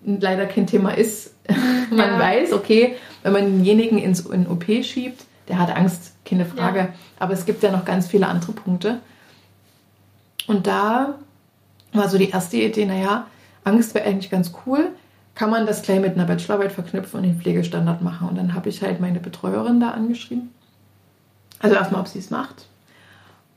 leider 0.05 0.45
kein 0.45 0.67
Thema 0.67 0.91
ist. 0.91 1.33
man 1.89 1.99
ja. 1.99 2.19
weiß, 2.19 2.53
okay, 2.53 2.95
wenn 3.23 3.33
man 3.33 3.43
denjenigen 3.45 3.97
ins 3.97 4.21
in 4.21 4.47
OP 4.47 4.65
schiebt, 4.83 5.25
der 5.47 5.59
hat 5.59 5.75
Angst, 5.75 6.13
keine 6.25 6.45
Frage. 6.45 6.79
Ja. 6.79 6.93
Aber 7.19 7.33
es 7.33 7.45
gibt 7.45 7.63
ja 7.63 7.71
noch 7.71 7.85
ganz 7.85 8.07
viele 8.07 8.27
andere 8.27 8.51
Punkte. 8.51 8.99
Und 10.45 10.67
da 10.67 11.15
war 11.93 12.09
so 12.09 12.17
die 12.17 12.29
erste 12.29 12.57
Idee, 12.57 12.85
naja, 12.85 13.27
Angst 13.63 13.93
wäre 13.95 14.05
eigentlich 14.05 14.29
ganz 14.29 14.51
cool 14.65 14.89
kann 15.37 15.51
man 15.51 15.67
das 15.67 15.83
gleich 15.83 15.99
mit 15.99 16.15
einer 16.15 16.25
Bachelorarbeit 16.25 16.71
verknüpfen 16.71 17.17
und 17.17 17.23
den 17.23 17.39
Pflegestandard 17.39 18.01
machen. 18.01 18.27
Und 18.27 18.39
dann 18.39 18.55
habe 18.55 18.69
ich 18.69 18.81
halt 18.81 18.99
meine 18.99 19.19
Betreuerin 19.19 19.79
da 19.79 19.91
angeschrieben. 19.91 20.49
Also 21.59 21.75
erstmal, 21.75 22.01
ob 22.01 22.07
sie 22.07 22.17
es 22.17 22.31
macht. 22.31 22.65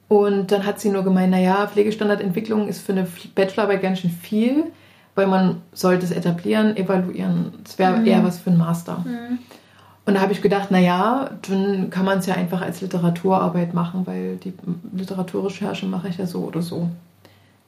Und 0.07 0.53
dann 0.53 0.66
hat 0.66 0.78
sie 0.78 0.91
nur 0.91 1.05
gemeint, 1.05 1.31
naja, 1.31 1.66
Pflegestandardentwicklung 1.66 2.68
ist 2.68 2.83
für 2.83 2.93
eine 2.93 3.07
Bachelorarbeit 3.35 3.81
ganz 3.81 4.01
schön 4.01 4.11
viel, 4.11 4.64
weil 5.14 5.26
man 5.26 5.62
sollte 5.72 6.05
es 6.05 6.11
etablieren, 6.11 6.76
evaluieren. 6.76 7.55
Es 7.64 7.78
wäre 7.78 7.97
mhm. 7.97 8.07
eher 8.07 8.22
was 8.24 8.41
für 8.41 8.51
einen 8.51 8.59
Master. 8.59 8.99
Mhm. 8.99 9.39
Und 10.05 10.14
da 10.14 10.20
habe 10.20 10.33
ich 10.33 10.43
gedacht, 10.43 10.70
naja, 10.70 11.31
dann 11.49 11.89
kann 11.89 12.05
man 12.05 12.18
es 12.18 12.26
ja 12.26 12.35
einfach 12.35 12.61
als 12.61 12.83
Literaturarbeit 12.83 13.72
machen, 13.72 14.07
weil 14.07 14.37
die 14.37 14.53
Literaturrecherche 14.93 15.87
mache 15.87 16.09
ich 16.09 16.18
ja 16.18 16.26
so 16.26 16.41
oder 16.41 16.61
so. 16.61 16.91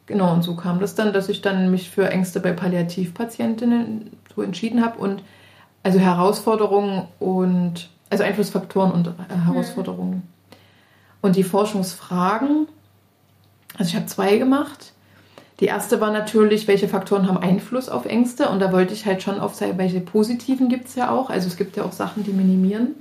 Genau, 0.07 0.33
und 0.33 0.43
so 0.43 0.57
kam 0.57 0.81
das 0.81 0.95
dann, 0.95 1.13
dass 1.13 1.29
ich 1.29 1.43
dann 1.43 1.71
mich 1.71 1.91
für 1.91 2.11
Ängste 2.11 2.41
bei 2.41 2.53
Palliativpatientinnen 2.53 4.11
so 4.35 4.43
entschieden 4.43 4.85
habe. 4.85 4.99
Und 4.99 5.23
also 5.83 5.99
Herausforderungen 5.99 7.09
und, 7.19 7.89
also 8.11 8.25
Einflussfaktoren 8.25 8.93
und 8.93 9.09
äh, 9.09 9.13
Herausforderungen. 9.47 10.15
Mhm. 10.15 10.23
Und 11.21 11.37
die 11.37 11.45
Forschungsfragen, 11.45 12.67
also 13.79 13.89
ich 13.89 13.97
habe 13.97 14.07
zwei 14.07 14.39
gemacht. 14.39 14.93
Die 15.61 15.67
erste 15.67 16.01
war 16.01 16.11
natürlich, 16.11 16.67
welche 16.67 16.89
Faktoren 16.89 17.29
haben 17.29 17.39
Einfluss 17.39 17.89
auf 17.89 18.05
Ängste? 18.05 18.49
Und 18.49 18.59
da 18.59 18.73
wollte 18.73 18.95
ich 18.95 19.07
halt 19.07 19.23
schon 19.23 19.39
aufzeigen, 19.39 19.79
welche 19.79 20.01
positiven 20.01 20.69
gibt 20.69 20.89
es 20.89 20.97
ja 20.97 21.11
auch. 21.11 21.31
Also 21.31 21.47
es 21.47 21.57
gibt 21.57 21.77
ja 21.77 21.85
auch 21.85 21.93
Sachen, 21.93 22.25
die 22.25 22.33
minimieren 22.33 22.97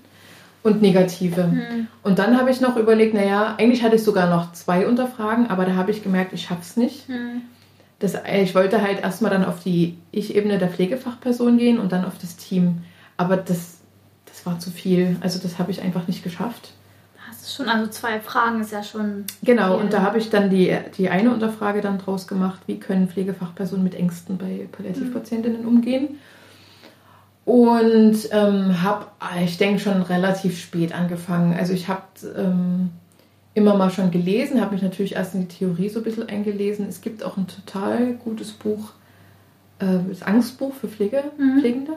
und 0.63 0.81
negative. 0.81 1.43
Mhm. 1.47 1.87
Und 2.03 2.19
dann 2.19 2.37
habe 2.37 2.51
ich 2.51 2.61
noch 2.61 2.77
überlegt, 2.77 3.13
naja, 3.13 3.55
eigentlich 3.57 3.83
hatte 3.83 3.95
ich 3.95 4.03
sogar 4.03 4.29
noch 4.29 4.53
zwei 4.53 4.87
Unterfragen, 4.87 5.49
aber 5.49 5.65
da 5.65 5.75
habe 5.75 5.91
ich 5.91 6.03
gemerkt, 6.03 6.33
ich 6.33 6.43
schaffe 6.43 6.61
es 6.61 6.77
nicht. 6.77 7.09
Mhm. 7.09 7.41
Das, 7.99 8.15
ich 8.33 8.55
wollte 8.55 8.81
halt 8.81 9.01
erstmal 9.01 9.31
dann 9.31 9.45
auf 9.45 9.63
die 9.63 9.97
Ich-Ebene 10.11 10.57
der 10.57 10.69
Pflegefachperson 10.69 11.57
gehen 11.57 11.79
und 11.79 11.91
dann 11.91 12.03
auf 12.03 12.17
das 12.19 12.35
Team. 12.35 12.83
Aber 13.17 13.37
das, 13.37 13.79
das 14.25 14.45
war 14.45 14.59
zu 14.59 14.71
viel. 14.71 15.17
Also 15.21 15.39
das 15.39 15.59
habe 15.59 15.71
ich 15.71 15.81
einfach 15.81 16.07
nicht 16.07 16.23
geschafft. 16.23 16.73
Das 17.29 17.43
ist 17.43 17.55
schon, 17.55 17.69
also 17.69 17.89
zwei 17.89 18.19
Fragen 18.19 18.61
ist 18.61 18.71
ja 18.71 18.83
schon. 18.83 19.25
Genau, 19.43 19.75
viel. 19.75 19.83
und 19.83 19.93
da 19.93 20.01
habe 20.01 20.17
ich 20.17 20.29
dann 20.29 20.49
die, 20.49 20.75
die 20.97 21.09
eine 21.09 21.31
Unterfrage 21.31 21.81
dann 21.81 21.99
draus 21.99 22.27
gemacht, 22.27 22.59
wie 22.65 22.79
können 22.79 23.07
Pflegefachpersonen 23.07 23.83
mit 23.83 23.95
Ängsten 23.95 24.37
bei 24.37 24.67
Palliativpatientinnen 24.71 25.61
mhm. 25.61 25.67
umgehen. 25.67 26.19
Und 27.43 28.17
ähm, 28.31 28.81
habe, 28.83 29.07
ich 29.43 29.57
denke, 29.57 29.79
schon 29.79 30.01
relativ 30.03 30.59
spät 30.59 30.93
angefangen. 30.93 31.57
Also 31.57 31.73
ich 31.73 31.87
habe 31.87 32.03
ähm, 32.37 32.91
immer 33.53 33.75
mal 33.75 33.89
schon 33.89 34.11
gelesen, 34.11 34.61
habe 34.61 34.73
mich 34.73 34.83
natürlich 34.83 35.15
erst 35.15 35.33
in 35.33 35.41
die 35.41 35.55
Theorie 35.55 35.89
so 35.89 35.99
ein 35.99 36.03
bisschen 36.03 36.29
eingelesen. 36.29 36.87
Es 36.87 37.01
gibt 37.01 37.23
auch 37.23 37.37
ein 37.37 37.47
total 37.47 38.13
gutes 38.13 38.51
Buch, 38.51 38.91
äh, 39.79 39.85
das 40.07 40.21
Angstbuch 40.21 40.73
für 40.73 40.87
Pflege, 40.87 41.23
mhm. 41.37 41.59
Pflegende. 41.59 41.93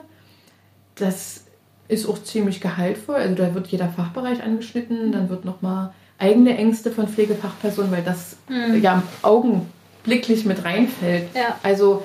Das 0.95 1.45
ist 1.87 2.07
auch 2.07 2.21
ziemlich 2.23 2.59
gehaltvoll. 2.59 3.15
Also 3.15 3.35
da 3.35 3.53
wird 3.53 3.67
jeder 3.67 3.89
Fachbereich 3.89 4.41
angeschnitten, 4.41 5.11
dann 5.11 5.29
wird 5.29 5.45
nochmal 5.45 5.93
eigene 6.17 6.57
Ängste 6.57 6.91
von 6.91 7.07
Pflegefachpersonen, 7.07 7.91
weil 7.91 8.03
das 8.03 8.37
mhm. 8.49 8.81
ja 8.81 9.03
augenblicklich 9.21 10.45
mit 10.45 10.63
reinfällt. 10.63 11.27
Ja. 11.35 11.59
Also 11.61 12.03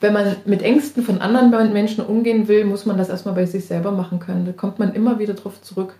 wenn 0.00 0.12
man 0.12 0.36
mit 0.44 0.62
Ängsten 0.62 1.02
von 1.02 1.20
anderen 1.20 1.72
Menschen 1.72 2.04
umgehen 2.04 2.46
will, 2.48 2.64
muss 2.64 2.86
man 2.86 2.96
das 2.96 3.08
erstmal 3.08 3.34
bei 3.34 3.46
sich 3.46 3.66
selber 3.66 3.90
machen 3.90 4.20
können. 4.20 4.46
Da 4.46 4.52
kommt 4.52 4.78
man 4.78 4.94
immer 4.94 5.18
wieder 5.18 5.34
drauf 5.34 5.60
zurück. 5.60 5.94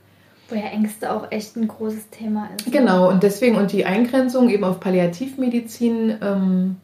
Wo 0.49 0.55
ja 0.55 0.67
Ängste 0.67 1.13
auch 1.13 1.31
echt 1.31 1.57
ein 1.57 1.69
großes 1.69 2.11
Thema 2.11 2.49
ist. 2.57 2.67
Ne? 2.67 2.73
Genau, 2.73 3.09
und 3.11 3.23
deswegen, 3.23 3.57
und 3.57 3.73
die 3.73 3.85
Eingrenzung 3.85 4.49
eben 4.51 4.65
auf 4.65 4.81
Palliativmedizin 4.81 6.17
ähm, 6.23 6.77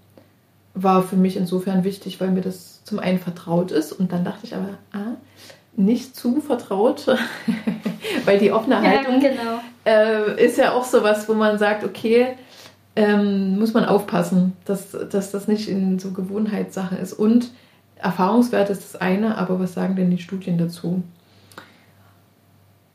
war 0.75 1.03
für 1.03 1.17
mich 1.17 1.37
insofern 1.37 1.85
wichtig, 1.85 2.21
weil 2.21 2.31
mir 2.31 2.43
das 2.43 2.83
zum 2.85 2.99
einen 2.99 3.19
vertraut 3.19 3.71
ist 3.71 3.93
und 3.93 4.13
dann 4.13 4.25
dachte 4.25 4.41
ich 4.45 4.55
aber, 4.55 4.71
ah, 4.93 5.15
nicht 5.77 6.15
zu 6.15 6.41
vertraut, 6.41 7.07
weil 8.25 8.39
die 8.39 8.53
offene 8.53 8.81
Haltung 8.83 9.23
ja, 9.23 9.31
genau. 9.31 9.61
äh, 9.87 10.45
ist 10.45 10.59
ja 10.59 10.73
auch 10.73 10.85
sowas, 10.85 11.29
wo 11.29 11.35
man 11.35 11.59
sagt, 11.59 11.85
okay, 11.85 12.37
ähm, 12.97 13.59
muss 13.59 13.75
man 13.75 13.85
aufpassen, 13.85 14.53
dass, 14.65 14.97
dass 15.11 15.31
das 15.31 15.49
nicht 15.49 15.69
in 15.69 15.99
so 15.99 16.13
Gewohnheitssache 16.13 16.97
ist. 16.97 17.13
Und 17.13 17.51
Erfahrungswert 17.97 18.71
ist 18.71 18.85
das 18.85 19.01
eine, 19.01 19.37
aber 19.39 19.59
was 19.59 19.75
sagen 19.75 19.97
denn 19.97 20.11
die 20.11 20.19
Studien 20.19 20.59
dazu? 20.59 21.03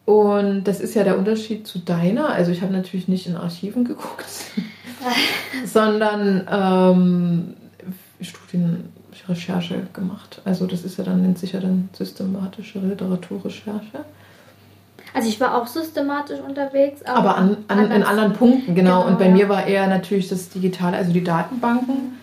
Und 0.06 0.64
das 0.64 0.80
ist 0.80 0.96
ja 0.96 1.04
der 1.04 1.20
Unterschied 1.20 1.68
zu 1.68 1.80
deiner. 1.80 2.30
Also 2.30 2.52
ich 2.52 2.62
habe 2.62 2.74
natürlich 2.74 3.08
nicht 3.08 3.28
in 3.28 3.36
Archiven 3.36 3.86
geguckt, 3.86 4.26
sondern 5.66 6.48
ähm, 6.50 7.54
Studienrecherche 8.20 9.88
gemacht. 9.94 10.42
Also 10.46 10.66
das 10.66 10.84
ist 10.84 10.98
ja 10.98 11.04
dann, 11.04 11.22
nennt 11.22 11.38
sich 11.38 11.52
ja 11.52 11.60
dann 11.60 11.90
systematische 11.94 12.80
Literaturrecherche. 12.80 14.06
Also 15.14 15.28
ich 15.28 15.40
war 15.40 15.56
auch 15.56 15.68
systematisch 15.68 16.40
unterwegs. 16.40 17.04
Aber, 17.04 17.20
aber 17.20 17.38
an, 17.38 17.58
an, 17.68 17.92
in 17.92 18.04
anderen 18.04 18.34
Punkten, 18.34 18.76
genau. 18.76 19.02
genau 19.02 19.08
und 19.08 19.20
bei 19.20 19.28
ja. 19.28 19.32
mir 19.32 19.50
war 19.50 19.66
eher 19.66 19.88
natürlich 19.88 20.30
das 20.30 20.50
Digitale, 20.50 20.98
also 20.98 21.12
die 21.12 21.24
Datenbanken. 21.24 22.18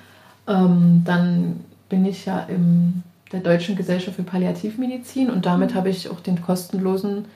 Ähm, 0.49 1.03
dann 1.05 1.65
bin 1.89 2.05
ich 2.05 2.27
ja 2.27 2.45
in 2.49 3.03
der 3.33 3.41
Deutschen 3.41 3.77
Gesellschaft 3.77 4.17
für 4.17 4.23
Palliativmedizin 4.23 5.31
und 5.31 5.47
damit 5.47 5.73
mhm. 5.73 5.79
habe 5.79 5.91
ich 5.91 6.09
auch 6.09 6.21
den 6.21 6.43
kostenlosen 6.43 7.27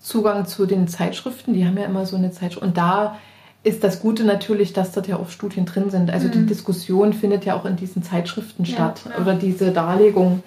Zugang 0.00 0.46
zu 0.46 0.66
den 0.66 0.88
Zeitschriften. 0.88 1.54
Die 1.54 1.66
haben 1.66 1.76
ja 1.76 1.84
immer 1.84 2.06
so 2.06 2.16
eine 2.16 2.30
Zeitschrift. 2.30 2.66
Und 2.66 2.76
da 2.76 3.16
ist 3.62 3.82
das 3.82 4.00
Gute 4.00 4.24
natürlich, 4.24 4.72
dass 4.72 4.92
dort 4.92 5.08
ja 5.08 5.16
auch 5.16 5.28
Studien 5.28 5.66
drin 5.66 5.90
sind. 5.90 6.10
Also 6.10 6.28
mhm. 6.28 6.32
die 6.32 6.46
Diskussion 6.46 7.12
findet 7.12 7.44
ja 7.44 7.56
auch 7.56 7.64
in 7.64 7.76
diesen 7.76 8.02
Zeitschriften 8.02 8.64
ja, 8.64 8.74
statt 8.74 9.02
ja. 9.08 9.20
oder 9.20 9.34
diese 9.34 9.72
Darlegung. 9.72 10.42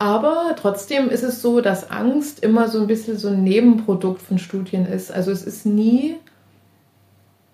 Aber 0.00 0.56
trotzdem 0.56 1.10
ist 1.10 1.22
es 1.22 1.42
so, 1.42 1.60
dass 1.60 1.90
Angst 1.90 2.42
immer 2.42 2.68
so 2.68 2.80
ein 2.80 2.86
bisschen 2.86 3.18
so 3.18 3.28
ein 3.28 3.44
Nebenprodukt 3.44 4.22
von 4.22 4.38
Studien 4.38 4.86
ist. 4.86 5.12
Also 5.12 5.30
es 5.30 5.44
ist 5.44 5.66
nie 5.66 6.16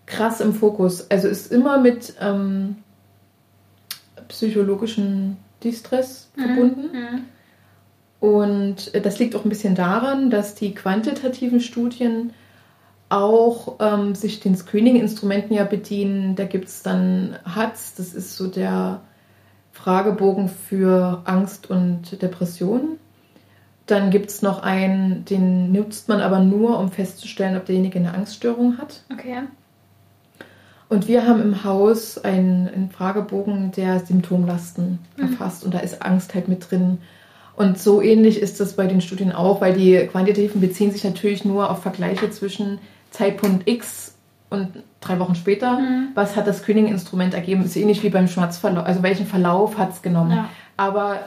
krass 0.07 0.41
im 0.41 0.55
Fokus. 0.55 1.11
Also 1.11 1.27
es 1.27 1.41
ist 1.41 1.53
immer 1.53 1.81
mit 1.81 2.15
ähm, 2.21 2.77
psychologischen 4.29 5.39
Distress 5.65 6.29
mhm. 6.37 6.43
verbunden. 6.43 6.83
Mhm. 6.93 7.25
Und 8.21 9.05
das 9.05 9.19
liegt 9.19 9.35
auch 9.35 9.45
ein 9.45 9.49
bisschen 9.49 9.75
daran, 9.75 10.31
dass 10.31 10.55
die 10.55 10.73
quantitativen 10.73 11.59
Studien 11.59 12.33
auch 13.09 13.75
ähm, 13.81 14.15
sich 14.15 14.39
den 14.39 14.57
Screening-Instrumenten 14.57 15.53
ja 15.53 15.65
bedienen. 15.65 16.37
Da 16.37 16.45
gibt 16.45 16.69
es 16.69 16.85
dann 16.85 17.41
HATS, 17.45 17.97
das 17.97 18.15
ist 18.15 18.37
so 18.37 18.47
der 18.47 19.01
Fragebogen 19.87 20.49
für 20.49 21.23
Angst 21.27 21.71
und 21.71 22.21
Depression. 22.21 22.99
Dann 23.87 24.11
gibt 24.11 24.31
es 24.31 24.43
noch 24.43 24.65
einen, 24.65 25.25
den 25.25 25.71
nutzt 25.71 26.09
man 26.09 26.21
aber 26.21 26.41
nur, 26.41 26.81
um 26.81 26.91
festzustellen, 26.91 27.57
ob 27.57 27.67
derjenige 27.67 28.01
eine 28.01 28.13
Angststörung 28.13 28.79
hat. 28.79 29.05
Okay. 29.13 29.43
Und 30.89 31.07
wir 31.07 31.25
haben 31.25 31.41
im 31.41 31.63
Haus 31.63 32.19
einen, 32.19 32.67
einen 32.67 32.91
Fragebogen, 32.91 33.71
der 33.77 34.01
Symptomlasten 34.01 34.99
mhm. 35.17 35.23
erfasst 35.23 35.65
und 35.65 35.73
da 35.73 35.79
ist 35.79 36.03
Angst 36.03 36.35
halt 36.35 36.49
mit 36.49 36.69
drin. 36.69 36.99
Und 37.55 37.79
so 37.79 38.03
ähnlich 38.03 38.41
ist 38.41 38.59
das 38.59 38.75
bei 38.75 38.89
den 38.89 39.01
Studien 39.01 39.31
auch, 39.31 39.61
weil 39.61 39.75
die 39.75 40.05
quantitativen 40.11 40.61
beziehen 40.61 40.91
sich 40.91 41.05
natürlich 41.05 41.45
nur 41.45 41.71
auf 41.71 41.83
Vergleiche 41.83 42.29
zwischen 42.33 42.81
Zeitpunkt 43.13 43.69
X 43.69 44.16
und 44.51 44.69
drei 45.01 45.19
Wochen 45.19 45.35
später, 45.35 45.79
mhm. 45.79 46.09
was 46.15 46.37
hat 46.37 46.47
das 46.47 46.59
Screening-Instrument 46.59 47.35
ergeben? 47.35 47.65
Ist 47.65 47.77
ähnlich 47.77 48.03
wie 48.03 48.11
beim 48.11 48.29
Schmerzverlauf, 48.29 48.87
also 48.87 49.03
welchen 49.03 49.27
Verlauf 49.27 49.79
hat 49.79 49.93
es 49.93 50.03
genommen. 50.03 50.33
Ja. 50.33 50.49
Aber 50.77 51.21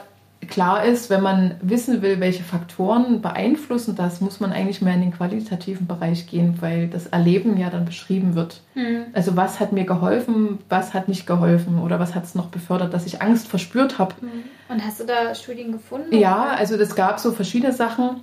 klar 0.48 0.84
ist, 0.84 1.10
wenn 1.10 1.22
man 1.22 1.54
wissen 1.60 2.02
will, 2.02 2.20
welche 2.20 2.42
Faktoren 2.42 3.20
beeinflussen 3.20 3.94
das, 3.94 4.20
muss 4.20 4.40
man 4.40 4.52
eigentlich 4.52 4.80
mehr 4.80 4.94
in 4.94 5.00
den 5.02 5.12
qualitativen 5.12 5.86
Bereich 5.86 6.26
gehen, 6.26 6.56
weil 6.60 6.88
das 6.88 7.06
Erleben 7.06 7.56
ja 7.56 7.70
dann 7.70 7.84
beschrieben 7.84 8.34
wird. 8.34 8.62
Mhm. 8.74 9.06
Also 9.12 9.36
was 9.36 9.60
hat 9.60 9.72
mir 9.72 9.84
geholfen, 9.84 10.58
was 10.68 10.94
hat 10.94 11.08
nicht 11.08 11.26
geholfen 11.26 11.78
oder 11.78 12.00
was 12.00 12.14
hat 12.14 12.24
es 12.24 12.34
noch 12.34 12.46
befördert, 12.46 12.94
dass 12.94 13.06
ich 13.06 13.20
Angst 13.20 13.48
verspürt 13.48 13.98
habe. 13.98 14.14
Mhm. 14.20 14.44
Und 14.68 14.84
hast 14.84 15.00
du 15.00 15.04
da 15.04 15.34
Studien 15.34 15.72
gefunden? 15.72 16.14
Ja, 16.14 16.54
also 16.56 16.76
es 16.76 16.94
gab 16.94 17.20
so 17.20 17.32
verschiedene 17.32 17.72
Sachen. 17.72 18.20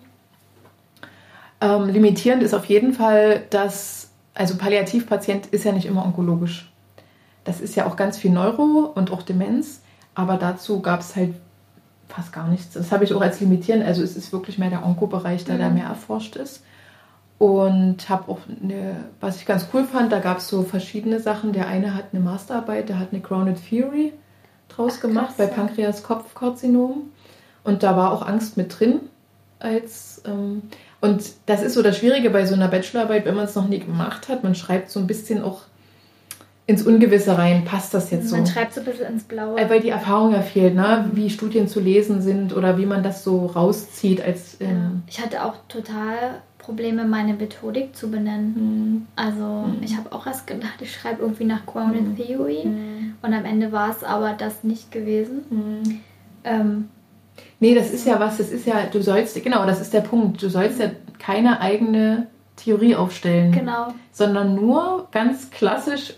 Ähm, 1.60 1.90
limitierend 1.90 2.44
ist 2.44 2.54
auf 2.54 2.66
jeden 2.66 2.94
Fall, 2.94 3.44
dass 3.50 4.07
also 4.38 4.56
Palliativpatient 4.56 5.48
ist 5.48 5.66
ja 5.66 5.72
nicht 5.72 5.86
immer 5.86 6.06
onkologisch. 6.06 6.72
Das 7.44 7.62
ist 7.62 7.76
ja 7.76 7.86
auch 7.86 7.96
ganz 7.96 8.18
viel 8.18 8.32
Neuro 8.32 8.92
und 8.94 9.12
auch 9.12 9.24
Demenz, 9.24 9.82
aber 10.16 10.38
dazu 10.38 10.82
gab 10.82 11.00
es 11.00 11.16
halt 11.16 11.34
fast 12.08 12.34
gar 12.34 12.48
nichts. 12.48 12.74
Das 12.74 12.92
habe 12.92 13.04
ich 13.04 13.14
auch 13.14 13.22
als 13.22 13.40
limitieren. 13.40 13.82
Also 13.82 14.04
es 14.04 14.16
ist 14.16 14.32
wirklich 14.32 14.58
mehr 14.58 14.70
der 14.70 14.86
Onkobereich, 14.86 15.46
der 15.46 15.56
mhm. 15.56 15.60
da 15.60 15.70
mehr 15.70 15.88
erforscht 15.88 16.36
ist. 16.36 16.64
Und 17.40 18.10
habe 18.10 18.32
auch 18.32 18.40
eine, 18.62 18.96
was 19.20 19.38
ich 19.38 19.46
ganz 19.46 19.68
cool 19.74 19.84
fand, 19.84 20.12
da 20.12 20.20
gab 20.20 20.40
es 20.40 20.48
so 20.48 20.64
verschiedene 20.64 21.20
Sachen. 21.20 21.54
Der 21.54 21.68
eine 21.68 21.94
hat 21.94 22.06
eine 22.12 22.22
Masterarbeit, 22.22 22.90
der 22.90 23.00
hat 23.00 23.10
eine 23.12 23.22
Grounded 23.22 23.60
Theory 23.70 24.14
draus 24.70 24.96
Ach, 24.98 25.02
gemacht 25.02 25.38
bei 25.38 25.46
Pankreas-Kopfkarzinom. 25.46 27.12
Und 27.64 27.84
da 27.84 27.96
war 27.96 28.12
auch 28.12 28.26
Angst 28.26 28.58
mit 28.58 28.80
drin 28.80 29.02
als 29.60 30.22
ähm, 30.26 30.64
und 31.02 31.24
das 31.46 31.62
ist 31.62 31.74
so 31.74 31.84
das 31.84 31.98
Schwierige 31.98 32.30
bei 32.30 32.46
so 32.46 32.56
einer 32.56 32.68
Bachelorarbeit, 32.68 33.26
wenn 33.26 33.36
man 33.36 33.46
es 33.46 33.56
noch 33.56 33.68
nie 33.68 33.80
gemacht 33.80 34.30
hat. 34.30 34.44
Man 34.44 34.56
schreibt 34.56 34.90
so 34.90 35.00
ein 35.00 35.08
bisschen 35.08 35.44
auch 35.44 35.62
ins 36.66 36.84
Ungewisse 36.84 37.38
rein, 37.38 37.64
passt 37.64 37.94
das 37.94 38.12
jetzt 38.12 38.24
man 38.24 38.30
so? 38.30 38.36
Man 38.38 38.46
schreibt 38.46 38.74
so 38.74 38.82
ein 38.82 38.86
bisschen 38.86 39.08
ins 39.08 39.24
Blaue. 39.24 39.58
Äh, 39.58 39.70
weil 39.70 39.80
die 39.80 39.90
Erfahrung 39.90 40.34
ja 40.34 40.42
fehlt, 40.42 40.76
ne? 40.76 41.10
wie 41.14 41.30
Studien 41.30 41.68
zu 41.68 41.80
lesen 41.80 42.22
sind 42.22 42.56
oder 42.56 42.78
wie 42.78 42.86
man 42.86 43.04
das 43.04 43.24
so 43.24 43.46
rauszieht. 43.46 44.22
Als, 44.22 44.58
ähm. 44.60 45.04
Ich 45.08 45.22
hatte 45.22 45.46
auch 45.46 45.54
total 45.70 46.42
Probleme, 46.58 47.06
meine 47.06 47.34
Methodik 47.34 47.96
zu 47.96 48.12
benennen. 48.12 48.54
Mhm. 48.56 49.08
Also 49.16 49.44
mhm. 49.44 49.78
ich 49.82 49.96
habe 49.96 50.12
auch 50.12 50.28
erst 50.28 50.46
gedacht, 50.46 50.82
ich 50.82 50.92
schreibe 50.92 51.22
irgendwie 51.22 51.46
nach 51.46 51.66
Grounded 51.66 52.10
mhm. 52.10 52.18
Theory 52.18 52.66
mhm. 52.66 53.14
und 53.22 53.34
am 53.34 53.46
Ende 53.46 53.72
war 53.72 53.90
es 53.90 54.04
aber 54.04 54.34
das 54.34 54.66
nicht 54.66 54.92
gewesen. 54.92 55.46
Mhm. 55.50 56.00
Ähm, 56.44 56.90
Nee, 57.60 57.74
das 57.74 57.92
ist 57.92 58.06
ja 58.06 58.20
was, 58.20 58.38
das 58.38 58.50
ist 58.50 58.68
ja, 58.68 58.84
du 58.92 59.02
sollst, 59.02 59.42
genau, 59.44 59.66
das 59.66 59.82
ist 59.82 59.94
der 59.94 60.02
Punkt. 60.02 60.42
Du 60.42 60.50
sollst 60.50 60.80
ja 60.80 60.92
keine 61.18 61.60
eigene 61.60 62.28
Theorie 62.56 62.96
aufstellen. 62.96 63.52
Genau. 63.52 63.94
Sondern 64.12 64.56
nur 64.56 65.08
ganz 65.12 65.50
klassisch 65.50 66.14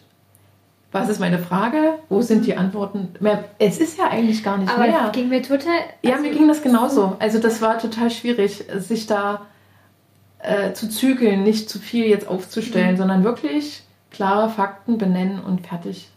was 0.91 1.07
ist 1.07 1.19
meine 1.19 1.37
Frage? 1.37 1.99
Wo 2.09 2.21
sind 2.21 2.47
die 2.47 2.57
Antworten? 2.57 3.09
Es 3.59 3.79
ist 3.79 3.99
ja 3.99 4.09
eigentlich 4.09 4.43
gar 4.43 4.57
nicht 4.57 4.71
Aber 4.71 4.87
mehr. 4.87 5.01
Aber 5.01 5.11
ging 5.11 5.29
mir 5.29 5.43
total. 5.43 5.67
Also 5.71 5.85
ja, 6.01 6.17
mir 6.17 6.31
ging 6.31 6.47
das 6.47 6.63
genauso. 6.63 7.15
Also 7.19 7.39
das 7.39 7.61
war 7.61 7.77
total 7.77 8.09
schwierig, 8.09 8.65
sich 8.77 9.05
da 9.05 9.45
äh, 10.39 10.73
zu 10.73 10.89
zügeln, 10.89 11.43
nicht 11.43 11.69
zu 11.69 11.77
viel 11.79 12.05
jetzt 12.05 12.27
aufzustellen, 12.27 12.93
mhm. 12.93 12.97
sondern 12.97 13.23
wirklich 13.23 13.83
klare 14.09 14.49
Fakten 14.49 14.97
benennen 14.97 15.39
und 15.39 15.67
fertig. 15.67 16.09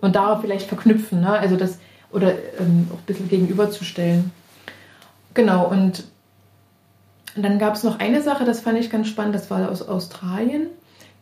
Und 0.00 0.14
darauf 0.14 0.42
vielleicht 0.42 0.68
verknüpfen, 0.68 1.22
ne? 1.22 1.30
Also 1.30 1.56
das, 1.56 1.78
oder 2.12 2.32
ähm, 2.60 2.88
auch 2.92 2.98
ein 2.98 3.06
bisschen 3.06 3.28
gegenüberzustellen. 3.28 4.30
Genau, 5.38 5.68
und 5.68 6.02
dann 7.36 7.60
gab 7.60 7.76
es 7.76 7.84
noch 7.84 8.00
eine 8.00 8.22
Sache, 8.22 8.44
das 8.44 8.58
fand 8.58 8.76
ich 8.76 8.90
ganz 8.90 9.06
spannend, 9.06 9.36
das 9.36 9.48
war 9.52 9.70
aus 9.70 9.86
Australien. 9.86 10.66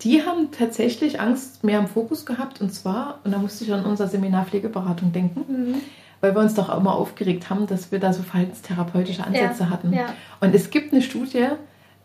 Die 0.01 0.23
haben 0.25 0.51
tatsächlich 0.53 1.21
Angst 1.21 1.65
mehr 1.65 1.79
im 1.79 1.87
Fokus 1.87 2.25
gehabt 2.25 2.63
und 2.63 2.73
zwar, 2.73 3.19
und 3.25 3.33
da 3.33 3.37
musste 3.37 3.65
ich 3.65 3.75
an 3.75 3.85
unser 3.85 4.09
Seminar 4.09 4.47
Pflegeberatung 4.47 5.13
denken, 5.13 5.45
mhm. 5.47 5.75
weil 6.23 6.35
wir 6.35 6.41
uns 6.41 6.55
doch 6.55 6.71
auch 6.71 6.81
immer 6.81 6.95
aufgeregt 6.95 7.51
haben, 7.51 7.67
dass 7.67 7.93
wir 7.93 7.99
da 7.99 8.15
so 8.15 8.23
verhaltenstherapeutische 8.23 9.23
Ansätze 9.23 9.65
ja, 9.65 9.69
hatten. 9.69 9.93
Ja. 9.93 10.07
Und 10.41 10.55
es 10.55 10.71
gibt 10.71 10.95
eine 10.95 11.03
Studie, 11.03 11.49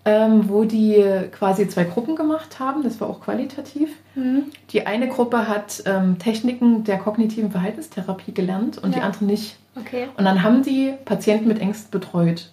ähm, 0.04 0.50
wo 0.50 0.66
die 0.66 1.02
quasi 1.32 1.66
zwei 1.70 1.86
Gruppen 1.86 2.18
gemacht 2.18 2.60
haben, 2.60 2.84
das 2.84 3.00
war 3.00 3.10
auch 3.10 3.22
qualitativ. 3.22 3.90
Mhm. 4.16 4.48
Die 4.72 4.86
eine 4.86 5.08
Gruppe 5.08 5.48
hat 5.48 5.82
ähm, 5.86 6.20
Techniken 6.20 6.84
der 6.84 6.98
kognitiven 6.98 7.52
Verhaltenstherapie 7.52 8.34
gelernt 8.34 8.80
und 8.80 8.92
ja. 8.92 9.00
die 9.00 9.02
andere 9.06 9.24
nicht. 9.24 9.61
Okay. 9.76 10.10
Und 10.18 10.26
dann 10.26 10.44
haben 10.44 10.64
die 10.64 10.94
Patienten 11.06 11.48
mit 11.48 11.60
Ängsten 11.60 11.92
betreut. 11.92 12.50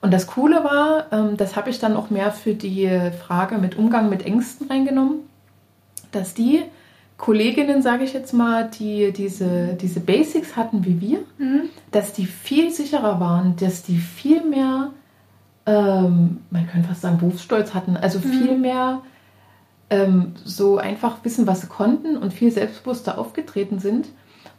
Und 0.00 0.12
das 0.12 0.26
Coole 0.26 0.62
war, 0.62 1.06
ähm, 1.12 1.36
das 1.36 1.56
habe 1.56 1.70
ich 1.70 1.78
dann 1.78 1.96
auch 1.96 2.10
mehr 2.10 2.30
für 2.30 2.54
die 2.54 2.88
Frage 3.26 3.58
mit 3.58 3.76
Umgang 3.76 4.08
mit 4.08 4.24
Ängsten 4.24 4.68
reingenommen, 4.68 5.20
dass 6.12 6.34
die 6.34 6.62
Kolleginnen, 7.16 7.80
sage 7.82 8.04
ich 8.04 8.12
jetzt 8.12 8.32
mal, 8.32 8.68
die 8.78 9.12
diese, 9.12 9.74
diese 9.74 10.00
Basics 10.00 10.54
hatten 10.54 10.84
wie 10.84 11.00
wir, 11.00 11.18
mhm. 11.38 11.62
dass 11.90 12.12
die 12.12 12.26
viel 12.26 12.70
sicherer 12.70 13.20
waren, 13.20 13.56
dass 13.56 13.82
die 13.82 13.96
viel 13.96 14.44
mehr, 14.44 14.90
ähm, 15.64 16.40
man 16.50 16.68
könnte 16.68 16.88
fast 16.88 17.00
sagen, 17.00 17.18
Berufsstolz 17.18 17.72
hatten, 17.72 17.96
also 17.96 18.18
mhm. 18.18 18.22
viel 18.22 18.58
mehr 18.58 19.00
ähm, 19.88 20.34
so 20.44 20.76
einfach 20.76 21.24
wissen, 21.24 21.46
was 21.46 21.62
sie 21.62 21.68
konnten 21.68 22.18
und 22.18 22.34
viel 22.34 22.50
selbstbewusster 22.50 23.18
aufgetreten 23.18 23.78
sind 23.78 24.08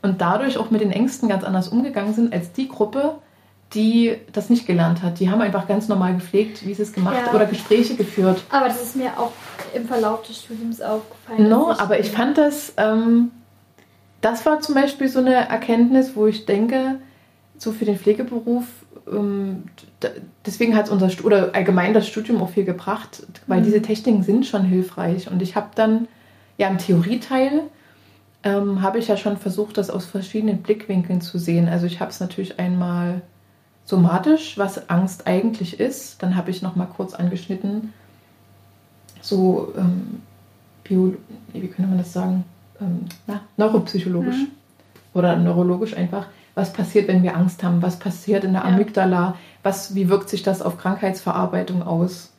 und 0.01 0.21
dadurch 0.21 0.57
auch 0.57 0.71
mit 0.71 0.81
den 0.81 0.91
Ängsten 0.91 1.29
ganz 1.29 1.43
anders 1.43 1.67
umgegangen 1.67 2.13
sind 2.13 2.33
als 2.33 2.51
die 2.51 2.67
Gruppe, 2.67 3.15
die 3.73 4.15
das 4.31 4.49
nicht 4.49 4.65
gelernt 4.65 5.03
hat. 5.03 5.19
Die 5.19 5.29
haben 5.29 5.41
einfach 5.41 5.67
ganz 5.67 5.87
normal 5.87 6.15
gepflegt, 6.15 6.65
wie 6.65 6.73
sie 6.73 6.83
es 6.83 6.93
gemacht 6.93 7.17
ja. 7.25 7.33
oder 7.33 7.45
Gespräche 7.45 7.95
geführt. 7.95 8.43
Aber 8.49 8.67
das 8.67 8.81
ist 8.81 8.95
mir 8.95 9.19
auch 9.19 9.31
im 9.73 9.85
Verlauf 9.85 10.23
des 10.23 10.43
Studiums 10.43 10.81
aufgefallen. 10.81 11.49
No, 11.49 11.71
aber 11.71 11.99
ich 11.99 12.09
fand 12.09 12.37
das, 12.37 12.73
ähm, 12.77 13.31
das 14.21 14.45
war 14.45 14.61
zum 14.61 14.75
Beispiel 14.75 15.09
so 15.09 15.19
eine 15.19 15.49
Erkenntnis, 15.49 16.15
wo 16.15 16.27
ich 16.27 16.45
denke, 16.45 16.99
so 17.57 17.71
für 17.71 17.85
den 17.85 17.97
Pflegeberuf, 17.97 18.65
ähm, 19.11 19.63
deswegen 20.45 20.75
hat 20.75 20.85
es 20.85 20.91
unser 20.91 21.09
oder 21.25 21.53
allgemein 21.53 21.93
das 21.93 22.07
Studium 22.07 22.41
auch 22.41 22.49
viel 22.49 22.65
gebracht, 22.65 23.23
weil 23.47 23.59
mhm. 23.59 23.65
diese 23.65 23.81
Techniken 23.81 24.23
sind 24.23 24.45
schon 24.45 24.63
hilfreich. 24.63 25.29
Und 25.29 25.41
ich 25.41 25.55
habe 25.55 25.69
dann 25.75 26.07
ja 26.57 26.67
im 26.69 26.77
Theorieteil 26.77 27.63
ähm, 28.43 28.81
habe 28.81 28.99
ich 28.99 29.07
ja 29.07 29.17
schon 29.17 29.37
versucht, 29.37 29.77
das 29.77 29.89
aus 29.89 30.05
verschiedenen 30.05 30.61
Blickwinkeln 30.61 31.21
zu 31.21 31.37
sehen. 31.37 31.67
Also 31.67 31.85
ich 31.85 31.99
habe 31.99 32.11
es 32.11 32.19
natürlich 32.19 32.59
einmal 32.59 33.21
somatisch, 33.85 34.57
was 34.57 34.89
Angst 34.89 35.27
eigentlich 35.27 35.79
ist. 35.79 36.21
Dann 36.21 36.35
habe 36.35 36.51
ich 36.51 36.61
noch 36.61 36.75
mal 36.75 36.85
kurz 36.85 37.13
angeschnitten, 37.13 37.93
so 39.21 39.73
ähm, 39.77 40.21
Bio, 40.83 41.15
wie 41.53 41.67
könnte 41.67 41.89
man 41.89 41.97
das 41.97 42.13
sagen, 42.13 42.45
ähm, 42.79 43.05
na, 43.25 43.41
neuropsychologisch 43.57 44.37
mhm. 44.37 44.47
oder 45.13 45.35
neurologisch 45.35 45.95
einfach. 45.95 46.27
Was 46.55 46.73
passiert, 46.73 47.07
wenn 47.07 47.23
wir 47.23 47.35
Angst 47.35 47.63
haben? 47.63 47.81
Was 47.81 47.99
passiert 47.99 48.43
in 48.43 48.53
der 48.53 48.63
ja. 48.63 48.67
Amygdala? 48.67 49.35
Was, 49.63 49.95
wie 49.95 50.09
wirkt 50.09 50.29
sich 50.29 50.43
das 50.43 50.61
auf 50.61 50.77
Krankheitsverarbeitung 50.77 51.83
aus? 51.83 52.33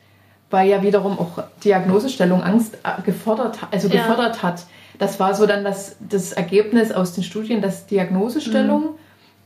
Weil 0.51 0.69
ja 0.69 0.83
wiederum 0.83 1.19
auch 1.19 1.43
Diagnosestellung 1.63 2.43
Angst 2.43 2.79
äh, 2.85 3.03
gefordert, 3.03 3.59
also 3.71 3.89
gefordert 3.89 4.37
ja. 4.37 4.43
hat. 4.43 4.67
Das 4.99 5.21
war 5.21 5.35
so 5.35 5.47
dann 5.47 5.65
das, 5.65 5.97
das 6.01 6.33
Ergebnis 6.33 6.93
aus 6.93 7.13
den 7.13 7.25
Studien, 7.25 7.63
dass 7.63 7.87
Diagnosestellung 7.87 8.83
mhm 8.83 8.99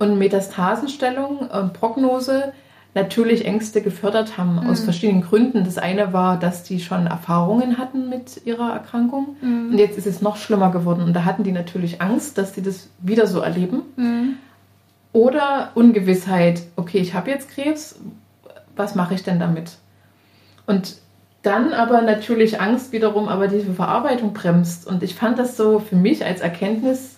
und 0.03 0.19
Metastasenstellung 0.19 1.39
und 1.49 1.73
Prognose 1.73 2.53
natürlich 2.95 3.47
Ängste 3.47 3.81
gefördert 3.81 4.37
haben, 4.37 4.57
mhm. 4.57 4.71
aus 4.71 4.81
verschiedenen 4.81 5.23
Gründen. 5.23 5.65
Das 5.65 5.79
eine 5.79 6.13
war, 6.13 6.39
dass 6.39 6.63
die 6.63 6.81
schon 6.81 7.07
Erfahrungen 7.07 7.79
hatten 7.79 8.11
mit 8.11 8.43
ihrer 8.45 8.73
Erkrankung 8.73 9.37
mhm. 9.41 9.71
und 9.71 9.79
jetzt 9.79 9.97
ist 9.97 10.07
es 10.07 10.21
noch 10.21 10.37
schlimmer 10.37 10.71
geworden. 10.71 11.03
Und 11.03 11.15
da 11.15 11.25
hatten 11.25 11.45
die 11.45 11.53
natürlich 11.53 12.03
Angst, 12.03 12.37
dass 12.37 12.55
sie 12.55 12.63
das 12.63 12.91
wieder 12.99 13.27
so 13.27 13.41
erleben. 13.41 13.83
Mhm. 13.97 14.37
Oder 15.15 15.71
Ungewissheit, 15.75 16.63
okay, 16.77 16.99
ich 16.99 17.15
habe 17.15 17.31
jetzt 17.31 17.51
Krebs, 17.51 17.97
was 18.77 18.95
mache 18.95 19.15
ich 19.15 19.23
denn 19.23 19.39
damit? 19.39 19.73
Und 20.67 20.97
dann 21.43 21.73
aber 21.73 22.03
natürlich 22.03 22.61
Angst 22.61 22.93
wiederum, 22.93 23.29
aber 23.29 23.49
diese 23.49 23.73
Verarbeitung 23.73 24.33
bremst. 24.33 24.87
Und 24.87 25.03
ich 25.03 25.15
fand 25.15 25.39
das 25.39 25.57
so 25.57 25.81
für 25.81 25.97
mich 25.97 26.25
als 26.25 26.41
Erkenntnis 26.41 27.17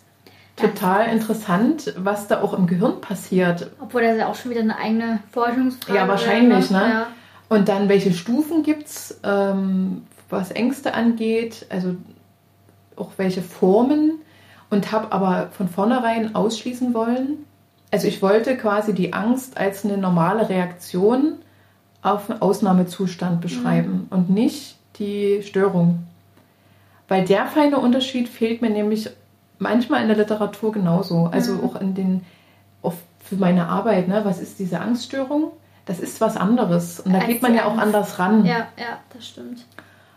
total 0.57 1.09
interessant, 1.13 1.95
was 1.99 2.27
da 2.29 2.41
auch 2.41 2.55
im 2.55 2.67
Gehirn 2.67 3.01
passiert. 3.01 3.71
Obwohl 3.81 4.03
das 4.03 4.17
ja 4.17 4.29
auch 4.29 4.35
schon 4.35 4.51
wieder 4.51 4.61
eine 4.61 4.79
eigene 4.79 5.19
Forschungsfrage 5.33 5.99
Ja, 5.99 6.09
wahrscheinlich, 6.09 6.71
ne? 6.71 6.79
Ja. 6.79 7.07
Und 7.49 7.69
dann, 7.69 7.89
welche 7.89 8.13
Stufen 8.13 8.63
gibt 8.63 8.87
es, 8.87 9.21
ähm, 9.23 10.07
was 10.31 10.51
Ängste 10.51 10.95
angeht, 10.95 11.67
also 11.69 11.97
auch 12.97 13.11
welche 13.17 13.43
Formen 13.43 14.21
und 14.71 14.93
habe 14.93 15.13
aber 15.13 15.51
von 15.53 15.69
vornherein 15.69 16.35
ausschließen 16.35 16.95
wollen. 16.95 17.45
Also 17.91 18.09
ich 18.09 18.23
wollte 18.23 18.57
quasi 18.57 18.95
die 18.95 19.13
Angst 19.13 19.59
als 19.59 19.85
eine 19.85 19.99
normale 19.99 20.49
Reaktion 20.49 21.37
auf 22.05 22.31
einen 22.31 22.43
Ausnahmezustand 22.43 23.41
beschreiben 23.41 23.93
mhm. 23.93 24.07
und 24.11 24.31
nicht 24.31 24.77
die 24.99 25.43
Störung. 25.43 26.05
Weil 27.09 27.25
der 27.25 27.47
feine 27.47 27.79
Unterschied 27.79 28.29
fehlt 28.29 28.63
mir 28.63 28.71
nämlich 28.71 29.11
manchmal 29.59 30.03
in 30.03 30.09
der 30.09 30.17
Literatur 30.17 30.73
genauso. 30.73 31.29
Also 31.33 31.55
mhm. 31.55 31.65
auch 31.65 31.81
in 31.81 31.95
den, 31.95 32.21
auch 32.83 32.93
für 33.21 33.37
meine 33.37 33.69
Arbeit, 33.69 34.07
ne? 34.07 34.21
was 34.25 34.39
ist 34.39 34.59
diese 34.59 34.81
Angststörung? 34.81 35.53
Das 35.87 35.99
ist 35.99 36.21
was 36.21 36.37
anderes. 36.37 37.01
Und 37.01 37.13
da 37.13 37.19
Als 37.21 37.27
geht 37.27 37.43
man 37.43 37.55
ja 37.55 37.65
auch 37.65 37.77
anders 37.77 38.19
ran. 38.19 38.45
Ja, 38.45 38.69
ja, 38.79 38.99
das 39.13 39.27
stimmt. 39.27 39.65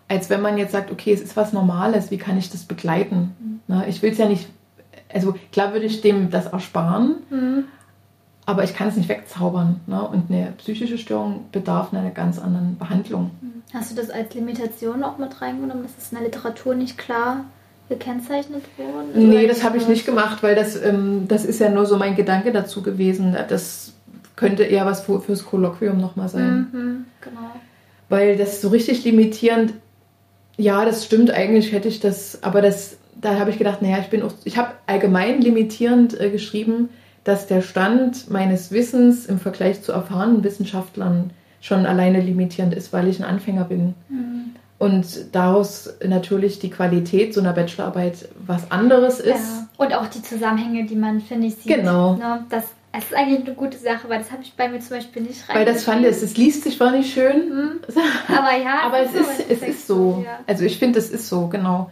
Als 0.09 0.29
wenn 0.29 0.41
man 0.41 0.57
jetzt 0.57 0.73
sagt, 0.73 0.91
okay, 0.91 1.13
es 1.13 1.21
ist 1.21 1.38
was 1.38 1.53
Normales, 1.53 2.11
wie 2.11 2.17
kann 2.17 2.38
ich 2.38 2.49
das 2.49 2.63
begleiten? 2.63 3.35
Mhm. 3.39 3.75
Ne? 3.75 3.85
Ich 3.88 4.01
will 4.01 4.11
es 4.11 4.17
ja 4.17 4.27
nicht, 4.27 4.49
also 5.13 5.35
klar 5.53 5.71
würde 5.71 5.85
ich 5.85 6.01
dem 6.01 6.31
das 6.31 6.47
ersparen, 6.47 7.15
mhm. 7.29 7.63
Aber 8.47 8.63
ich 8.63 8.73
kann 8.73 8.87
es 8.87 8.95
nicht 8.95 9.09
wegzaubern. 9.09 9.81
Ne? 9.87 10.01
Und 10.01 10.31
eine 10.31 10.53
psychische 10.57 10.97
Störung 10.97 11.45
bedarf 11.51 11.93
einer 11.93 12.09
ganz 12.09 12.39
anderen 12.39 12.77
Behandlung. 12.77 13.31
Mhm. 13.41 13.61
Hast 13.73 13.91
du 13.91 13.95
das 13.95 14.09
als 14.09 14.33
Limitation 14.33 15.03
auch 15.03 15.17
mit 15.17 15.41
reingenommen, 15.41 15.83
dass 15.83 15.91
es 15.99 16.11
in 16.11 16.17
der 16.17 16.27
Literatur 16.27 16.73
nicht 16.73 16.97
klar 16.97 17.43
gekennzeichnet 17.89 18.63
worden? 18.77 19.29
Nee, 19.29 19.47
das 19.47 19.65
habe 19.65 19.77
ich 19.77 19.89
nicht 19.89 20.05
gemacht, 20.05 20.43
weil 20.43 20.55
das, 20.55 20.81
ähm, 20.81 21.25
das 21.27 21.43
ist 21.43 21.59
ja 21.59 21.69
nur 21.69 21.85
so 21.85 21.97
mein 21.97 22.15
Gedanke 22.15 22.53
dazu 22.53 22.81
gewesen. 22.81 23.35
Das 23.49 23.91
könnte 24.37 24.63
eher 24.63 24.85
was 24.85 25.01
für, 25.01 25.19
fürs 25.19 25.45
Kolloquium 25.45 25.99
nochmal 25.99 26.29
sein. 26.29 26.67
Mhm, 26.71 27.05
genau. 27.19 27.51
Weil 28.07 28.37
das 28.37 28.61
so 28.61 28.69
richtig 28.69 29.03
limitierend, 29.03 29.73
ja, 30.55 30.85
das 30.85 31.03
stimmt, 31.03 31.31
eigentlich 31.31 31.73
hätte 31.73 31.89
ich 31.89 31.99
das, 31.99 32.43
aber 32.43 32.61
das, 32.61 32.95
da 33.19 33.37
habe 33.37 33.49
ich 33.49 33.57
gedacht, 33.57 33.81
naja, 33.81 33.97
ich 33.99 34.07
bin 34.07 34.21
auch, 34.21 34.31
ich 34.45 34.57
habe 34.57 34.71
allgemein 34.85 35.41
limitierend 35.41 36.17
äh, 36.17 36.29
geschrieben, 36.29 36.87
dass 37.28 37.47
der 37.47 37.61
Stand 37.61 38.30
meines 38.30 38.71
Wissens 38.71 39.25
im 39.25 39.39
Vergleich 39.39 39.82
zu 39.82 39.91
erfahrenen 39.91 40.43
Wissenschaftlern 40.43 41.32
schon 41.61 41.86
alleine 41.86 42.21
limitierend 42.21 42.73
ist, 42.73 42.93
weil 42.93 43.07
ich 43.07 43.19
ein 43.19 43.25
Anfänger 43.25 43.65
bin. 43.65 43.93
Mhm 44.09 44.38
und 44.80 45.36
daraus 45.36 45.89
natürlich 46.05 46.59
die 46.59 46.69
Qualität 46.69 47.34
so 47.34 47.41
einer 47.41 47.53
Bachelorarbeit 47.53 48.30
was 48.45 48.69
anderes 48.71 49.19
ist. 49.19 49.28
Ja. 49.28 49.67
Und 49.78 49.93
auch 49.95 50.07
die 50.07 50.21
Zusammenhänge, 50.21 50.86
die 50.86 50.95
man, 50.95 51.19
finde 51.19 51.47
ich, 51.47 51.55
sieht. 51.55 51.75
Genau. 51.75 52.15
Ne? 52.15 52.45
Das, 52.49 52.65
das 52.93 53.05
ist 53.05 53.15
eigentlich 53.15 53.45
eine 53.45 53.55
gute 53.55 53.78
Sache, 53.78 54.07
weil 54.07 54.19
das 54.19 54.32
habe 54.32 54.43
ich 54.43 54.53
bei 54.55 54.69
mir 54.69 54.80
zum 54.80 54.97
Beispiel 54.97 55.23
nicht 55.23 55.49
rein. 55.49 55.57
Weil 55.57 55.65
das 55.65 55.84
fand 55.84 56.05
ich, 56.05 56.09
es 56.09 56.38
liest 56.38 56.63
sich 56.63 56.78
zwar 56.78 56.91
nicht 56.91 57.11
schön, 57.11 57.49
mhm. 57.49 57.80
aber 58.28 58.55
ja, 58.57 58.82
aber 58.86 58.99
es 58.99 59.13
ist, 59.13 59.49
es 59.49 59.61
ist 59.67 59.88
so. 59.88 60.23
Ja. 60.23 60.39
Also 60.45 60.63
ich 60.63 60.78
finde, 60.78 60.99
es 60.99 61.09
ist 61.09 61.28
so, 61.28 61.47
genau. 61.47 61.89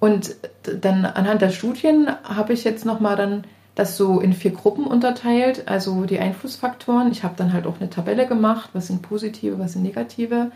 Und 0.00 0.34
dann 0.80 1.04
anhand 1.04 1.42
der 1.42 1.50
Studien 1.50 2.08
habe 2.24 2.54
ich 2.54 2.64
jetzt 2.64 2.86
nochmal 2.86 3.16
dann 3.16 3.44
das 3.74 3.96
so 3.96 4.20
in 4.20 4.32
vier 4.32 4.50
Gruppen 4.50 4.86
unterteilt, 4.86 5.68
also 5.68 6.04
die 6.04 6.18
Einflussfaktoren. 6.18 7.10
Ich 7.10 7.24
habe 7.24 7.34
dann 7.36 7.52
halt 7.52 7.66
auch 7.66 7.80
eine 7.80 7.90
Tabelle 7.90 8.26
gemacht, 8.26 8.70
was 8.72 8.88
sind 8.88 9.02
positive, 9.02 9.58
was 9.58 9.72
sind 9.72 9.82
negative 9.82 10.50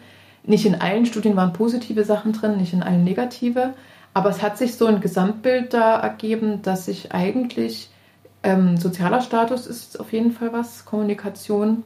nicht 0.47 0.65
in 0.65 0.81
allen 0.81 1.07
Studien 1.07 1.37
waren 1.37 1.53
positive 1.53 2.05
Sachen 2.05 2.33
drin, 2.33 2.57
nicht 2.57 2.73
in 2.73 2.83
allen 2.83 3.05
negative. 3.05 3.75
Aber 4.15 4.31
es 4.31 4.43
hat 4.43 4.57
sich 4.57 4.77
so 4.77 4.87
ein 4.87 5.01
Gesamtbild 5.01 5.75
da 5.75 5.99
ergeben, 5.99 6.63
dass 6.63 6.87
sich 6.87 7.13
eigentlich 7.13 7.91
ähm, 8.43 8.77
sozialer 8.77 9.21
Status 9.21 9.67
ist 9.67 10.01
auf 10.01 10.13
jeden 10.13 10.33
Fall 10.33 10.53
was, 10.53 10.85
Kommunikation. 10.85 11.85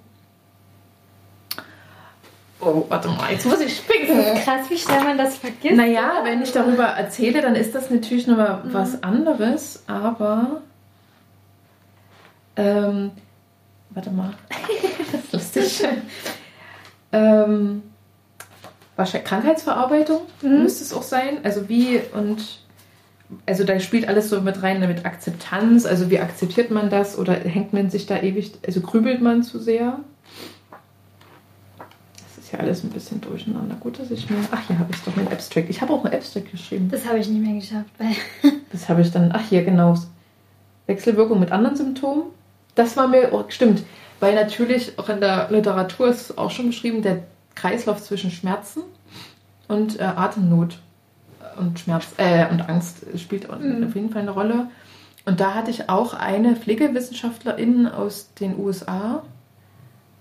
Oh, 2.61 2.85
warte 2.89 3.09
mal, 3.09 3.33
jetzt 3.33 3.47
muss 3.47 3.61
ich 3.61 3.75
spicken. 3.75 4.23
Krass, 4.45 4.69
wie 4.69 4.77
schnell 4.77 5.03
man 5.03 5.17
das 5.17 5.39
vergisst. 5.39 5.75
Naja, 5.75 6.21
wenn 6.25 6.43
ich 6.43 6.53
darüber 6.53 6.85
erzähle, 6.85 7.41
dann 7.41 7.55
ist 7.55 7.75
das 7.75 7.91
natürlich 7.91 8.27
nochmal 8.27 8.63
mhm. 8.63 8.75
was 8.75 9.03
anderes, 9.03 9.85
aber. 9.87 10.61
Ähm, 12.61 13.11
warte 13.91 14.11
mal. 14.11 14.35
das 15.13 15.25
ist 15.25 15.57
lustig. 15.57 15.89
ähm, 17.13 17.83
wahrscheinlich 18.97 19.29
Krankheitsverarbeitung 19.29 20.21
mhm. 20.43 20.63
müsste 20.63 20.85
es 20.85 20.93
auch 20.93 21.03
sein. 21.03 21.39
Also 21.43 21.69
wie 21.69 22.01
und 22.13 22.61
also 23.47 23.65
da 23.65 23.79
spielt 23.79 24.09
alles 24.09 24.29
so 24.29 24.41
mit 24.41 24.63
rein 24.63 24.81
mit 24.81 25.07
Akzeptanz. 25.07 25.87
Also 25.87 26.11
wie 26.11 26.19
akzeptiert 26.19 26.71
man 26.71 26.91
das 26.91 27.17
oder 27.17 27.35
hängt 27.35 27.73
man 27.73 27.89
sich 27.89 28.07
da 28.07 28.21
ewig, 28.21 28.53
also 28.67 28.81
grübelt 28.81 29.23
man 29.23 29.43
zu 29.43 29.59
sehr? 29.59 30.01
Das 32.37 32.45
ist 32.45 32.53
ja 32.53 32.59
alles 32.59 32.85
ein 32.85 32.91
bisschen 32.91 33.21
durcheinander. 33.21 33.77
Gut, 33.77 34.01
dass 34.01 34.11
ich 34.11 34.29
mir. 34.29 34.37
Ach, 34.51 34.67
hier 34.67 34.79
habe 34.79 34.93
ich 34.93 35.01
doch 35.03 35.17
einen 35.17 35.29
Abstract. 35.29 35.71
Ich 35.71 35.81
habe 35.81 35.93
auch 35.93 36.05
einen 36.05 36.13
Abstract 36.13 36.51
geschrieben. 36.51 36.89
Das 36.91 37.07
habe 37.07 37.21
ich 37.21 37.29
nicht 37.29 37.43
mehr 37.43 37.55
geschafft. 37.55 37.91
Weil 37.97 38.17
das 38.73 38.89
habe 38.89 39.01
ich 39.01 39.11
dann. 39.13 39.31
Ach, 39.33 39.49
hier 39.49 39.65
genau. 39.65 39.95
Wechselwirkung 40.87 41.39
mit 41.39 41.53
anderen 41.53 41.77
Symptomen. 41.77 42.25
Das 42.75 42.97
war 42.97 43.09
mir, 43.09 43.33
oh, 43.33 43.45
stimmt, 43.49 43.83
weil 44.21 44.35
natürlich 44.35 44.99
auch 44.99 45.09
in 45.09 45.21
der 45.21 45.49
Literatur 45.51 46.09
ist 46.09 46.39
auch 46.39 46.51
schon 46.51 46.69
beschrieben, 46.69 47.03
der 47.03 47.23
Kreislauf 47.55 48.03
zwischen 48.03 48.31
Schmerzen 48.31 48.83
und 49.69 49.99
äh, 49.99 50.05
Atemnot 50.05 50.79
und 51.59 51.79
Schmerz 51.79 52.07
äh, 52.17 52.47
und 52.51 52.69
Angst 52.69 53.05
spielt 53.19 53.49
mhm. 53.49 53.87
auf 53.87 53.95
jeden 53.95 54.11
Fall 54.11 54.23
eine 54.23 54.31
Rolle. 54.31 54.69
Und 55.27 55.41
da 55.41 55.55
hatte 55.55 55.71
ich 55.71 55.89
auch 55.89 56.15
eine 56.15 56.57
Pflegewissenschaftlerin 56.57 57.87
aus 57.87 58.33
den 58.35 58.59
USA, 58.59 59.23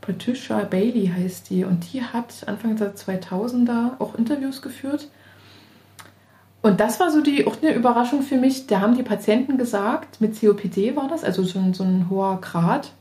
Patricia 0.01 0.63
Bailey 0.63 1.11
heißt 1.15 1.49
die, 1.49 1.63
und 1.63 1.93
die 1.93 2.01
hat 2.01 2.47
Anfang 2.47 2.75
der 2.75 2.95
2000er 2.95 3.99
auch 3.99 4.15
Interviews 4.15 4.61
geführt. 4.61 5.07
Und 6.61 6.79
das 6.79 6.99
war 6.99 7.09
so 7.09 7.21
die 7.21 7.47
auch 7.47 7.61
eine 7.61 7.73
Überraschung 7.73 8.21
für 8.21 8.37
mich. 8.37 8.67
Da 8.67 8.81
haben 8.81 8.95
die 8.95 9.03
Patienten 9.03 9.57
gesagt, 9.57 10.19
mit 10.19 10.39
COPD 10.39 10.95
war 10.95 11.07
das, 11.07 11.23
also 11.23 11.43
so 11.43 11.57
ein, 11.59 11.73
so 11.73 11.83
ein 11.83 12.07
hoher 12.09 12.41
Grad, 12.41 12.91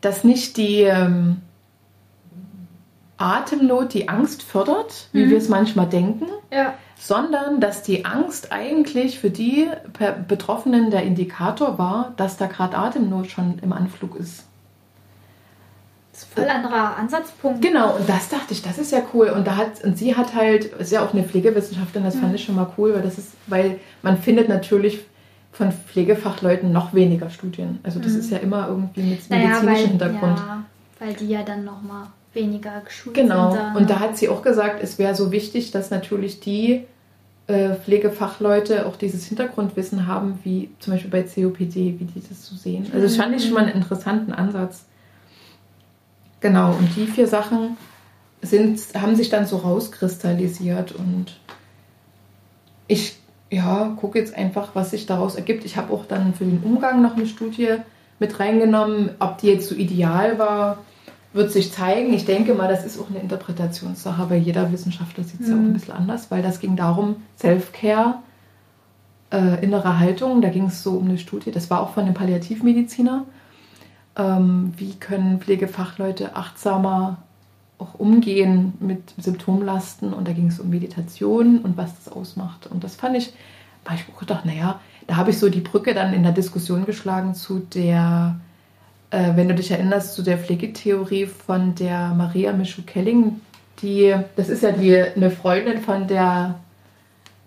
dass 0.00 0.22
nicht 0.22 0.56
die 0.56 0.82
ähm, 0.82 1.38
Atemnot 3.16 3.94
die 3.94 4.08
Angst 4.08 4.42
fördert, 4.42 5.08
wie 5.12 5.26
mhm. 5.26 5.30
wir 5.30 5.38
es 5.38 5.48
manchmal 5.48 5.88
denken, 5.88 6.26
ja. 6.52 6.74
sondern 6.96 7.60
dass 7.60 7.82
die 7.82 8.04
Angst 8.04 8.52
eigentlich 8.52 9.18
für 9.18 9.30
die 9.30 9.68
Betroffenen 10.28 10.90
der 10.92 11.02
Indikator 11.02 11.78
war, 11.78 12.12
dass 12.16 12.36
da 12.36 12.46
gerade 12.46 12.78
Atemnot 12.78 13.28
schon 13.28 13.58
im 13.58 13.72
Anflug 13.72 14.14
ist. 14.14 14.44
Voll 16.24 16.48
anderer 16.48 16.96
Ansatzpunkt. 16.96 17.62
Genau, 17.62 17.96
und 17.96 18.08
das 18.08 18.28
dachte 18.28 18.52
ich, 18.52 18.62
das 18.62 18.78
ist 18.78 18.92
ja 18.92 19.02
cool. 19.14 19.28
Und 19.28 19.46
da 19.46 19.56
hat, 19.56 19.84
und 19.84 19.98
sie 19.98 20.16
hat 20.16 20.34
halt, 20.34 20.66
ist 20.66 20.92
ja 20.92 21.04
auch 21.04 21.12
eine 21.12 21.22
Pflegewissenschaftlerin, 21.22 22.04
das 22.04 22.16
mhm. 22.16 22.20
fand 22.20 22.34
ich 22.34 22.44
schon 22.44 22.54
mal 22.54 22.70
cool, 22.76 22.94
weil 22.94 23.02
das 23.02 23.18
ist, 23.18 23.32
weil 23.46 23.78
man 24.02 24.18
findet 24.18 24.48
natürlich 24.48 25.00
von 25.52 25.72
Pflegefachleuten 25.72 26.72
noch 26.72 26.94
weniger 26.94 27.30
Studien. 27.30 27.80
Also 27.82 27.98
das 27.98 28.12
mhm. 28.12 28.20
ist 28.20 28.30
ja 28.30 28.38
immer 28.38 28.68
irgendwie 28.68 29.02
mit 29.02 29.30
naja, 29.30 29.48
medizinischem 29.48 29.90
Hintergrund. 29.90 30.38
Ja, 30.38 30.64
weil 31.00 31.14
die 31.14 31.28
ja 31.28 31.42
dann 31.42 31.64
nochmal 31.64 32.06
weniger 32.32 32.80
geschult 32.84 33.14
genau. 33.14 33.50
sind. 33.50 33.60
Genau. 33.60 33.76
Und 33.78 33.90
da 33.90 34.00
hat 34.00 34.16
sie 34.16 34.28
auch 34.28 34.42
gesagt, 34.42 34.82
es 34.82 34.98
wäre 34.98 35.14
so 35.14 35.32
wichtig, 35.32 35.70
dass 35.70 35.90
natürlich 35.90 36.40
die 36.40 36.84
äh, 37.48 37.74
Pflegefachleute 37.74 38.86
auch 38.86 38.96
dieses 38.96 39.24
Hintergrundwissen 39.26 40.06
haben, 40.06 40.38
wie 40.44 40.70
zum 40.80 40.92
Beispiel 40.92 41.10
bei 41.10 41.22
COPD, 41.22 41.98
wie 41.98 42.04
die 42.04 42.22
das 42.28 42.46
so 42.46 42.54
sehen. 42.54 42.86
Also 42.92 43.06
das 43.06 43.16
fand 43.16 43.34
ich 43.34 43.44
schon 43.44 43.54
mal 43.54 43.64
einen 43.64 43.72
interessanten 43.72 44.32
Ansatz. 44.32 44.84
Genau, 46.40 46.72
und 46.72 46.94
die 46.96 47.06
vier 47.06 47.26
Sachen 47.26 47.76
sind, 48.42 48.80
haben 48.94 49.16
sich 49.16 49.28
dann 49.28 49.46
so 49.46 49.56
rauskristallisiert 49.56 50.92
und 50.92 51.40
ich 52.86 53.18
ja, 53.50 53.96
gucke 53.98 54.18
jetzt 54.18 54.36
einfach, 54.36 54.70
was 54.74 54.90
sich 54.90 55.06
daraus 55.06 55.34
ergibt. 55.34 55.64
Ich 55.64 55.76
habe 55.76 55.92
auch 55.92 56.04
dann 56.06 56.34
für 56.34 56.44
den 56.44 56.62
Umgang 56.62 57.02
noch 57.02 57.16
eine 57.16 57.26
Studie 57.26 57.76
mit 58.18 58.38
reingenommen. 58.40 59.10
Ob 59.18 59.38
die 59.38 59.48
jetzt 59.48 59.68
so 59.68 59.74
ideal 59.74 60.38
war, 60.38 60.78
wird 61.32 61.50
sich 61.52 61.72
zeigen. 61.72 62.12
Ich 62.12 62.24
denke 62.24 62.54
mal, 62.54 62.68
das 62.68 62.84
ist 62.84 63.00
auch 63.00 63.08
eine 63.08 63.20
Interpretationssache, 63.20 64.30
weil 64.30 64.38
jeder 64.38 64.70
Wissenschaftler 64.72 65.24
sieht 65.24 65.40
es 65.40 65.46
mhm. 65.46 65.52
ja 65.52 65.58
auch 65.58 65.62
ein 65.62 65.68
mhm. 65.68 65.72
bisschen 65.74 65.94
anders, 65.94 66.30
weil 66.30 66.42
das 66.42 66.60
ging 66.60 66.76
darum, 66.76 67.16
Self-Care, 67.38 68.16
äh, 69.30 69.62
innere 69.62 69.98
Haltung, 69.98 70.40
da 70.40 70.48
ging 70.48 70.66
es 70.66 70.82
so 70.82 70.92
um 70.92 71.08
eine 71.08 71.18
Studie, 71.18 71.50
das 71.50 71.70
war 71.70 71.82
auch 71.82 71.90
von 71.90 72.04
einem 72.04 72.14
Palliativmediziner. 72.14 73.24
Ähm, 74.18 74.74
wie 74.76 74.94
können 74.94 75.40
Pflegefachleute 75.40 76.36
achtsamer 76.36 77.18
auch 77.78 77.94
umgehen 77.94 78.72
mit 78.80 79.14
Symptomlasten 79.18 80.12
und 80.12 80.26
da 80.26 80.32
ging 80.32 80.48
es 80.48 80.58
um 80.58 80.68
Meditation 80.68 81.60
und 81.60 81.76
was 81.76 81.94
das 81.96 82.12
ausmacht. 82.12 82.66
Und 82.66 82.82
das 82.82 82.96
fand 82.96 83.16
ich, 83.16 83.32
da 83.84 83.92
habe 83.92 84.00
ich 84.00 84.12
auch 84.12 84.18
gedacht, 84.18 84.44
naja, 84.44 84.80
da 85.06 85.16
habe 85.16 85.30
ich 85.30 85.38
so 85.38 85.48
die 85.48 85.60
Brücke 85.60 85.94
dann 85.94 86.12
in 86.12 86.24
der 86.24 86.32
Diskussion 86.32 86.84
geschlagen 86.84 87.34
zu 87.34 87.60
der 87.60 88.40
äh, 89.10 89.36
wenn 89.36 89.48
du 89.48 89.54
dich 89.54 89.70
erinnerst, 89.70 90.14
zu 90.14 90.22
der 90.22 90.38
Pflegetheorie 90.38 91.26
von 91.26 91.74
der 91.74 92.08
Maria 92.08 92.52
Michu-Kelling, 92.52 93.40
die, 93.80 94.14
das 94.36 94.48
ist 94.48 94.62
ja 94.62 94.72
die, 94.72 94.96
eine 95.00 95.30
Freundin 95.30 95.80
von 95.80 96.06
der 96.06 96.56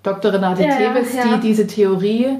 Dr. 0.03 0.33
Renate 0.33 0.63
ja, 0.63 0.75
Tevis, 0.75 1.13
ja. 1.13 1.23
die 1.23 1.41
diese 1.41 1.67
Theorie, 1.67 2.37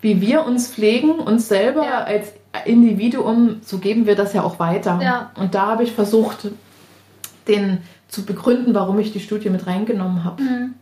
wie 0.00 0.20
wir 0.20 0.44
uns 0.46 0.68
pflegen, 0.68 1.10
uns 1.12 1.48
selber 1.48 1.84
ja. 1.84 2.04
als 2.04 2.32
Individuum, 2.64 3.60
so 3.62 3.78
geben 3.78 4.06
wir 4.06 4.14
das 4.14 4.32
ja 4.32 4.42
auch 4.42 4.58
weiter. 4.58 5.30
Und 5.38 5.54
da 5.54 5.66
habe 5.68 5.84
ich 5.84 5.92
versucht, 5.92 6.48
den 7.48 7.78
zu 8.08 8.24
begründen, 8.24 8.74
warum 8.74 8.98
ich 8.98 9.12
die 9.12 9.20
Studie 9.20 9.50
mit 9.50 9.66
reingenommen 9.66 10.24
habe. 10.24 10.42
Mhm 10.42 10.74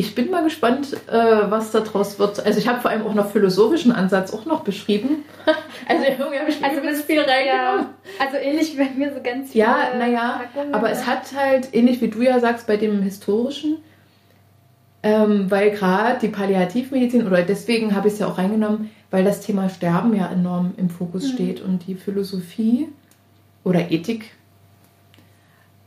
ich 0.00 0.14
bin 0.14 0.30
mal 0.30 0.42
gespannt, 0.42 0.94
äh, 1.08 1.50
was 1.50 1.72
daraus 1.72 2.18
wird. 2.18 2.44
Also 2.44 2.58
ich 2.58 2.66
habe 2.66 2.80
vor 2.80 2.90
allem 2.90 3.06
auch 3.06 3.12
noch 3.12 3.30
philosophischen 3.30 3.92
Ansatz 3.92 4.32
auch 4.32 4.46
noch 4.46 4.62
beschrieben. 4.62 5.24
also 5.88 6.04
irgendwie 6.04 6.38
habe 6.38 6.48
ich 6.48 6.64
also 6.64 6.80
ganz 6.80 7.02
viel 7.02 7.20
reingenommen. 7.20 7.46
Ja, 7.48 7.86
also 8.18 8.36
ähnlich 8.38 8.72
wie 8.72 8.78
bei 8.78 8.90
mir 8.96 9.12
so 9.12 9.20
ganz 9.22 9.52
viel. 9.52 9.60
Ja, 9.60 9.90
naja, 9.98 10.40
aber 10.72 10.90
es 10.90 11.06
hat 11.06 11.34
halt, 11.36 11.68
ähnlich 11.74 12.00
wie 12.00 12.08
du 12.08 12.22
ja 12.22 12.40
sagst, 12.40 12.66
bei 12.66 12.78
dem 12.78 13.02
historischen, 13.02 13.76
ähm, 15.02 15.50
weil 15.50 15.70
gerade 15.70 16.20
die 16.20 16.28
Palliativmedizin, 16.28 17.26
oder 17.26 17.42
deswegen 17.42 17.94
habe 17.94 18.08
ich 18.08 18.14
es 18.14 18.20
ja 18.20 18.28
auch 18.28 18.38
reingenommen, 18.38 18.90
weil 19.10 19.24
das 19.24 19.40
Thema 19.40 19.68
Sterben 19.68 20.14
ja 20.14 20.30
enorm 20.30 20.72
im 20.76 20.90
Fokus 20.90 21.24
mhm. 21.24 21.34
steht 21.34 21.60
und 21.60 21.86
die 21.86 21.94
Philosophie 21.94 22.88
oder 23.64 23.90
Ethik 23.90 24.32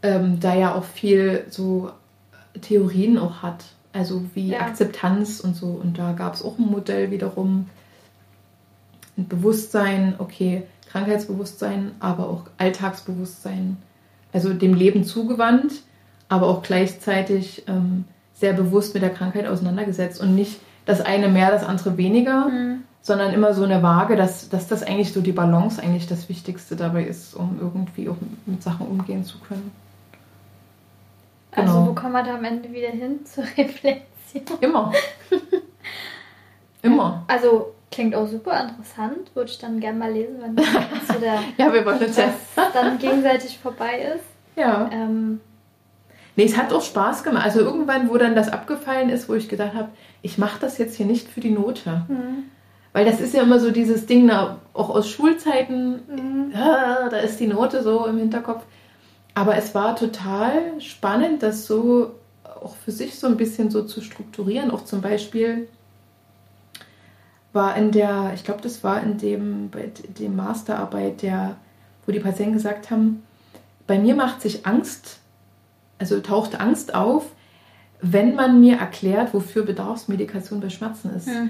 ähm, 0.02 0.40
da 0.40 0.56
ja 0.56 0.76
auch 0.76 0.84
viel 0.84 1.46
so 1.50 1.92
Theorien 2.62 3.18
auch 3.18 3.42
hat. 3.42 3.66
Also 3.94 4.24
wie 4.34 4.50
ja. 4.50 4.62
Akzeptanz 4.62 5.40
und 5.40 5.56
so. 5.56 5.68
Und 5.68 5.98
da 5.98 6.14
gab 6.14 6.34
es 6.34 6.44
auch 6.44 6.58
ein 6.58 6.66
Modell 6.66 7.12
wiederum. 7.12 7.70
Ein 9.18 9.28
Bewusstsein, 9.28 10.16
okay, 10.18 10.64
Krankheitsbewusstsein, 10.90 11.92
aber 12.00 12.28
auch 12.28 12.46
Alltagsbewusstsein. 12.58 13.78
Also 14.32 14.54
dem 14.54 14.74
Leben 14.74 15.04
zugewandt, 15.04 15.84
aber 16.28 16.48
auch 16.48 16.64
gleichzeitig 16.64 17.64
ähm, 17.68 18.06
sehr 18.34 18.54
bewusst 18.54 18.94
mit 18.94 19.04
der 19.04 19.12
Krankheit 19.12 19.48
auseinandergesetzt 19.48 20.22
und 20.22 20.36
nicht 20.36 20.60
das 20.86 21.02
eine 21.02 21.30
mehr, 21.30 21.52
das 21.52 21.64
andere 21.64 21.98
weniger, 21.98 22.50
mhm. 22.50 22.84
sondern 23.02 23.34
immer 23.34 23.54
so 23.54 23.64
eine 23.64 23.82
Waage, 23.84 24.16
dass, 24.16 24.50
dass 24.50 24.68
das 24.68 24.84
eigentlich 24.84 25.14
so 25.14 25.22
die 25.22 25.32
Balance 25.32 25.82
eigentlich 25.82 26.08
das 26.08 26.30
Wichtigste 26.30 26.76
dabei 26.76 27.04
ist, 27.04 27.36
um 27.36 27.58
irgendwie 27.60 28.10
auch 28.10 28.18
mit 28.46 28.62
Sachen 28.62 28.88
umgehen 28.88 29.24
zu 29.24 29.40
können. 29.40 29.72
Also 31.56 31.74
genau. 31.74 31.88
wo 31.88 31.94
kommen 31.94 32.14
wir 32.14 32.24
da 32.24 32.36
am 32.36 32.44
Ende 32.44 32.72
wieder 32.72 32.90
hin 32.90 33.26
zur 33.26 33.44
Reflexion? 33.58 34.60
Immer. 34.62 34.92
Immer. 36.82 37.24
Also 37.28 37.74
klingt 37.92 38.16
auch 38.16 38.28
super 38.28 38.60
interessant. 38.62 39.34
Würde 39.36 39.52
ich 39.52 39.60
dann 39.60 39.80
gerne 39.80 39.98
mal 39.98 40.12
lesen, 40.12 40.36
wenn 40.42 40.56
der 41.22 41.40
ja, 41.58 41.72
wir 41.74 41.86
wollen 41.86 42.00
ja. 42.14 42.34
dann 42.74 42.98
gegenseitig 42.98 43.58
vorbei 43.60 44.14
ist. 44.16 44.26
Ja. 44.56 44.90
Ähm, 44.92 45.40
nee, 46.36 46.46
es 46.46 46.58
hat 46.58 46.74
auch 46.74 46.82
Spaß 46.82 47.24
gemacht. 47.24 47.46
Also 47.46 47.60
irgendwann, 47.60 48.10
wo 48.10 48.18
dann 48.18 48.36
das 48.36 48.50
abgefallen 48.50 49.10
ist, 49.10 49.30
wo 49.30 49.34
ich 49.34 49.50
gedacht 49.50 49.74
habe, 49.74 49.90
ich 50.22 50.38
mache 50.38 50.60
das 50.60 50.78
jetzt 50.78 50.96
hier 50.96 51.06
nicht 51.06 51.28
für 51.28 51.42
die 51.42 51.52
Note. 51.52 52.06
Mhm. 52.08 52.46
Weil 52.94 53.06
das 53.06 53.20
ist 53.20 53.34
ja 53.34 53.42
immer 53.42 53.60
so 53.60 53.72
dieses 53.72 54.06
Ding, 54.06 54.30
auch 54.30 54.90
aus 54.90 55.10
Schulzeiten, 55.10 56.02
mhm. 56.08 56.52
ja, 56.54 57.10
da 57.10 57.18
ist 57.18 57.40
die 57.40 57.48
Note 57.48 57.82
so 57.82 58.06
im 58.06 58.18
Hinterkopf. 58.18 58.64
Aber 59.34 59.58
es 59.58 59.74
war 59.74 59.96
total 59.96 60.80
spannend, 60.80 61.42
das 61.42 61.66
so 61.66 62.12
auch 62.44 62.76
für 62.76 62.92
sich 62.92 63.20
so 63.20 63.28
ein 63.28 63.38
bisschen 63.38 63.72
so 63.72 63.84
zu 63.84 64.02
strukturieren. 64.02 64.72
Auch 64.72 64.86
zum 64.86 65.02
Beispiel 65.02 65.68
war 67.52 67.76
in 67.76 67.92
der, 67.92 68.32
ich 68.36 68.44
glaube, 68.44 68.62
das 68.62 68.84
war 68.84 69.02
in 69.02 69.18
dem, 69.18 69.70
bei 69.70 69.92
dem 70.20 70.36
Masterarbeit, 70.36 71.22
der, 71.22 71.58
wo 72.06 72.12
die 72.12 72.20
Patienten 72.20 72.54
gesagt 72.54 72.92
haben, 72.92 73.24
bei 73.86 74.00
mir 74.00 74.16
macht 74.16 74.42
sich 74.42 74.66
Angst, 74.66 75.20
also 76.00 76.20
taucht 76.20 76.60
Angst 76.60 76.96
auf, 76.96 77.26
wenn 78.02 78.36
man 78.36 78.60
mir 78.60 78.78
erklärt, 78.78 79.34
wofür 79.34 79.64
Bedarfsmedikation 79.64 80.60
bei 80.60 80.70
Schmerzen 80.70 81.12
ist. 81.16 81.28
Ja. 81.28 81.48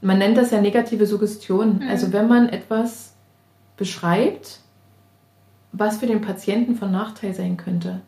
Man 0.00 0.18
nennt 0.18 0.36
das 0.36 0.50
ja 0.50 0.60
negative 0.60 1.06
Suggestion. 1.06 1.80
Mhm. 1.80 1.88
Also 1.88 2.12
wenn 2.12 2.28
man 2.28 2.48
etwas 2.48 3.14
beschreibt, 3.76 4.60
was 5.72 5.98
für 5.98 6.06
den 6.06 6.20
Patienten 6.20 6.76
von 6.76 6.90
Nachteil 6.90 7.34
sein 7.34 7.56
könnte. 7.56 8.00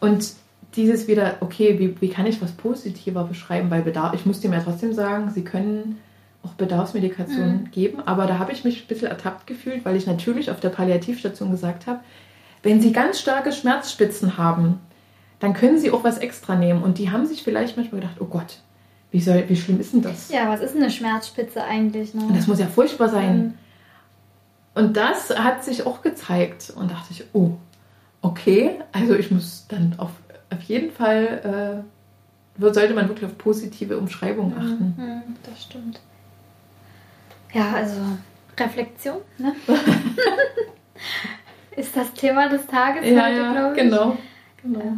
Und 0.00 0.32
dieses 0.76 1.08
wieder, 1.08 1.36
okay, 1.40 1.78
wie, 1.78 2.00
wie 2.00 2.08
kann 2.08 2.26
ich 2.26 2.42
was 2.42 2.52
positiver 2.52 3.24
beschreiben 3.24 3.70
bei 3.70 3.80
Bedarf? 3.80 4.14
Ich 4.14 4.26
muss 4.26 4.40
dem 4.40 4.52
ja 4.52 4.60
trotzdem 4.60 4.92
sagen, 4.92 5.30
sie 5.30 5.42
können 5.42 5.98
auch 6.44 6.52
Bedarfsmedikationen 6.52 7.62
mhm. 7.62 7.70
geben, 7.70 8.02
aber 8.04 8.26
da 8.26 8.38
habe 8.38 8.52
ich 8.52 8.64
mich 8.64 8.84
ein 8.84 8.86
bisschen 8.86 9.08
ertappt 9.08 9.46
gefühlt, 9.46 9.84
weil 9.84 9.96
ich 9.96 10.06
natürlich 10.06 10.50
auf 10.50 10.60
der 10.60 10.68
Palliativstation 10.68 11.50
gesagt 11.50 11.86
habe, 11.86 12.00
wenn 12.62 12.80
sie 12.80 12.92
ganz 12.92 13.18
starke 13.20 13.52
Schmerzspitzen 13.52 14.36
haben, 14.36 14.80
dann 15.40 15.54
können 15.54 15.78
sie 15.78 15.90
auch 15.90 16.04
was 16.04 16.18
extra 16.18 16.56
nehmen. 16.56 16.82
Und 16.82 16.98
die 16.98 17.10
haben 17.10 17.26
sich 17.26 17.42
vielleicht 17.42 17.76
manchmal 17.76 18.00
gedacht, 18.00 18.16
oh 18.20 18.26
Gott, 18.26 18.58
wie, 19.10 19.20
soll, 19.20 19.48
wie 19.48 19.56
schlimm 19.56 19.80
ist 19.80 19.92
denn 19.94 20.02
das? 20.02 20.30
Ja, 20.30 20.48
was 20.48 20.60
ist 20.60 20.76
eine 20.76 20.90
Schmerzspitze 20.90 21.62
eigentlich? 21.62 22.14
Ne? 22.14 22.22
Das 22.34 22.46
muss 22.46 22.58
ja 22.58 22.66
furchtbar 22.66 23.08
sein. 23.08 23.38
Mhm. 23.38 23.54
Und 24.74 24.96
das 24.96 25.30
hat 25.30 25.64
sich 25.64 25.86
auch 25.86 26.02
gezeigt 26.02 26.72
und 26.76 26.90
dachte 26.90 27.08
ich, 27.10 27.24
oh, 27.32 27.52
okay, 28.22 28.78
also 28.92 29.14
ich 29.14 29.30
muss 29.30 29.66
dann 29.68 29.94
auf, 29.98 30.10
auf 30.50 30.62
jeden 30.62 30.92
Fall, 30.92 31.84
äh, 32.58 32.72
sollte 32.72 32.94
man 32.94 33.08
wirklich 33.08 33.26
auf 33.26 33.38
positive 33.38 33.98
Umschreibungen 33.98 34.52
mhm. 34.52 34.58
achten. 34.58 34.94
Mhm, 34.96 35.36
das 35.42 35.62
stimmt. 35.64 36.00
Ja, 37.52 37.72
also 37.72 38.00
Reflexion, 38.58 39.18
ne? 39.38 39.54
ist 41.76 41.96
das 41.96 42.12
Thema 42.12 42.48
des 42.48 42.66
Tages 42.66 43.08
ja, 43.08 43.24
heute, 43.24 43.52
glaube 43.52 43.74
ich. 43.76 43.82
Genau. 43.82 44.16
genau. 44.62 44.80
Ja, 44.80 44.96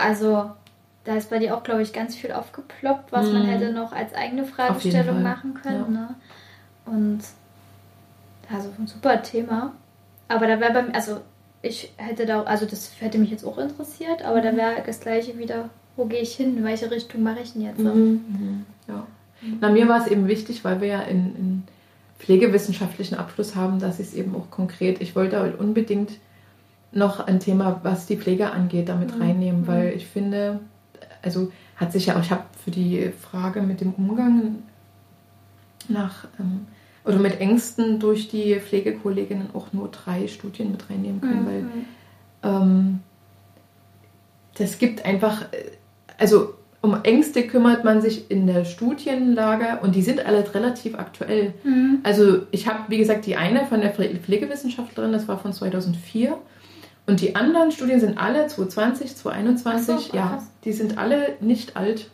also 0.00 0.50
da 1.04 1.16
ist 1.16 1.30
bei 1.30 1.38
dir 1.38 1.56
auch, 1.56 1.62
glaube 1.62 1.82
ich, 1.82 1.92
ganz 1.92 2.14
viel 2.14 2.32
aufgeploppt, 2.32 3.12
was 3.12 3.26
mhm. 3.26 3.32
man 3.34 3.42
hätte 3.46 3.72
noch 3.72 3.92
als 3.92 4.14
eigene 4.14 4.44
Fragestellung 4.44 5.22
machen 5.22 5.54
können. 5.54 5.94
Ja. 5.94 6.00
Ne? 6.00 6.14
Und 6.86 7.20
also 8.52 8.68
ein 8.78 8.86
super 8.86 9.22
Thema. 9.22 9.72
Aber 10.28 10.46
da 10.46 10.60
wäre 10.60 10.72
bei 10.72 10.82
mir, 10.82 10.94
also 10.94 11.20
ich 11.62 11.92
hätte 11.96 12.26
da, 12.26 12.42
also 12.42 12.66
das 12.66 12.92
hätte 13.00 13.18
mich 13.18 13.30
jetzt 13.30 13.44
auch 13.44 13.58
interessiert, 13.58 14.22
aber 14.22 14.38
mhm. 14.38 14.44
da 14.44 14.56
wäre 14.56 14.82
das 14.84 15.00
gleiche 15.00 15.38
wieder, 15.38 15.70
wo 15.96 16.04
gehe 16.04 16.20
ich 16.20 16.34
hin, 16.34 16.56
in 16.58 16.64
welche 16.64 16.90
Richtung 16.90 17.22
mache 17.22 17.40
ich 17.40 17.52
denn 17.52 17.62
jetzt? 17.62 17.78
Mhm. 17.78 17.94
mhm. 17.94 18.66
Ja. 18.88 19.06
Na, 19.60 19.70
mir 19.70 19.88
war 19.88 20.02
es 20.02 20.06
eben 20.06 20.28
wichtig, 20.28 20.64
weil 20.64 20.80
wir 20.82 20.88
ja 20.88 21.00
in, 21.00 21.34
in 21.36 21.62
pflegewissenschaftlichen 22.18 23.16
Abschluss 23.16 23.56
haben, 23.56 23.78
dass 23.78 23.98
ich 23.98 24.08
es 24.08 24.14
eben 24.14 24.36
auch 24.36 24.50
konkret, 24.50 25.00
ich 25.00 25.16
wollte 25.16 25.40
halt 25.40 25.58
unbedingt 25.58 26.12
noch 26.92 27.20
ein 27.26 27.40
Thema, 27.40 27.80
was 27.82 28.06
die 28.06 28.16
Pflege 28.16 28.50
angeht, 28.50 28.88
damit 28.88 29.14
mhm. 29.14 29.22
reinnehmen, 29.22 29.66
weil 29.66 29.90
mhm. 29.90 29.96
ich 29.96 30.06
finde, 30.06 30.60
also 31.22 31.52
hat 31.76 31.92
sich 31.92 32.06
ja 32.06 32.16
auch, 32.16 32.20
ich 32.20 32.30
habe 32.30 32.44
für 32.62 32.70
die 32.70 33.10
Frage 33.10 33.62
mit 33.62 33.80
dem 33.80 33.92
Umgang 33.94 34.62
nach 35.88 36.26
ähm, 36.38 36.66
oder 37.04 37.18
mit 37.18 37.40
Ängsten 37.40 37.98
durch 37.98 38.28
die 38.28 38.56
Pflegekolleginnen 38.60 39.48
auch 39.54 39.72
nur 39.72 39.88
drei 39.88 40.28
Studien 40.28 40.70
mit 40.70 40.90
reinnehmen 40.90 41.20
können, 41.20 41.42
mhm. 41.42 41.46
weil 41.46 41.64
ähm, 42.42 43.00
das 44.58 44.78
gibt 44.78 45.04
einfach, 45.04 45.46
also 46.18 46.54
um 46.82 47.02
Ängste 47.02 47.46
kümmert 47.46 47.84
man 47.84 48.00
sich 48.00 48.30
in 48.30 48.46
der 48.46 48.64
Studienlage 48.64 49.80
und 49.82 49.94
die 49.94 50.02
sind 50.02 50.24
alle 50.24 50.54
relativ 50.54 50.98
aktuell. 50.98 51.52
Mhm. 51.62 52.00
Also 52.02 52.42
ich 52.50 52.66
habe, 52.66 52.84
wie 52.88 52.98
gesagt, 52.98 53.26
die 53.26 53.36
eine 53.36 53.66
von 53.66 53.80
der 53.80 53.90
Pflegewissenschaftlerin, 53.92 55.12
das 55.12 55.28
war 55.28 55.38
von 55.38 55.52
2004. 55.52 56.38
Und 57.10 57.20
die 57.20 57.34
anderen 57.34 57.72
Studien 57.72 57.98
sind 57.98 58.18
alle 58.18 58.46
2020, 58.46 59.16
2021, 59.16 60.12
so, 60.12 60.16
ja, 60.16 60.40
die 60.64 60.72
sind 60.72 60.96
alle 60.96 61.34
nicht 61.40 61.76
alt. 61.76 62.08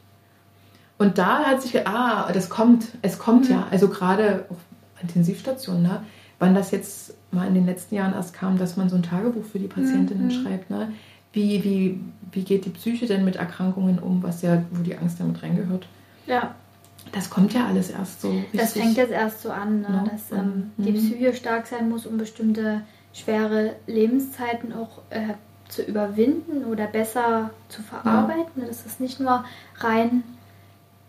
Und 0.96 1.18
da 1.18 1.44
hat 1.44 1.60
sich, 1.60 1.86
ah, 1.86 2.32
das 2.32 2.48
kommt, 2.48 2.86
es 3.02 3.18
kommt 3.18 3.50
mhm. 3.50 3.56
ja, 3.56 3.66
also 3.70 3.88
gerade 3.88 4.46
auf 4.48 4.56
Intensivstationen, 5.02 5.82
ne, 5.82 6.02
wann 6.38 6.54
das 6.54 6.70
jetzt 6.70 7.12
mal 7.30 7.46
in 7.46 7.52
den 7.52 7.66
letzten 7.66 7.94
Jahren 7.94 8.14
erst 8.14 8.32
kam, 8.32 8.56
dass 8.56 8.78
man 8.78 8.88
so 8.88 8.96
ein 8.96 9.02
Tagebuch 9.02 9.44
für 9.44 9.58
die 9.58 9.66
Patientinnen 9.66 10.28
mhm. 10.28 10.30
schreibt, 10.30 10.70
ne? 10.70 10.92
wie, 11.34 11.62
wie, 11.62 12.00
wie 12.32 12.44
geht 12.44 12.64
die 12.64 12.70
Psyche 12.70 13.04
denn 13.04 13.22
mit 13.22 13.36
Erkrankungen 13.36 13.98
um, 13.98 14.22
was 14.22 14.40
ja, 14.40 14.62
wo 14.70 14.82
die 14.82 14.96
Angst 14.96 15.20
damit 15.20 15.42
reingehört. 15.42 15.86
Ja. 16.26 16.54
Das 17.12 17.28
kommt 17.28 17.52
ja 17.52 17.66
alles 17.66 17.90
erst 17.90 18.22
so 18.22 18.30
richtig. 18.30 18.58
Das 18.58 18.72
fängt 18.72 18.96
jetzt 18.96 19.12
erst 19.12 19.42
so 19.42 19.50
an, 19.50 19.82
ne? 19.82 19.90
no? 19.90 20.10
dass 20.10 20.32
ähm, 20.32 20.72
mhm. 20.78 20.82
die 20.82 20.92
Psyche 20.92 21.34
stark 21.34 21.66
sein 21.66 21.90
muss, 21.90 22.06
um 22.06 22.16
bestimmte 22.16 22.80
schwere 23.16 23.76
Lebenszeiten 23.86 24.72
auch 24.72 25.00
äh, 25.10 25.34
zu 25.68 25.82
überwinden 25.82 26.64
oder 26.64 26.86
besser 26.86 27.50
zu 27.68 27.82
verarbeiten. 27.82 28.62
Ja. 28.62 28.66
Dass 28.66 28.84
das 28.84 29.00
nicht 29.00 29.20
nur 29.20 29.44
rein 29.78 30.22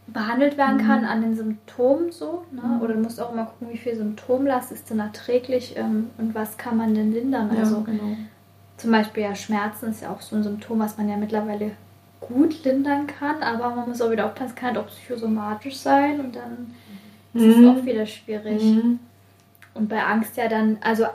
behandelt 0.07 0.57
werden 0.57 0.77
kann 0.77 1.01
mhm. 1.01 1.07
an 1.07 1.21
den 1.21 1.35
Symptomen 1.35 2.11
so. 2.11 2.45
Ne? 2.51 2.61
Mhm. 2.61 2.81
Oder 2.81 2.93
du 2.93 3.01
musst 3.01 3.21
auch 3.21 3.31
immer 3.33 3.45
gucken, 3.45 3.69
wie 3.71 3.77
viel 3.77 3.95
Symptomlast 3.95 4.71
ist 4.71 4.89
denn 4.89 4.99
erträglich 4.99 5.75
ähm, 5.75 6.09
und 6.17 6.33
was 6.33 6.57
kann 6.57 6.77
man 6.77 6.95
denn 6.95 7.11
lindern. 7.11 7.51
Ja, 7.53 7.59
also 7.59 7.81
genau. 7.81 8.15
zum 8.77 8.91
Beispiel 8.91 9.23
ja 9.23 9.35
Schmerzen 9.35 9.89
ist 9.89 10.01
ja 10.01 10.11
auch 10.11 10.21
so 10.21 10.37
ein 10.37 10.43
Symptom, 10.43 10.79
was 10.79 10.97
man 10.97 11.09
ja 11.09 11.17
mittlerweile 11.17 11.71
gut 12.21 12.63
lindern 12.63 13.05
kann, 13.05 13.43
aber 13.43 13.75
man 13.75 13.89
muss 13.89 14.01
auch 14.01 14.09
wieder 14.09 14.25
aufpassen, 14.25 14.49
es 14.49 14.55
kann 14.55 14.75
halt 14.75 14.77
auch 14.79 14.87
psychosomatisch 14.87 15.77
sein 15.77 16.19
und 16.19 16.35
dann 16.35 16.73
ist 17.33 17.43
es 17.43 17.57
mhm. 17.57 17.69
auch 17.69 17.85
wieder 17.85 18.05
schwierig. 18.05 18.63
Mhm. 18.63 18.99
Und 19.73 19.89
bei 19.89 20.03
Angst 20.03 20.37
ja 20.37 20.47
dann, 20.47 20.77
also 20.81 21.05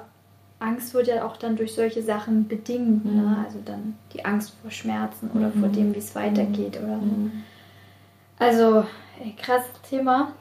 Angst 0.63 0.95
wird 0.95 1.09
ja 1.09 1.25
auch 1.25 1.37
dann 1.37 1.57
durch 1.57 1.75
solche 1.75 2.03
Sachen 2.03 2.49
bedingt. 2.49 3.05
Ne? 3.05 3.11
Mhm. 3.11 3.21
Ne? 3.21 3.45
Also 3.45 3.59
dann 3.65 3.97
die 4.13 4.25
Angst 4.25 4.55
vor 4.63 4.71
Schmerzen 4.71 5.31
oder 5.35 5.51
vor 5.51 5.69
mhm. 5.69 5.73
dem, 5.73 5.95
wie 5.95 5.99
es 5.99 6.15
weitergeht 6.15 6.79
oder 6.83 6.99
so. 7.01 7.31
Also, 8.39 8.85
ey, 9.23 9.35
krasses 9.41 9.71
Thema. 9.89 10.33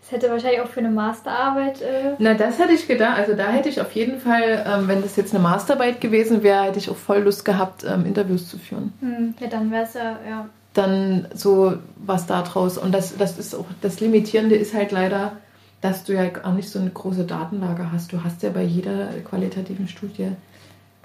Das 0.00 0.12
hätte 0.12 0.30
wahrscheinlich 0.30 0.60
auch 0.60 0.68
für 0.68 0.80
eine 0.80 0.90
Masterarbeit. 0.90 1.82
Äh 1.82 2.14
Na, 2.18 2.34
das 2.34 2.58
hätte 2.58 2.72
ich 2.72 2.86
gedacht. 2.86 3.18
Also, 3.18 3.34
da 3.34 3.48
hätte 3.48 3.68
ich 3.68 3.80
auf 3.80 3.92
jeden 3.92 4.20
Fall, 4.20 4.64
ähm, 4.66 4.88
wenn 4.88 5.02
das 5.02 5.16
jetzt 5.16 5.34
eine 5.34 5.42
Masterarbeit 5.42 6.00
gewesen 6.00 6.42
wäre, 6.42 6.64
hätte 6.64 6.78
ich 6.78 6.88
auch 6.88 6.96
voll 6.96 7.20
Lust 7.20 7.44
gehabt, 7.44 7.84
ähm, 7.84 8.06
Interviews 8.06 8.48
zu 8.48 8.58
führen. 8.58 8.92
Hm, 9.00 9.34
ja, 9.40 9.48
dann 9.48 9.70
wäre 9.70 9.84
es 9.84 9.94
ja, 9.94 10.18
ja. 10.28 10.48
Dann 10.74 11.26
so 11.34 11.74
was 11.96 12.26
da 12.26 12.42
draus. 12.42 12.78
Und 12.78 12.92
das, 12.92 13.16
das 13.16 13.38
ist 13.38 13.54
auch, 13.54 13.66
das 13.80 14.00
Limitierende 14.00 14.54
ist 14.54 14.74
halt 14.74 14.92
leider, 14.92 15.32
dass 15.80 16.04
du 16.04 16.14
ja 16.14 16.28
gar 16.28 16.52
nicht 16.52 16.68
so 16.68 16.78
eine 16.78 16.90
große 16.90 17.24
Datenlage 17.24 17.92
hast. 17.92 18.12
Du 18.12 18.24
hast 18.24 18.42
ja 18.42 18.50
bei 18.50 18.64
jeder 18.64 19.08
qualitativen 19.24 19.88
Studie 19.88 20.32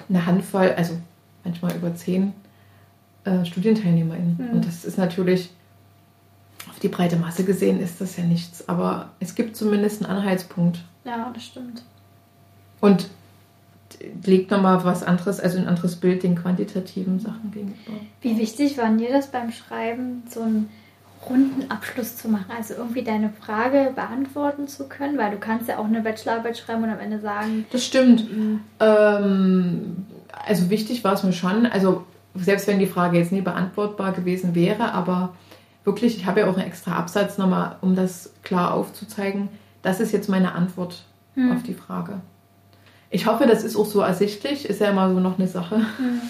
eine 0.10 0.26
Handvoll, 0.26 0.74
also 0.76 0.98
manchmal 1.44 1.76
über 1.76 1.96
zehn 1.96 2.34
äh, 3.24 3.46
StudienteilnehmerInnen. 3.46 4.38
Mhm. 4.38 4.50
Und 4.56 4.66
das 4.66 4.86
ist 4.86 4.98
natürlich 4.98 5.52
auf 6.70 6.80
die 6.80 6.88
breite 6.88 7.18
Masse 7.18 7.44
gesehen 7.44 7.82
ist 7.82 8.00
das 8.00 8.18
ja 8.18 8.24
nichts, 8.24 8.68
aber 8.70 9.10
es 9.20 9.36
gibt 9.36 9.56
zumindest 9.56 10.04
einen 10.04 10.18
Anhaltspunkt. 10.18 10.80
Ja, 11.04 11.30
das 11.34 11.44
stimmt. 11.44 11.84
Und 12.80 13.10
legt 14.26 14.52
nochmal 14.52 14.84
was 14.84 15.04
anderes, 15.04 15.40
also 15.40 15.58
ein 15.58 15.68
anderes 15.68 15.98
Bild 15.98 16.24
den 16.24 16.36
quantitativen 16.36 17.20
Sachen 17.20 17.52
gegenüber. 17.52 18.00
Wie 18.22 18.38
wichtig 18.38 18.78
war 18.78 18.90
dir 18.96 19.12
das 19.12 19.28
beim 19.28 19.52
Schreiben, 19.52 20.24
so 20.30 20.42
einen 20.42 20.70
runden 21.30 21.70
Abschluss 21.70 22.18
zu 22.18 22.30
machen? 22.30 22.52
Also 22.56 22.76
irgendwie 22.76 23.04
deine 23.04 23.30
Frage 23.30 23.92
beantworten 23.96 24.68
zu 24.68 24.88
können, 24.88 25.18
weil 25.18 25.32
du 25.32 25.38
kannst 25.38 25.68
ja 25.68 25.78
auch 25.78 25.86
eine 25.86 26.02
Bachelorarbeit 26.02 26.58
schreiben 26.58 26.84
und 26.84 26.90
am 26.90 27.00
Ende 27.00 27.20
sagen. 27.20 27.66
Das 27.72 27.86
stimmt. 27.86 28.32
Mhm. 28.32 28.62
Ähm, 28.80 30.06
also 30.46 30.70
wichtig 30.70 31.04
war 31.04 31.14
es 31.14 31.24
mir 31.24 31.34
schon, 31.34 31.66
also 31.66 32.06
selbst 32.36 32.68
wenn 32.68 32.80
die 32.80 32.88
Frage 32.88 33.18
jetzt 33.18 33.32
nie 33.32 33.42
beantwortbar 33.42 34.12
gewesen 34.12 34.56
wäre, 34.56 34.94
aber 34.94 35.34
wirklich, 35.84 36.18
ich 36.18 36.26
habe 36.26 36.42
ja 36.42 36.50
auch 36.50 36.58
einen 36.58 36.68
extra 36.68 36.94
Absatz 36.94 37.38
nochmal, 37.38 37.78
um 37.82 37.96
das 37.96 38.34
klar 38.44 38.74
aufzuzeigen. 38.74 39.50
Das 39.82 40.00
ist 40.00 40.12
jetzt 40.12 40.30
meine 40.30 40.54
Antwort 40.54 41.06
hm. 41.36 41.52
auf 41.52 41.64
die 41.64 41.74
Frage. 41.74 42.22
Ich 43.10 43.28
hoffe, 43.28 43.46
das 43.46 43.64
ist 43.64 43.76
auch 43.76 43.86
so 43.86 44.02
ersichtlich, 44.02 44.68
ist 44.68 44.82
ja 44.82 44.90
immer 44.90 45.14
so 45.14 45.20
noch 45.20 45.38
eine 45.38 45.48
Sache. 45.48 45.76
Hm. 45.76 46.22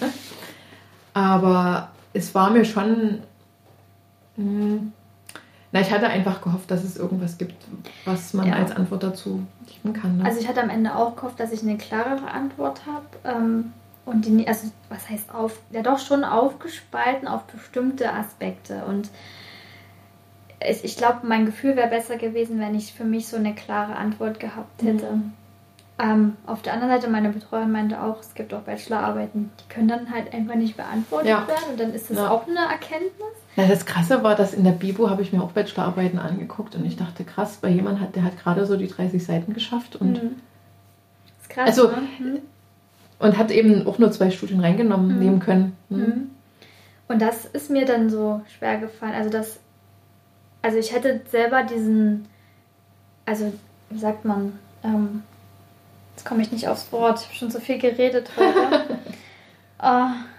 Aber 1.14 1.90
es 2.12 2.34
war 2.34 2.50
mir 2.50 2.64
schon. 2.64 3.20
Mh, 4.36 4.44
hm, 4.44 4.92
na, 5.74 5.80
ich 5.80 5.90
hatte 5.90 6.06
einfach 6.06 6.40
gehofft, 6.40 6.70
dass 6.70 6.84
es 6.84 6.96
irgendwas 6.96 7.36
gibt, 7.36 7.56
was 8.04 8.32
man 8.32 8.46
ja. 8.46 8.54
als 8.54 8.70
Antwort 8.70 9.02
dazu 9.02 9.44
geben 9.66 9.92
kann. 9.92 10.18
Ne? 10.18 10.24
Also 10.24 10.38
ich 10.38 10.46
hatte 10.46 10.62
am 10.62 10.70
Ende 10.70 10.94
auch 10.94 11.16
gehofft, 11.16 11.40
dass 11.40 11.50
ich 11.50 11.62
eine 11.62 11.76
klarere 11.76 12.30
Antwort 12.30 12.82
habe. 12.86 13.06
Ähm, 13.24 13.72
und 14.06 14.24
die, 14.24 14.46
also 14.46 14.70
was 14.88 15.10
heißt 15.10 15.34
auf, 15.34 15.58
ja 15.72 15.82
doch 15.82 15.98
schon 15.98 16.22
aufgespalten 16.22 17.26
auf 17.26 17.42
bestimmte 17.44 18.12
Aspekte. 18.12 18.84
Und 18.84 19.10
ich 20.60 20.96
glaube, 20.96 21.26
mein 21.26 21.44
Gefühl 21.44 21.74
wäre 21.74 21.88
besser 21.88 22.18
gewesen, 22.18 22.60
wenn 22.60 22.76
ich 22.76 22.92
für 22.92 23.04
mich 23.04 23.26
so 23.26 23.36
eine 23.36 23.52
klare 23.52 23.96
Antwort 23.96 24.38
gehabt 24.38 24.80
hätte. 24.80 25.10
Mhm. 25.10 25.32
Ähm, 25.96 26.36
auf 26.46 26.62
der 26.62 26.72
anderen 26.72 26.92
Seite, 26.92 27.08
meine 27.08 27.28
Betreuerin 27.28 27.70
meinte 27.70 28.02
auch, 28.02 28.20
es 28.20 28.34
gibt 28.34 28.52
auch 28.52 28.62
Bachelorarbeiten, 28.62 29.50
die 29.60 29.72
können 29.72 29.86
dann 29.86 30.10
halt 30.10 30.34
einfach 30.34 30.56
nicht 30.56 30.76
beantwortet 30.76 31.28
ja. 31.28 31.46
werden 31.46 31.70
und 31.70 31.80
dann 31.80 31.94
ist 31.94 32.10
das 32.10 32.16
ja. 32.16 32.30
auch 32.30 32.48
eine 32.48 32.58
Erkenntnis. 32.58 33.12
Ja, 33.54 33.68
das 33.68 33.86
Krasse 33.86 34.24
war, 34.24 34.34
dass 34.34 34.54
in 34.54 34.64
der 34.64 34.72
Bibo 34.72 35.08
habe 35.08 35.22
ich 35.22 35.32
mir 35.32 35.40
auch 35.40 35.52
Bachelorarbeiten 35.52 36.18
angeguckt 36.18 36.74
und 36.74 36.84
ich 36.84 36.96
dachte, 36.96 37.22
krass, 37.22 37.58
bei 37.60 37.68
jemand 37.68 38.00
hat, 38.00 38.16
der 38.16 38.24
hat 38.24 38.36
gerade 38.38 38.66
so 38.66 38.76
die 38.76 38.88
30 38.88 39.24
Seiten 39.24 39.54
geschafft 39.54 39.94
und 39.94 40.22
mhm. 40.24 40.36
das 41.26 41.42
ist 41.42 41.50
krass, 41.50 41.66
also, 41.68 41.88
mhm. 41.88 42.40
und 43.20 43.38
hat 43.38 43.52
eben 43.52 43.86
auch 43.86 43.98
nur 43.98 44.10
zwei 44.10 44.32
Studien 44.32 44.58
reingenommen 44.58 45.14
mhm. 45.14 45.18
nehmen 45.20 45.38
können. 45.38 45.76
Mhm. 45.90 45.98
Mhm. 45.98 46.30
Und 47.06 47.22
das 47.22 47.44
ist 47.44 47.70
mir 47.70 47.84
dann 47.86 48.10
so 48.10 48.40
schwer 48.58 48.78
gefallen. 48.78 49.14
Also 49.14 49.30
das 49.30 49.60
also 50.64 50.78
ich 50.78 50.94
hätte 50.94 51.20
selber 51.30 51.62
diesen, 51.62 52.24
also 53.26 53.52
wie 53.90 53.98
sagt 53.98 54.24
man, 54.24 54.58
ähm, 54.82 55.22
Jetzt 56.14 56.24
komme 56.24 56.42
ich 56.42 56.52
nicht 56.52 56.68
aufs 56.68 56.92
Wort. 56.92 57.20
Ich 57.20 57.26
habe 57.26 57.34
schon 57.34 57.50
so 57.50 57.58
viel 57.60 57.78
geredet 57.78 58.30
heute. 58.36 58.98
uh, 59.82 60.14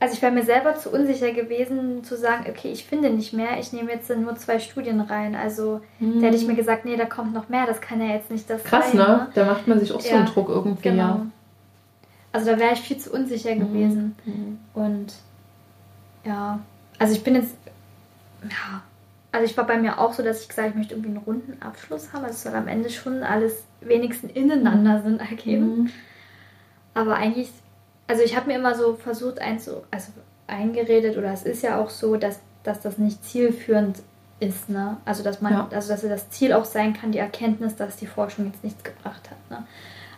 also 0.00 0.14
ich 0.14 0.20
wäre 0.20 0.32
mir 0.32 0.44
selber 0.44 0.74
zu 0.74 0.90
unsicher 0.90 1.32
gewesen, 1.32 2.04
zu 2.04 2.16
sagen, 2.16 2.44
okay, 2.48 2.70
ich 2.70 2.84
finde 2.84 3.08
nicht 3.08 3.32
mehr, 3.32 3.58
ich 3.58 3.72
nehme 3.72 3.90
jetzt 3.90 4.10
nur 4.14 4.36
zwei 4.36 4.58
Studien 4.58 5.00
rein. 5.00 5.34
Also 5.34 5.80
hm. 5.98 6.20
da 6.20 6.26
hätte 6.26 6.36
ich 6.36 6.46
mir 6.46 6.54
gesagt, 6.54 6.84
nee, 6.84 6.96
da 6.96 7.06
kommt 7.06 7.32
noch 7.32 7.48
mehr, 7.48 7.66
das 7.66 7.80
kann 7.80 8.00
ja 8.00 8.14
jetzt 8.14 8.30
nicht 8.30 8.48
das 8.50 8.62
Krass, 8.64 8.92
sein. 8.92 8.98
Krass, 9.00 9.18
ne? 9.20 9.28
Da 9.34 9.46
macht 9.46 9.66
man 9.66 9.80
sich 9.80 9.92
auch 9.92 10.02
ja, 10.02 10.10
so 10.10 10.16
einen 10.16 10.26
Druck 10.26 10.48
irgendwie, 10.50 10.82
genau. 10.82 11.02
ja. 11.02 11.26
Also 12.32 12.50
da 12.50 12.58
wäre 12.58 12.74
ich 12.74 12.80
viel 12.80 12.98
zu 12.98 13.12
unsicher 13.12 13.54
mhm. 13.54 13.60
gewesen. 13.60 14.16
Mhm. 14.24 14.58
Und 14.74 15.14
ja, 16.24 16.58
also 16.98 17.14
ich 17.14 17.22
bin 17.22 17.36
jetzt, 17.36 17.56
ja, 18.42 18.82
also 19.34 19.46
ich 19.46 19.56
war 19.56 19.66
bei 19.66 19.76
mir 19.76 19.98
auch 19.98 20.12
so, 20.12 20.22
dass 20.22 20.42
ich 20.42 20.48
gesagt 20.48 20.68
habe, 20.68 20.70
ich 20.70 20.76
möchte 20.76 20.94
irgendwie 20.94 21.08
einen 21.08 21.24
runden 21.26 21.60
Abschluss 21.60 22.12
haben. 22.12 22.22
Also 22.24 22.36
es 22.36 22.42
soll 22.44 22.54
am 22.54 22.68
Ende 22.68 22.88
schon 22.88 23.24
alles 23.24 23.64
wenigstens 23.80 24.30
ineinander 24.30 25.00
mhm. 25.00 25.02
Sinn 25.02 25.18
ergeben. 25.18 25.76
Mhm. 25.76 25.90
Aber 26.94 27.16
eigentlich, 27.16 27.50
also 28.06 28.22
ich 28.22 28.36
habe 28.36 28.46
mir 28.46 28.58
immer 28.58 28.76
so 28.76 28.94
versucht, 28.94 29.40
einzu, 29.40 29.82
also 29.90 30.12
eingeredet, 30.46 31.18
oder 31.18 31.32
es 31.32 31.42
ist 31.42 31.64
ja 31.64 31.80
auch 31.80 31.90
so, 31.90 32.14
dass, 32.14 32.38
dass 32.62 32.80
das 32.80 32.96
nicht 32.96 33.24
zielführend 33.24 34.02
ist, 34.38 34.68
ne? 34.68 34.98
Also 35.04 35.24
dass 35.24 35.40
man, 35.40 35.52
ja. 35.52 35.68
also 35.72 35.88
dass 35.88 36.02
das 36.02 36.30
Ziel 36.30 36.52
auch 36.52 36.64
sein 36.64 36.94
kann, 36.94 37.10
die 37.10 37.18
Erkenntnis, 37.18 37.74
dass 37.74 37.96
die 37.96 38.06
Forschung 38.06 38.46
jetzt 38.46 38.62
nichts 38.62 38.84
gebracht 38.84 39.30
hat. 39.32 39.50
Ne? 39.50 39.66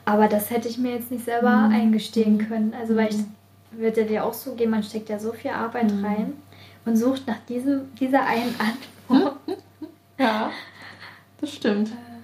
Aber 0.05 0.29
das 0.29 0.51
hätte 0.51 0.69
ich 0.69 0.77
mir 0.77 0.93
jetzt 0.93 1.11
nicht 1.11 1.25
selber 1.25 1.57
mhm. 1.57 1.75
eingestehen 1.75 2.35
mhm. 2.35 2.49
können. 2.49 2.75
Also, 2.79 2.95
weil 2.97 3.09
ich 3.09 3.17
mhm. 3.17 3.33
würde 3.71 4.05
dir 4.05 4.27
auch 4.27 4.35
so 4.35 4.55
gehen, 4.57 4.69
man 4.69 4.83
steckt 4.83 5.09
ja 5.09 5.19
so 5.19 5.33
viel 5.33 5.53
Arbeit 5.53 5.91
mhm. 5.91 6.05
rein 6.05 6.33
und 6.85 6.97
sucht 6.97 7.27
nach 7.27 7.39
diesem, 7.49 7.95
dieser 7.95 8.27
einen 8.27 8.55
Antwort. 8.59 8.96
ja, 10.19 10.51
das 11.41 11.53
stimmt. 11.53 11.89
Äh, 11.89 12.17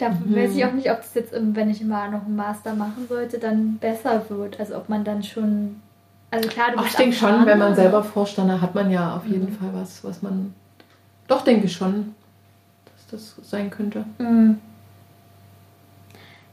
da 0.00 0.08
mhm. 0.08 0.34
weiß 0.34 0.54
ich 0.54 0.64
auch 0.64 0.72
nicht, 0.72 0.90
ob 0.90 0.98
das 0.98 1.14
jetzt, 1.14 1.32
wenn 1.32 1.70
ich 1.70 1.82
mal 1.82 2.10
noch 2.10 2.24
einen 2.24 2.36
Master 2.36 2.74
machen 2.74 3.06
sollte, 3.08 3.38
dann 3.38 3.76
besser 3.76 4.24
wird. 4.28 4.58
Also 4.58 4.76
ob 4.76 4.88
man 4.88 5.04
dann 5.04 5.22
schon. 5.22 5.80
Also 6.30 6.48
klar, 6.48 6.70
du 6.72 6.78
Ach, 6.78 6.86
ich 6.86 6.94
denke 6.94 7.16
schon, 7.16 7.44
wenn 7.44 7.58
man 7.58 7.74
selber 7.74 8.02
forscht, 8.02 8.38
dann 8.38 8.60
hat 8.60 8.74
man 8.74 8.90
ja 8.90 9.16
auf 9.16 9.26
jeden 9.26 9.50
mhm. 9.50 9.56
Fall 9.56 9.70
was, 9.72 10.02
was 10.04 10.22
man. 10.22 10.54
Doch, 11.28 11.42
denke 11.42 11.66
ich 11.66 11.72
schon, 11.72 12.14
dass 12.84 13.06
das 13.08 13.48
sein 13.48 13.70
könnte. 13.70 14.04
Mhm. 14.18 14.58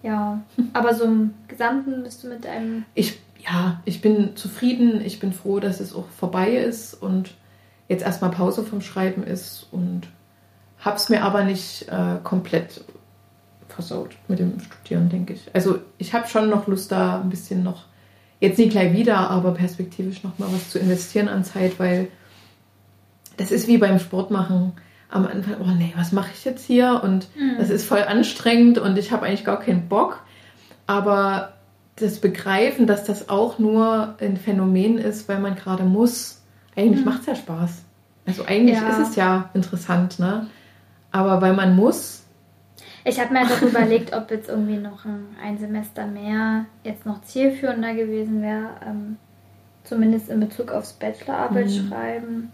Ja, 0.03 0.41
aber 0.73 0.93
so 0.93 1.05
im 1.05 1.33
Gesamten 1.47 2.03
bist 2.03 2.23
du 2.23 2.27
mit 2.27 2.45
einem. 2.45 2.85
Ich, 2.95 3.19
ja, 3.39 3.81
ich 3.85 4.01
bin 4.01 4.35
zufrieden. 4.35 5.01
Ich 5.01 5.19
bin 5.19 5.31
froh, 5.31 5.59
dass 5.59 5.79
es 5.79 5.95
auch 5.95 6.07
vorbei 6.09 6.51
ist 6.51 6.93
und 6.93 7.31
jetzt 7.87 8.03
erstmal 8.03 8.31
Pause 8.31 8.63
vom 8.63 8.81
Schreiben 8.81 9.23
ist 9.23 9.67
und 9.71 10.03
hab's 10.79 11.09
mir 11.09 11.23
aber 11.23 11.43
nicht 11.43 11.87
äh, 11.89 12.17
komplett 12.23 12.83
versaut 13.69 14.15
mit 14.27 14.39
dem 14.39 14.59
Studieren, 14.59 15.09
denke 15.09 15.33
ich. 15.33 15.49
Also 15.53 15.79
ich 15.97 16.13
habe 16.13 16.27
schon 16.27 16.49
noch 16.49 16.67
Lust 16.67 16.91
da 16.91 17.21
ein 17.21 17.29
bisschen 17.29 17.63
noch, 17.63 17.85
jetzt 18.39 18.57
nicht 18.57 18.71
gleich 18.71 18.93
wieder, 18.93 19.29
aber 19.29 19.51
perspektivisch 19.51 20.23
noch 20.23 20.37
mal 20.39 20.49
was 20.51 20.69
zu 20.69 20.79
investieren 20.79 21.27
an 21.27 21.43
Zeit, 21.43 21.79
weil 21.79 22.07
das 23.37 23.51
ist 23.51 23.67
wie 23.67 23.77
beim 23.77 23.99
Sport 23.99 24.31
machen 24.31 24.73
am 25.09 25.25
Anfang, 25.25 25.55
oh 25.61 25.71
nee, 25.77 25.93
was 25.95 26.11
mache 26.11 26.31
ich 26.33 26.43
jetzt 26.43 26.65
hier? 26.65 27.01
Und 27.03 27.27
mhm. 27.35 27.57
das 27.57 27.69
ist 27.69 27.85
voll 27.85 28.03
anstrengend 28.03 28.77
und 28.77 28.97
ich 28.97 29.11
habe 29.11 29.25
eigentlich 29.25 29.45
gar 29.45 29.59
keinen 29.59 29.87
Bock. 29.87 30.21
Aber 30.85 31.53
das 31.95 32.19
Begreifen, 32.19 32.87
dass 32.87 33.05
das 33.05 33.29
auch 33.29 33.57
nur 33.59 34.15
ein 34.19 34.37
Phänomen 34.37 34.97
ist, 34.97 35.29
weil 35.29 35.39
man 35.39 35.55
gerade 35.55 35.83
muss, 35.83 36.36
eigentlich 36.77 36.99
mhm. 36.99 37.05
macht 37.05 37.21
es 37.21 37.25
ja 37.25 37.35
Spaß. 37.35 37.83
Also 38.25 38.45
eigentlich 38.45 38.77
ja. 38.77 38.89
ist 38.89 39.09
es 39.09 39.15
ja 39.15 39.49
interessant, 39.53 40.19
ne? 40.19 40.47
Aber 41.11 41.41
weil 41.41 41.53
man 41.53 41.75
muss. 41.75 42.25
Ich 43.03 43.19
habe 43.19 43.33
mir 43.33 43.47
doch 43.47 43.61
überlegt, 43.61 44.13
ob 44.13 44.29
jetzt 44.31 44.49
irgendwie 44.49 44.77
noch 44.77 45.05
ein, 45.05 45.27
ein, 45.41 45.57
Semester 45.57 46.05
mehr 46.05 46.65
jetzt 46.83 47.05
noch 47.05 47.21
zielführender 47.21 47.93
gewesen 47.93 48.41
wäre. 48.41 48.69
Ähm, 48.85 49.17
zumindest 49.85 50.29
in 50.29 50.41
Bezug 50.41 50.71
aufs 50.71 50.93
Bachelorarbeit 50.93 51.67
mhm. 51.67 51.87
schreiben. 51.87 52.51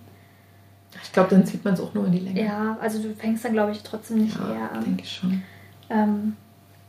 Ich 1.02 1.12
glaube, 1.12 1.32
dann 1.32 1.46
zieht 1.46 1.66
man 1.66 1.74
es 1.74 1.82
auch 1.82 1.96
nur 1.96 2.06
in 2.06 2.12
die 2.12 2.20
Länge. 2.20 2.44
Ja, 2.44 2.78
also 2.80 3.02
du 3.02 3.16
fängst 3.16 3.44
dann, 3.44 3.54
glaube 3.54 3.72
ich, 3.72 3.82
trotzdem 3.82 4.20
nicht 4.20 4.38
ja, 4.38 4.54
eher 4.54 4.72
an. 4.72 4.84
denke 4.84 5.02
ich 5.02 5.12
schon. 5.12 5.42
Ähm, 5.90 6.36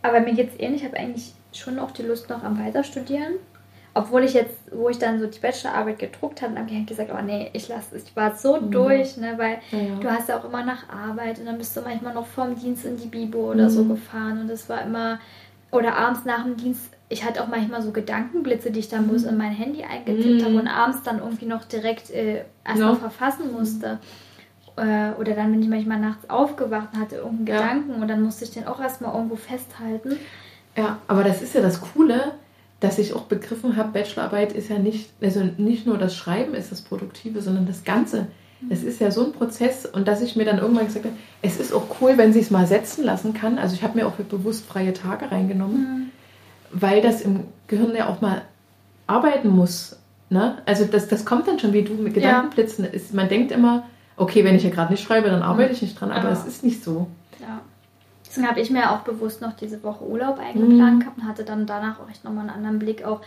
aber 0.03 0.21
mir 0.21 0.35
geht 0.35 0.51
es 0.53 0.61
ähnlich. 0.61 0.83
Ich 0.83 0.89
habe 0.89 0.99
eigentlich 0.99 1.33
schon 1.53 1.79
auch 1.79 1.91
die 1.91 2.03
Lust 2.03 2.29
noch 2.29 2.45
am 2.45 2.59
Weiterstudieren. 2.59 3.35
Obwohl 3.97 4.25
ich 4.25 4.35
jetzt, 4.35 4.57
wo 4.73 4.89
ich 4.89 4.99
dann 4.99 5.21
so 5.21 5.27
die 5.27 5.39
Bachelorarbeit 5.39 6.01
gedruckt 6.01 6.43
habe, 6.43 6.59
habe 6.59 6.69
ich 6.69 6.87
gesagt, 6.87 7.11
oh 7.17 7.23
nee, 7.23 7.51
ich 7.53 7.69
lasse 7.69 7.97
es. 7.97 8.05
Ich 8.05 8.17
war 8.17 8.35
so 8.35 8.61
mhm. 8.61 8.73
durch, 8.73 9.17
ne, 9.17 9.35
weil 9.37 9.59
ja. 9.71 9.95
du 10.01 10.11
hast 10.11 10.29
ja 10.29 10.39
auch 10.39 10.45
immer 10.45 10.65
nach 10.65 10.89
Arbeit 10.89 11.39
und 11.39 11.47
dann 11.47 11.59
bist 11.59 11.77
du 11.77 11.81
manchmal 11.81 12.13
noch 12.13 12.27
vorm 12.27 12.57
Dienst 12.57 12.85
in 12.85 12.97
die 12.97 13.07
Bibo 13.07 13.51
oder 13.51 13.65
mhm. 13.65 13.71
so 13.71 13.85
gefahren 13.85 14.41
und 14.41 14.51
es 14.51 14.69
war 14.69 14.83
immer, 14.83 15.21
oder 15.71 15.97
abends 15.97 16.25
nach 16.25 16.43
dem 16.45 16.57
Dienst 16.57 16.95
ich 17.09 17.25
hatte 17.25 17.43
auch 17.43 17.49
manchmal 17.49 17.83
so 17.83 17.93
Gedankenblitze, 17.93 18.71
die 18.71 18.81
ich 18.81 18.89
dann 18.89 19.09
bloß 19.09 19.23
mhm. 19.23 19.29
in 19.29 19.37
mein 19.37 19.53
Handy 19.53 19.85
eingetippt 19.85 20.45
habe 20.45 20.57
und 20.57 20.69
abends 20.69 21.03
dann 21.03 21.19
irgendwie 21.19 21.47
noch 21.47 21.65
direkt 21.65 22.11
äh, 22.11 22.45
erstmal 22.65 22.95
no. 22.95 22.99
verfassen 22.99 23.53
musste. 23.53 23.99
Äh, 24.77 25.13
oder 25.13 25.35
dann 25.35 25.53
bin 25.53 25.63
ich 25.63 25.69
manchmal 25.69 26.01
nachts 26.01 26.29
aufgewacht 26.29 26.89
und 26.93 27.01
hatte 27.01 27.17
irgendeinen 27.17 27.47
ja. 27.47 27.63
Gedanken 27.63 28.03
und 28.03 28.09
dann 28.09 28.23
musste 28.23 28.45
ich 28.45 28.51
den 28.51 28.67
auch 28.67 28.81
erstmal 28.81 29.15
irgendwo 29.15 29.37
festhalten. 29.37 30.17
Ja, 30.77 30.99
aber 31.07 31.23
das 31.23 31.43
ist 31.43 31.55
ja 31.55 31.61
das 31.61 31.81
Coole, 31.81 32.33
dass 32.85 32.99
ich 32.99 33.15
auch 33.15 33.23
begriffen 33.23 33.77
habe, 33.77 33.93
Bachelorarbeit 33.93 34.53
ist 34.53 34.69
ja 34.69 34.79
nicht, 34.79 35.11
also 35.21 35.43
nicht 35.57 35.87
nur 35.87 35.99
das 35.99 36.15
Schreiben 36.15 36.55
ist 36.55 36.71
das 36.71 36.83
Produktive, 36.83 37.41
sondern 37.41 37.67
das 37.67 37.85
Ganze. 37.85 38.29
Es 38.71 38.83
ist 38.83 39.01
ja 39.01 39.11
so 39.11 39.27
ein 39.27 39.33
Prozess 39.33 39.85
und 39.85 40.09
dass 40.09 40.23
ich 40.23 40.37
mir 40.37 40.45
dann 40.45 40.59
irgendwann 40.59 40.87
gesagt 40.87 41.05
habe, 41.05 41.17
es 41.43 41.61
ist 41.61 41.73
auch 41.73 42.01
cool, 42.01 42.17
wenn 42.17 42.33
sie 42.33 42.41
es 42.41 42.51
mal 42.51 42.67
setzen 42.67 43.05
lassen 43.05 43.35
kann. 43.35 43.59
Also 43.59 43.75
ich 43.75 43.83
habe 43.83 43.99
mir 43.99 44.07
auch 44.07 44.13
bewusst 44.13 44.65
freie 44.65 44.95
Tage 44.95 45.31
reingenommen. 45.31 45.81
Mhm 45.81 46.11
weil 46.75 47.01
das 47.01 47.23
im 47.23 47.45
Gehirn 47.69 47.95
ja 47.97 48.09
auch 48.09 48.21
mal 48.21 48.43
arbeiten 49.07 49.49
muss. 49.49 49.97
Ne? 50.29 50.59
Also 50.67 50.85
das, 50.85 51.09
das 51.09 51.25
kommt 51.25 51.47
dann 51.47 51.59
schon, 51.59 51.73
wie 51.73 51.83
du 51.83 51.95
mit 51.95 52.15
Gedankenblitzen 52.15 52.85
ja. 52.85 52.91
ist. 52.91 53.15
Man 53.15 53.29
denkt 53.29 53.53
immer, 53.53 53.85
okay, 54.17 54.45
wenn 54.45 54.57
ich 54.57 54.65
ja 54.65 54.71
gerade 54.71 54.93
nicht 54.93 55.05
schreibe, 55.05 55.31
dann 55.31 55.43
arbeite 55.43 55.73
ich 55.73 55.83
nicht 55.83 55.99
dran, 55.99 56.11
aber 56.11 56.31
es 56.31 56.45
ist 56.45 56.65
nicht 56.65 56.83
so. 56.83 57.07
Ja. 57.41 57.61
Deswegen 58.35 58.49
habe 58.49 58.61
ich 58.61 58.71
mir 58.71 58.91
auch 58.91 59.01
bewusst 59.01 59.41
noch 59.41 59.53
diese 59.53 59.83
Woche 59.85 60.05
Urlaub 60.05 60.39
eingeplant 60.39 60.97
mhm. 60.97 61.01
gehabt 61.01 61.19
und 61.19 61.29
hatte 61.29 61.45
dann 61.45 61.67
danach 61.67 62.01
auch 62.01 62.11
echt 62.11 62.25
nochmal 62.25 62.49
einen 62.49 62.57
anderen 62.57 62.81
Blick 62.81 63.05
auch 63.05 63.21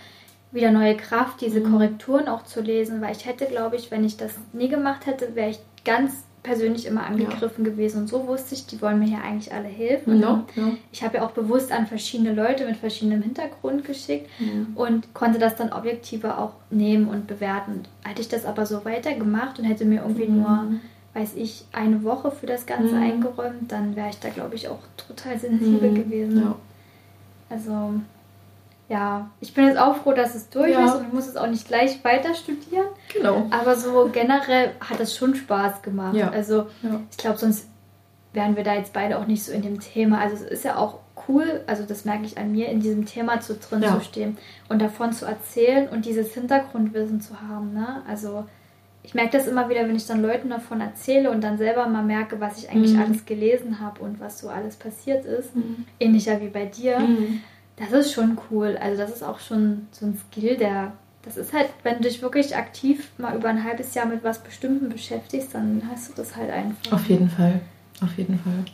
wieder 0.51 0.71
neue 0.71 0.97
Kraft, 0.97 1.39
diese 1.39 1.61
mhm. 1.61 1.71
Korrekturen 1.71 2.27
auch 2.27 2.43
zu 2.43 2.61
lesen, 2.61 3.01
weil 3.01 3.15
ich 3.15 3.25
hätte, 3.25 3.45
glaube 3.45 3.77
ich, 3.77 3.89
wenn 3.89 4.03
ich 4.03 4.17
das 4.17 4.33
nie 4.51 4.67
gemacht 4.67 5.05
hätte, 5.05 5.33
wäre 5.35 5.51
ich 5.51 5.59
ganz 5.85 6.23
persönlich 6.43 6.85
immer 6.85 7.05
angegriffen 7.05 7.63
ja. 7.63 7.71
gewesen. 7.71 8.01
Und 8.01 8.07
so 8.07 8.27
wusste 8.27 8.55
ich, 8.55 8.65
die 8.65 8.81
wollen 8.81 8.99
mir 8.99 9.07
ja 9.07 9.19
eigentlich 9.19 9.53
alle 9.53 9.67
helfen. 9.67 10.19
No, 10.19 10.45
no. 10.55 10.77
Ich 10.91 11.03
habe 11.03 11.17
ja 11.17 11.25
auch 11.25 11.31
bewusst 11.31 11.71
an 11.71 11.87
verschiedene 11.87 12.33
Leute 12.33 12.65
mit 12.65 12.77
verschiedenem 12.77 13.21
Hintergrund 13.21 13.85
geschickt 13.85 14.29
und 14.75 15.13
konnte 15.13 15.39
das 15.39 15.55
dann 15.55 15.73
objektiver 15.73 16.39
auch 16.39 16.53
nehmen 16.69 17.07
und 17.07 17.27
bewerten. 17.27 17.83
Hätte 18.03 18.21
ich 18.21 18.29
das 18.29 18.45
aber 18.45 18.65
so 18.65 18.85
weitergemacht 18.85 19.59
und 19.59 19.65
hätte 19.65 19.85
mir 19.85 20.01
irgendwie 20.01 20.27
mhm. 20.27 20.37
nur, 20.37 20.65
weiß 21.17 21.33
ich, 21.35 21.65
eine 21.71 22.03
Woche 22.03 22.31
für 22.31 22.45
das 22.45 22.65
Ganze 22.65 22.95
mhm. 22.95 23.03
eingeräumt, 23.03 23.71
dann 23.71 23.95
wäre 23.95 24.09
ich 24.09 24.19
da, 24.19 24.29
glaube 24.29 24.55
ich, 24.55 24.67
auch 24.67 24.79
total 24.95 25.39
sensibel 25.39 25.91
mhm. 25.91 25.95
gewesen. 25.95 26.41
Ja. 26.41 26.55
Also 27.49 27.93
ja, 28.89 29.29
ich 29.41 29.53
bin 29.53 29.65
jetzt 29.65 29.79
auch 29.79 29.97
froh, 29.97 30.13
dass 30.13 30.35
es 30.35 30.49
durch 30.49 30.71
ja. 30.71 30.85
ist 30.85 30.95
und 30.95 31.07
ich 31.07 31.13
muss 31.13 31.27
es 31.27 31.35
auch 31.35 31.47
nicht 31.47 31.67
gleich 31.67 32.03
weiter 32.03 32.33
studieren. 32.35 32.85
Genau. 33.13 33.47
Aber 33.49 33.75
so 33.75 34.09
generell 34.13 34.71
hat 34.79 34.99
es 34.99 35.15
schon 35.15 35.35
Spaß 35.35 35.81
gemacht. 35.81 36.15
Ja. 36.15 36.29
Also 36.29 36.67
ja. 36.83 37.01
ich 37.09 37.17
glaube, 37.17 37.37
sonst 37.37 37.67
wären 38.33 38.55
wir 38.55 38.63
da 38.63 38.75
jetzt 38.75 38.93
beide 38.93 39.17
auch 39.17 39.25
nicht 39.25 39.43
so 39.43 39.51
in 39.51 39.61
dem 39.61 39.79
Thema. 39.79 40.19
Also 40.19 40.35
es 40.35 40.43
ist 40.43 40.63
ja 40.63 40.77
auch 40.77 40.99
cool, 41.27 41.61
also 41.67 41.83
das 41.83 42.05
merke 42.05 42.25
ich 42.25 42.37
an 42.37 42.51
mir, 42.51 42.69
in 42.69 42.79
diesem 42.79 43.05
Thema 43.05 43.41
zu 43.41 43.55
drin 43.55 43.81
zu 43.81 44.01
stehen 44.01 44.37
und 44.69 44.81
davon 44.81 45.11
zu 45.11 45.25
erzählen 45.25 45.89
und 45.89 46.05
dieses 46.05 46.33
Hintergrundwissen 46.33 47.19
zu 47.19 47.41
haben. 47.41 47.73
Ne? 47.73 48.03
Also 48.07 48.45
ich 49.07 49.15
merke 49.15 49.37
das 49.37 49.47
immer 49.47 49.69
wieder, 49.69 49.87
wenn 49.87 49.95
ich 49.95 50.05
dann 50.05 50.21
Leuten 50.21 50.49
davon 50.49 50.81
erzähle 50.81 51.31
und 51.31 51.41
dann 51.41 51.57
selber 51.57 51.87
mal 51.87 52.03
merke, 52.03 52.39
was 52.39 52.59
ich 52.59 52.69
eigentlich 52.69 52.93
mhm. 52.93 53.01
alles 53.01 53.25
gelesen 53.25 53.79
habe 53.79 54.01
und 54.01 54.19
was 54.19 54.39
so 54.39 54.49
alles 54.49 54.75
passiert 54.75 55.25
ist. 55.25 55.55
Mhm. 55.55 55.85
Ähnlicher 55.99 56.39
wie 56.41 56.49
bei 56.49 56.65
dir. 56.65 56.99
Mhm 56.99 57.41
das 57.77 57.91
ist 57.91 58.13
schon 58.13 58.37
cool. 58.49 58.77
Also 58.81 59.01
das 59.01 59.11
ist 59.11 59.23
auch 59.23 59.39
schon 59.39 59.87
so 59.91 60.05
ein 60.05 60.17
Skill, 60.17 60.57
der, 60.57 60.93
das 61.23 61.37
ist 61.37 61.53
halt, 61.53 61.69
wenn 61.83 61.97
du 61.97 62.03
dich 62.03 62.21
wirklich 62.21 62.55
aktiv 62.55 63.11
mal 63.17 63.35
über 63.35 63.49
ein 63.49 63.63
halbes 63.63 63.93
Jahr 63.93 64.07
mit 64.07 64.23
was 64.23 64.39
Bestimmten 64.39 64.89
beschäftigst, 64.89 65.53
dann 65.53 65.83
hast 65.89 66.09
du 66.09 66.13
das 66.15 66.35
halt 66.35 66.51
einfach. 66.51 66.91
Auf 66.91 67.07
jeden 67.07 67.29
Fall, 67.29 67.61
auf 68.01 68.17
jeden 68.17 68.39
Fall. 68.39 68.65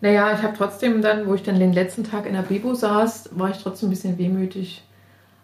Naja, 0.00 0.34
ich 0.34 0.42
habe 0.42 0.54
trotzdem 0.56 1.00
dann, 1.00 1.26
wo 1.26 1.34
ich 1.34 1.42
dann 1.42 1.58
den 1.58 1.72
letzten 1.72 2.04
Tag 2.04 2.26
in 2.26 2.34
der 2.34 2.42
Bibo 2.42 2.74
saß, 2.74 3.30
war 3.32 3.50
ich 3.50 3.56
trotzdem 3.56 3.88
ein 3.88 3.90
bisschen 3.90 4.18
wehmütig 4.18 4.82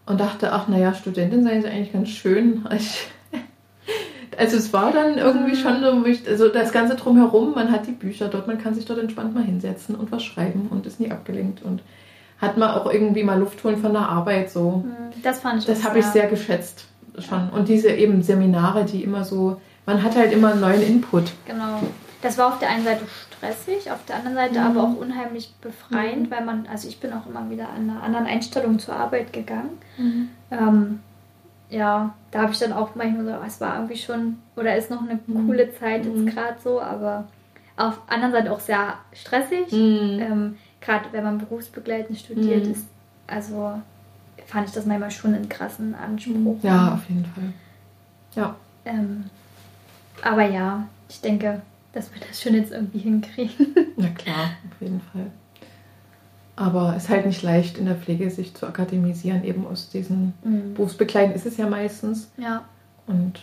und 0.04 0.20
dachte, 0.20 0.52
ach 0.52 0.68
naja, 0.68 0.92
Studentin 0.92 1.42
sein 1.42 1.60
ist 1.60 1.66
eigentlich 1.66 1.92
ganz 1.92 2.10
schön. 2.10 2.66
Ich, 2.76 3.08
also 4.36 4.56
es 4.56 4.72
war 4.72 4.92
dann 4.92 5.18
irgendwie 5.18 5.56
schon 5.56 5.80
so, 5.80 6.30
also 6.30 6.48
das 6.48 6.72
Ganze 6.72 6.94
drumherum, 6.94 7.52
man 7.54 7.72
hat 7.72 7.86
die 7.86 7.92
Bücher 7.92 8.28
dort, 8.28 8.46
man 8.46 8.58
kann 8.58 8.74
sich 8.74 8.84
dort 8.84 8.98
entspannt 8.98 9.34
mal 9.34 9.44
hinsetzen 9.44 9.94
und 9.94 10.12
was 10.12 10.22
schreiben 10.22 10.68
und 10.70 10.86
ist 10.86 11.00
nie 11.00 11.10
abgelenkt 11.10 11.62
und 11.62 11.82
hat 12.38 12.56
man 12.56 12.70
auch 12.70 12.90
irgendwie 12.90 13.22
mal 13.22 13.38
Luft 13.38 13.62
holen 13.64 13.76
von 13.76 13.92
der 13.92 14.08
Arbeit 14.08 14.50
so. 14.50 14.84
Hm, 14.84 15.22
das 15.22 15.40
fand 15.40 15.60
ich 15.60 15.66
Das 15.66 15.84
habe 15.84 15.98
ich 15.98 16.06
sehr 16.06 16.28
geschätzt 16.28 16.86
schon. 17.18 17.50
Und 17.50 17.68
diese 17.68 17.90
eben 17.90 18.22
Seminare, 18.22 18.84
die 18.84 19.02
immer 19.02 19.24
so, 19.24 19.60
man 19.86 20.02
hat 20.02 20.16
halt 20.16 20.32
immer 20.32 20.52
einen 20.52 20.60
neuen 20.60 20.82
Input. 20.82 21.32
Genau. 21.46 21.80
Das 22.22 22.36
war 22.38 22.48
auf 22.48 22.58
der 22.58 22.68
einen 22.68 22.84
Seite 22.84 23.04
stressig, 23.06 23.90
auf 23.90 24.04
der 24.06 24.16
anderen 24.16 24.36
Seite 24.36 24.60
mhm. 24.60 24.66
aber 24.66 24.82
auch 24.82 24.96
unheimlich 24.96 25.54
befreiend, 25.60 26.28
mhm. 26.28 26.30
weil 26.30 26.44
man, 26.44 26.66
also 26.70 26.88
ich 26.88 27.00
bin 27.00 27.12
auch 27.12 27.26
immer 27.26 27.48
wieder 27.50 27.68
an 27.70 27.90
einer 27.90 28.02
anderen 28.02 28.26
Einstellung 28.26 28.78
zur 28.78 28.94
Arbeit 28.94 29.32
gegangen. 29.32 29.78
Mhm. 29.96 30.28
Ähm, 30.50 31.00
ja, 31.70 32.14
da 32.30 32.42
habe 32.42 32.52
ich 32.52 32.58
dann 32.58 32.72
auch 32.72 32.94
manchmal 32.94 33.24
so, 33.24 33.46
es 33.46 33.60
war 33.60 33.76
irgendwie 33.76 33.96
schon, 33.96 34.38
oder 34.56 34.76
ist 34.76 34.90
noch 34.90 35.02
eine 35.02 35.20
mhm. 35.26 35.46
coole 35.46 35.72
Zeit 35.74 36.04
jetzt 36.04 36.16
mhm. 36.16 36.26
gerade 36.26 36.56
so, 36.62 36.80
aber 36.80 37.28
auf 37.76 37.98
der 38.06 38.14
anderen 38.14 38.32
Seite 38.32 38.52
auch 38.52 38.60
sehr 38.60 38.94
stressig. 39.12 39.72
Mhm. 39.72 40.18
Ähm, 40.20 40.56
gerade 40.80 41.06
wenn 41.12 41.24
man 41.24 41.38
berufsbegleitend 41.38 42.18
studiert 42.18 42.66
ist, 42.66 42.86
also 43.26 43.80
fand 44.46 44.68
ich 44.68 44.74
das 44.74 44.86
manchmal 44.86 45.10
schon 45.10 45.34
einen 45.34 45.48
krassen 45.48 45.94
Anspruch. 45.94 46.58
Ja, 46.62 46.94
auf 46.94 47.08
jeden 47.08 47.24
Fall. 47.24 47.52
Ja. 48.34 48.56
Ähm, 48.84 49.24
aber 50.22 50.44
ja, 50.44 50.86
ich 51.08 51.20
denke, 51.20 51.62
dass 51.92 52.12
wir 52.12 52.20
das 52.26 52.42
schon 52.42 52.54
jetzt 52.54 52.72
irgendwie 52.72 52.98
hinkriegen. 52.98 53.74
Na 53.96 54.08
klar, 54.08 54.50
auf 54.70 54.80
jeden 54.80 55.00
Fall. 55.00 55.30
Aber 56.60 56.94
es 56.96 57.04
ist 57.04 57.08
halt 57.08 57.26
nicht 57.26 57.42
leicht 57.42 57.78
in 57.78 57.86
der 57.86 57.94
Pflege, 57.94 58.30
sich 58.30 58.54
zu 58.54 58.66
akademisieren, 58.66 59.44
eben 59.44 59.66
aus 59.66 59.88
diesen 59.88 60.34
mhm. 60.44 60.74
Berufsbegleiten 60.74 61.34
ist 61.34 61.46
es 61.46 61.56
ja 61.56 61.66
meistens. 61.66 62.30
Ja. 62.36 62.64
Und 63.06 63.40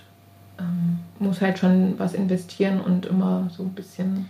ähm, 0.59 0.99
muss 1.20 1.41
halt 1.41 1.57
schon 1.57 1.95
was 1.97 2.13
investieren 2.13 2.80
und 2.80 3.07
immer 3.07 3.49
so 3.55 3.63
ein 3.63 3.74
bisschen 3.74 4.30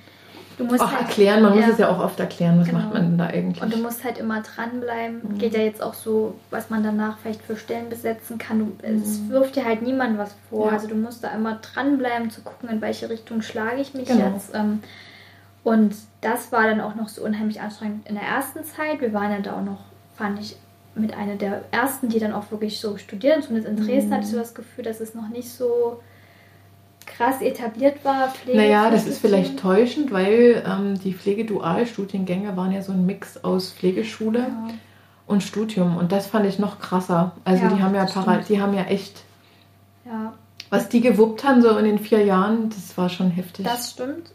Du 0.57 0.63
musst 0.63 0.81
auch 0.81 0.91
halt, 0.91 1.01
erklären, 1.01 1.43
man 1.43 1.53
ja. 1.53 1.61
muss 1.61 1.73
es 1.73 1.77
ja 1.77 1.89
auch 1.89 1.99
oft 1.99 2.19
erklären, 2.19 2.59
was 2.59 2.67
genau. 2.67 2.79
macht 2.79 2.93
man 2.93 3.03
denn 3.03 3.17
da 3.19 3.27
eigentlich. 3.27 3.61
Und 3.61 3.71
du 3.71 3.77
musst 3.77 4.03
halt 4.03 4.17
immer 4.17 4.41
dranbleiben. 4.41 5.21
Mhm. 5.21 5.37
Geht 5.37 5.53
ja 5.53 5.61
jetzt 5.61 5.83
auch 5.83 5.93
so, 5.93 6.33
was 6.49 6.71
man 6.71 6.83
danach 6.83 7.19
vielleicht 7.19 7.43
für 7.43 7.55
Stellen 7.55 7.89
besetzen 7.89 8.39
kann. 8.39 8.59
Du, 8.59 8.65
mhm. 8.65 9.03
Es 9.03 9.29
wirft 9.29 9.55
dir 9.55 9.65
halt 9.65 9.83
niemand 9.83 10.17
was 10.17 10.35
vor. 10.49 10.67
Ja. 10.67 10.73
Also 10.73 10.87
du 10.87 10.95
musst 10.95 11.23
da 11.23 11.29
immer 11.29 11.59
dranbleiben, 11.61 12.31
zu 12.31 12.41
gucken, 12.41 12.69
in 12.69 12.81
welche 12.81 13.07
Richtung 13.09 13.43
schlage 13.43 13.81
ich 13.81 13.93
mich 13.93 14.07
genau. 14.07 14.31
jetzt. 14.33 14.55
Ähm, 14.55 14.79
und 15.67 15.93
das 16.21 16.53
war 16.53 16.63
dann 16.63 16.79
auch 16.79 16.95
noch 16.95 17.09
so 17.09 17.21
unheimlich 17.21 17.59
anstrengend 17.59 18.07
in 18.07 18.15
der 18.15 18.23
ersten 18.23 18.63
Zeit. 18.63 19.01
Wir 19.01 19.11
waren 19.11 19.31
ja 19.31 19.39
da 19.39 19.57
auch 19.57 19.65
noch, 19.65 19.81
fand 20.15 20.39
ich, 20.39 20.55
mit 20.95 21.13
einer 21.13 21.35
der 21.35 21.65
ersten, 21.71 22.07
die 22.07 22.19
dann 22.19 22.31
auch 22.31 22.51
wirklich 22.51 22.79
so 22.79 22.95
studieren. 22.95 23.41
Zumindest 23.41 23.77
in 23.77 23.85
Dresden 23.85 24.09
mhm. 24.09 24.13
hatte 24.13 24.23
ich 24.23 24.29
so 24.29 24.37
das 24.37 24.55
Gefühl, 24.55 24.85
dass 24.85 25.01
es 25.01 25.13
noch 25.13 25.27
nicht 25.27 25.49
so 25.49 25.99
krass 27.05 27.41
etabliert 27.41 28.05
war. 28.05 28.29
Pflege 28.29 28.57
naja, 28.57 28.89
das 28.89 29.07
ist 29.07 29.19
vielleicht 29.19 29.59
täuschend, 29.59 30.09
weil 30.13 30.63
ähm, 30.65 30.97
die 31.01 31.13
Pflegedualstudiengänge 31.13 32.55
waren 32.55 32.71
ja 32.71 32.81
so 32.81 32.93
ein 32.93 33.05
Mix 33.05 33.43
aus 33.43 33.73
Pflegeschule 33.73 34.39
ja. 34.39 34.67
und 35.25 35.43
Studium. 35.43 35.97
Und 35.97 36.13
das 36.13 36.27
fand 36.27 36.45
ich 36.45 36.59
noch 36.59 36.79
krasser. 36.79 37.33
Also 37.43 37.65
ja, 37.65 37.73
die 37.73 37.83
haben 37.83 37.93
ja 37.93 38.05
para 38.05 38.37
die 38.37 38.61
haben 38.61 38.73
ja 38.73 38.85
echt. 38.85 39.25
Ja. 40.05 40.31
Was 40.69 40.87
die 40.87 41.01
gewuppt 41.01 41.43
haben 41.43 41.61
so 41.61 41.77
in 41.77 41.83
den 41.83 41.99
vier 41.99 42.23
Jahren, 42.23 42.69
das 42.69 42.97
war 42.97 43.09
schon 43.09 43.31
heftig. 43.31 43.65
Das 43.65 43.91
stimmt. 43.91 44.31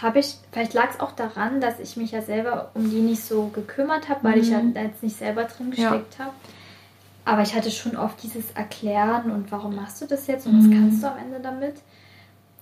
Habe 0.00 0.18
ich, 0.18 0.36
vielleicht 0.52 0.74
lag 0.74 0.90
es 0.90 1.00
auch 1.00 1.12
daran, 1.12 1.60
dass 1.60 1.80
ich 1.80 1.96
mich 1.96 2.12
ja 2.12 2.20
selber 2.20 2.70
um 2.74 2.90
die 2.90 3.00
nicht 3.00 3.24
so 3.24 3.46
gekümmert 3.46 4.08
habe, 4.08 4.24
weil 4.24 4.36
mhm. 4.36 4.42
ich 4.42 4.50
ja 4.50 4.60
jetzt 4.82 5.02
nicht 5.02 5.16
selber 5.16 5.44
drin 5.44 5.70
gesteckt 5.70 6.18
habe. 6.18 6.32
Aber 7.24 7.42
ich 7.42 7.54
hatte 7.54 7.70
schon 7.70 7.96
oft 7.96 8.22
dieses 8.22 8.52
Erklären 8.52 9.30
und 9.32 9.50
warum 9.50 9.74
machst 9.74 10.00
du 10.00 10.06
das 10.06 10.26
jetzt 10.28 10.46
und 10.46 10.58
was 10.58 10.66
mhm. 10.66 10.72
kannst 10.74 11.02
du 11.02 11.08
am 11.08 11.18
Ende 11.18 11.40
damit? 11.40 11.74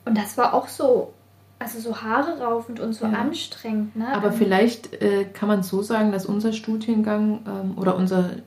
Und 0.07 0.17
das 0.17 0.39
war 0.39 0.55
auch 0.55 0.69
so, 0.69 1.13
also 1.59 1.81
so 1.81 2.03
Haare 2.03 2.41
raufend 2.41 2.81
und 2.81 2.95
so 2.95 3.05
ja. 3.05 3.13
anstrengend. 3.13 3.95
Ne? 3.97 4.09
Aber 4.13 4.29
ähm, 4.29 4.35
vielleicht 4.35 4.95
äh, 5.03 5.25
kann 5.25 5.49
man 5.49 5.63
so 5.63 5.83
sagen, 5.83 6.13
dass 6.13 6.27
unser 6.27 6.53
Studiengang 6.53 7.41
ähm, 7.47 7.79
oder 7.79 7.97
unsere 7.97 8.43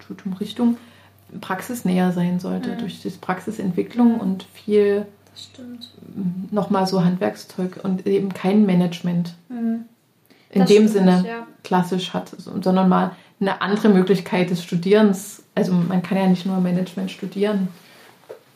Studiumrichtung 0.00 0.76
praxisnäher 1.40 2.12
sein 2.12 2.38
sollte, 2.38 2.70
mhm. 2.70 2.78
durch 2.78 3.02
die 3.02 3.10
Praxisentwicklung 3.10 4.20
und 4.20 4.44
viel 4.44 5.06
nochmal 6.50 6.86
so 6.86 7.04
Handwerkszeug 7.04 7.80
und 7.82 8.06
eben 8.06 8.32
kein 8.32 8.66
Management 8.66 9.34
mhm. 9.48 9.84
in 10.50 10.64
dem 10.64 10.66
stimmt, 10.66 10.90
Sinne 10.90 11.24
ja. 11.26 11.46
klassisch 11.62 12.12
hat, 12.14 12.28
sondern 12.38 12.88
mal 12.88 13.12
eine 13.40 13.60
andere 13.60 13.88
Möglichkeit 13.88 14.50
des 14.50 14.62
Studierens. 14.62 15.42
Also 15.54 15.72
man 15.72 16.02
kann 16.02 16.18
ja 16.18 16.26
nicht 16.26 16.46
nur 16.46 16.58
Management 16.60 17.10
studieren. 17.10 17.68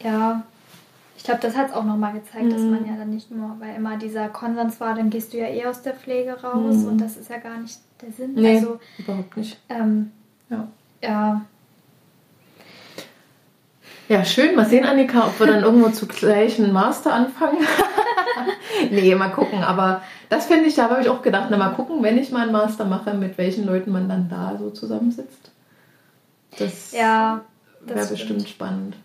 Ja, 0.02 0.42
ich 1.20 1.24
glaube, 1.24 1.40
das 1.42 1.54
hat 1.54 1.68
es 1.68 1.74
auch 1.74 1.84
nochmal 1.84 2.14
gezeigt, 2.14 2.46
mhm. 2.46 2.50
dass 2.50 2.62
man 2.62 2.86
ja 2.86 2.96
dann 2.96 3.10
nicht 3.10 3.30
nur, 3.30 3.56
weil 3.58 3.76
immer 3.76 3.98
dieser 3.98 4.28
Konsens 4.30 4.80
war, 4.80 4.94
dann 4.94 5.10
gehst 5.10 5.34
du 5.34 5.38
ja 5.38 5.48
eh 5.48 5.66
aus 5.66 5.82
der 5.82 5.92
Pflege 5.92 6.32
raus 6.42 6.76
mhm. 6.76 6.86
und 6.86 6.98
das 6.98 7.18
ist 7.18 7.28
ja 7.28 7.36
gar 7.36 7.58
nicht 7.58 7.78
der 8.00 8.10
Sinn. 8.10 8.32
Nee, 8.34 8.56
also, 8.56 8.80
überhaupt 8.96 9.36
nicht. 9.36 9.58
Ähm, 9.68 10.12
ja. 10.48 10.66
Ja. 11.02 11.42
Ja, 14.10 14.24
schön. 14.24 14.56
Mal 14.56 14.66
sehen, 14.66 14.84
Annika, 14.84 15.28
ob 15.28 15.38
wir 15.38 15.46
dann 15.46 15.62
irgendwo 15.62 15.88
zu 15.90 16.08
gleichen 16.08 16.72
Master 16.72 17.14
anfangen. 17.14 17.64
nee, 18.90 19.14
mal 19.14 19.28
gucken. 19.28 19.62
Aber 19.62 20.02
das 20.28 20.46
finde 20.46 20.66
ich, 20.66 20.74
da 20.74 20.90
habe 20.90 21.00
ich 21.00 21.08
auch 21.08 21.22
gedacht, 21.22 21.46
na 21.48 21.56
mal 21.56 21.68
gucken, 21.74 22.02
wenn 22.02 22.18
ich 22.18 22.32
mal 22.32 22.42
einen 22.42 22.50
Master 22.50 22.86
mache, 22.86 23.14
mit 23.14 23.38
welchen 23.38 23.64
Leuten 23.64 23.92
man 23.92 24.08
dann 24.08 24.28
da 24.28 24.56
so 24.58 24.70
zusammensitzt. 24.70 25.52
Das 26.58 26.90
ja, 26.90 27.42
wäre 27.82 28.04
bestimmt 28.04 28.48
spannend. 28.48 28.96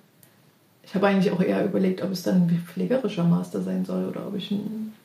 Ich 0.82 0.96
habe 0.96 1.06
eigentlich 1.06 1.32
auch 1.32 1.42
eher 1.42 1.64
überlegt, 1.64 2.02
ob 2.02 2.10
es 2.10 2.24
dann 2.24 2.48
ein 2.48 2.68
pflegerischer 2.74 3.26
Master 3.26 3.62
sein 3.62 3.86
soll 3.86 4.08
oder 4.08 4.26
ob 4.26 4.36
ich 4.36 4.52
einen 4.52 4.96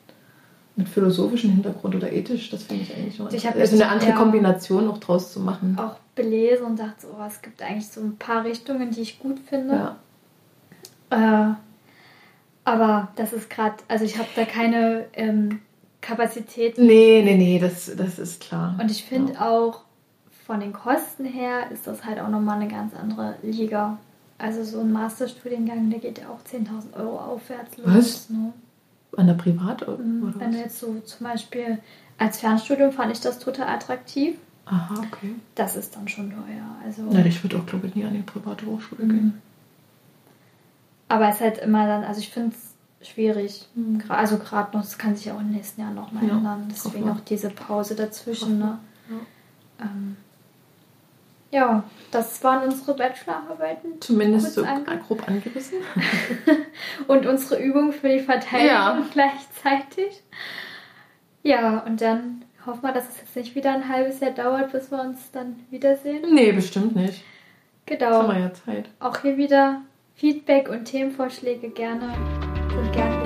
mit 0.81 0.89
philosophischem 0.89 1.51
Hintergrund 1.51 1.95
oder 1.95 2.13
ethisch, 2.13 2.51
das 2.51 2.65
finde 2.65 2.83
ich 2.83 2.95
eigentlich 2.95 3.19
noch 3.19 3.33
ich 3.33 3.47
Also 3.47 3.77
eine 3.77 3.89
andere 3.89 4.13
Kombination 4.13 4.89
auch 4.89 4.99
draus 4.99 5.33
zu 5.33 5.41
machen. 5.41 5.79
Auch 5.79 5.97
belesen 6.15 6.67
und 6.67 6.79
dachte, 6.79 7.07
oh, 7.13 7.23
es 7.27 7.41
gibt 7.41 7.63
eigentlich 7.63 7.89
so 7.89 8.01
ein 8.01 8.17
paar 8.17 8.45
Richtungen, 8.45 8.91
die 8.91 9.03
ich 9.03 9.21
gut 9.21 9.39
finde. 9.39 9.95
Ja. 11.11 11.51
Äh, 11.51 11.55
aber 12.65 13.09
das 13.17 13.33
ist 13.33 13.49
gerade, 13.51 13.77
also 13.89 14.05
ich 14.05 14.19
habe 14.19 14.29
da 14.37 14.45
keine 14.45 15.07
ähm, 15.15 15.61
Kapazität. 16.01 16.79
Nee, 16.79 17.23
nee, 17.25 17.37
nee, 17.37 17.59
das, 17.59 17.95
das 17.97 18.19
ist 18.19 18.41
klar. 18.41 18.77
Und 18.81 18.91
ich 18.91 19.05
finde 19.05 19.35
ja. 19.35 19.49
auch 19.49 19.83
von 20.47 20.61
den 20.61 20.73
Kosten 20.73 21.25
her 21.25 21.71
ist 21.73 21.87
das 21.87 22.05
halt 22.05 22.21
auch 22.21 22.29
nochmal 22.29 22.61
eine 22.61 22.69
ganz 22.69 22.95
andere 22.95 23.37
Liga. 23.43 23.99
Also 24.39 24.65
so 24.65 24.81
ein 24.81 24.91
Masterstudiengang, 24.91 25.91
der 25.91 26.01
geht 26.01 26.19
ja 26.19 26.25
auch 26.29 26.41
10.000 26.51 26.99
Euro 26.99 27.19
aufwärts 27.19 27.77
los. 27.77 27.87
Was? 27.87 28.31
Ne? 28.31 28.53
An 29.17 29.27
der 29.27 29.35
Privat? 29.35 29.87
Oder 29.87 29.99
mhm. 29.99 30.35
Wenn 30.39 30.53
du 30.53 30.59
jetzt 30.59 30.79
so 30.79 31.01
zum 31.01 31.27
Beispiel 31.27 31.79
als 32.19 32.39
Fernstudium 32.39 32.93
fand 32.93 33.13
ich 33.13 33.21
das 33.21 33.39
total 33.39 33.69
attraktiv. 33.69 34.37
Aha, 34.67 34.95
okay. 34.99 35.35
Das 35.55 35.75
ist 35.75 35.97
dann 35.97 36.07
schon 36.07 36.31
teuer. 36.31 36.77
Also, 36.85 37.03
Na, 37.11 37.25
ich 37.25 37.43
würde 37.43 37.59
auch, 37.59 37.67
glaube 37.67 37.89
ich, 37.89 37.95
nie 37.95 38.05
an 38.05 38.13
die 38.13 38.21
private 38.21 38.67
Hochschule 38.67 39.05
mhm. 39.05 39.09
gehen. 39.09 39.43
Aber 41.09 41.29
es 41.29 41.37
ist 41.37 41.41
halt 41.41 41.59
immer 41.59 41.87
dann, 41.87 42.05
also 42.05 42.21
ich 42.21 42.29
finde 42.29 42.55
es 42.55 43.09
schwierig. 43.09 43.67
Mhm. 43.75 44.03
Also 44.09 44.39
gerade 44.39 44.77
noch, 44.77 44.85
das 44.85 44.97
kann 44.97 45.17
sich 45.17 45.25
ja 45.25 45.35
auch 45.35 45.39
den 45.39 45.51
nächsten 45.51 45.81
Jahren 45.81 45.95
nochmal 45.97 46.25
ja, 46.25 46.37
ändern. 46.37 46.69
Deswegen 46.71 47.09
auch 47.11 47.21
diese 47.21 47.51
Pause 47.51 47.97
dazwischen. 47.97 48.59
Ne? 48.59 48.79
Ja. 49.09 49.87
Ähm, 49.87 50.17
ja, 51.51 51.85
das 52.11 52.43
waren 52.45 52.69
unsere 52.69 52.97
Bachelorarbeiten. 52.97 54.01
Zumindest 54.01 54.55
so 54.55 54.65
ange 54.65 54.99
grob 55.07 55.27
angerissen. 55.27 55.79
und 57.09 57.27
unsere 57.27 57.61
Übung 57.61 57.93
für 57.93 58.09
die 58.09 58.21
Verteidigung 58.21 58.69
ja. 58.69 59.07
gleichzeitig. 59.13 60.23
Ja, 61.43 61.79
und 61.81 62.01
dann 62.01 62.45
hoffen 62.67 62.83
wir, 62.83 62.93
dass 62.93 63.09
es 63.09 63.17
jetzt 63.19 63.37
nicht 63.37 63.55
wieder 63.55 63.73
ein 63.73 63.89
halbes 63.89 64.21
Jahr 64.21 64.33
dauert, 64.33 64.73
bis 64.73 64.91
wir 64.91 65.01
uns 65.01 65.31
dann 65.33 65.57
wiedersehen. 65.71 66.35
Nee, 66.35 66.53
bestimmt 66.53 66.95
nicht. 66.95 67.25
Genau. 67.87 68.31
Ja 68.31 68.53
Zeit. 68.53 68.89
Auch 69.01 69.21
hier 69.23 69.37
wieder 69.37 69.81
Feedback 70.15 70.69
und 70.69 70.85
Themenvorschläge 70.85 71.71
gerne 71.71 72.15
sind 72.71 72.93
gern 72.93 73.09
gesehen. 73.09 73.20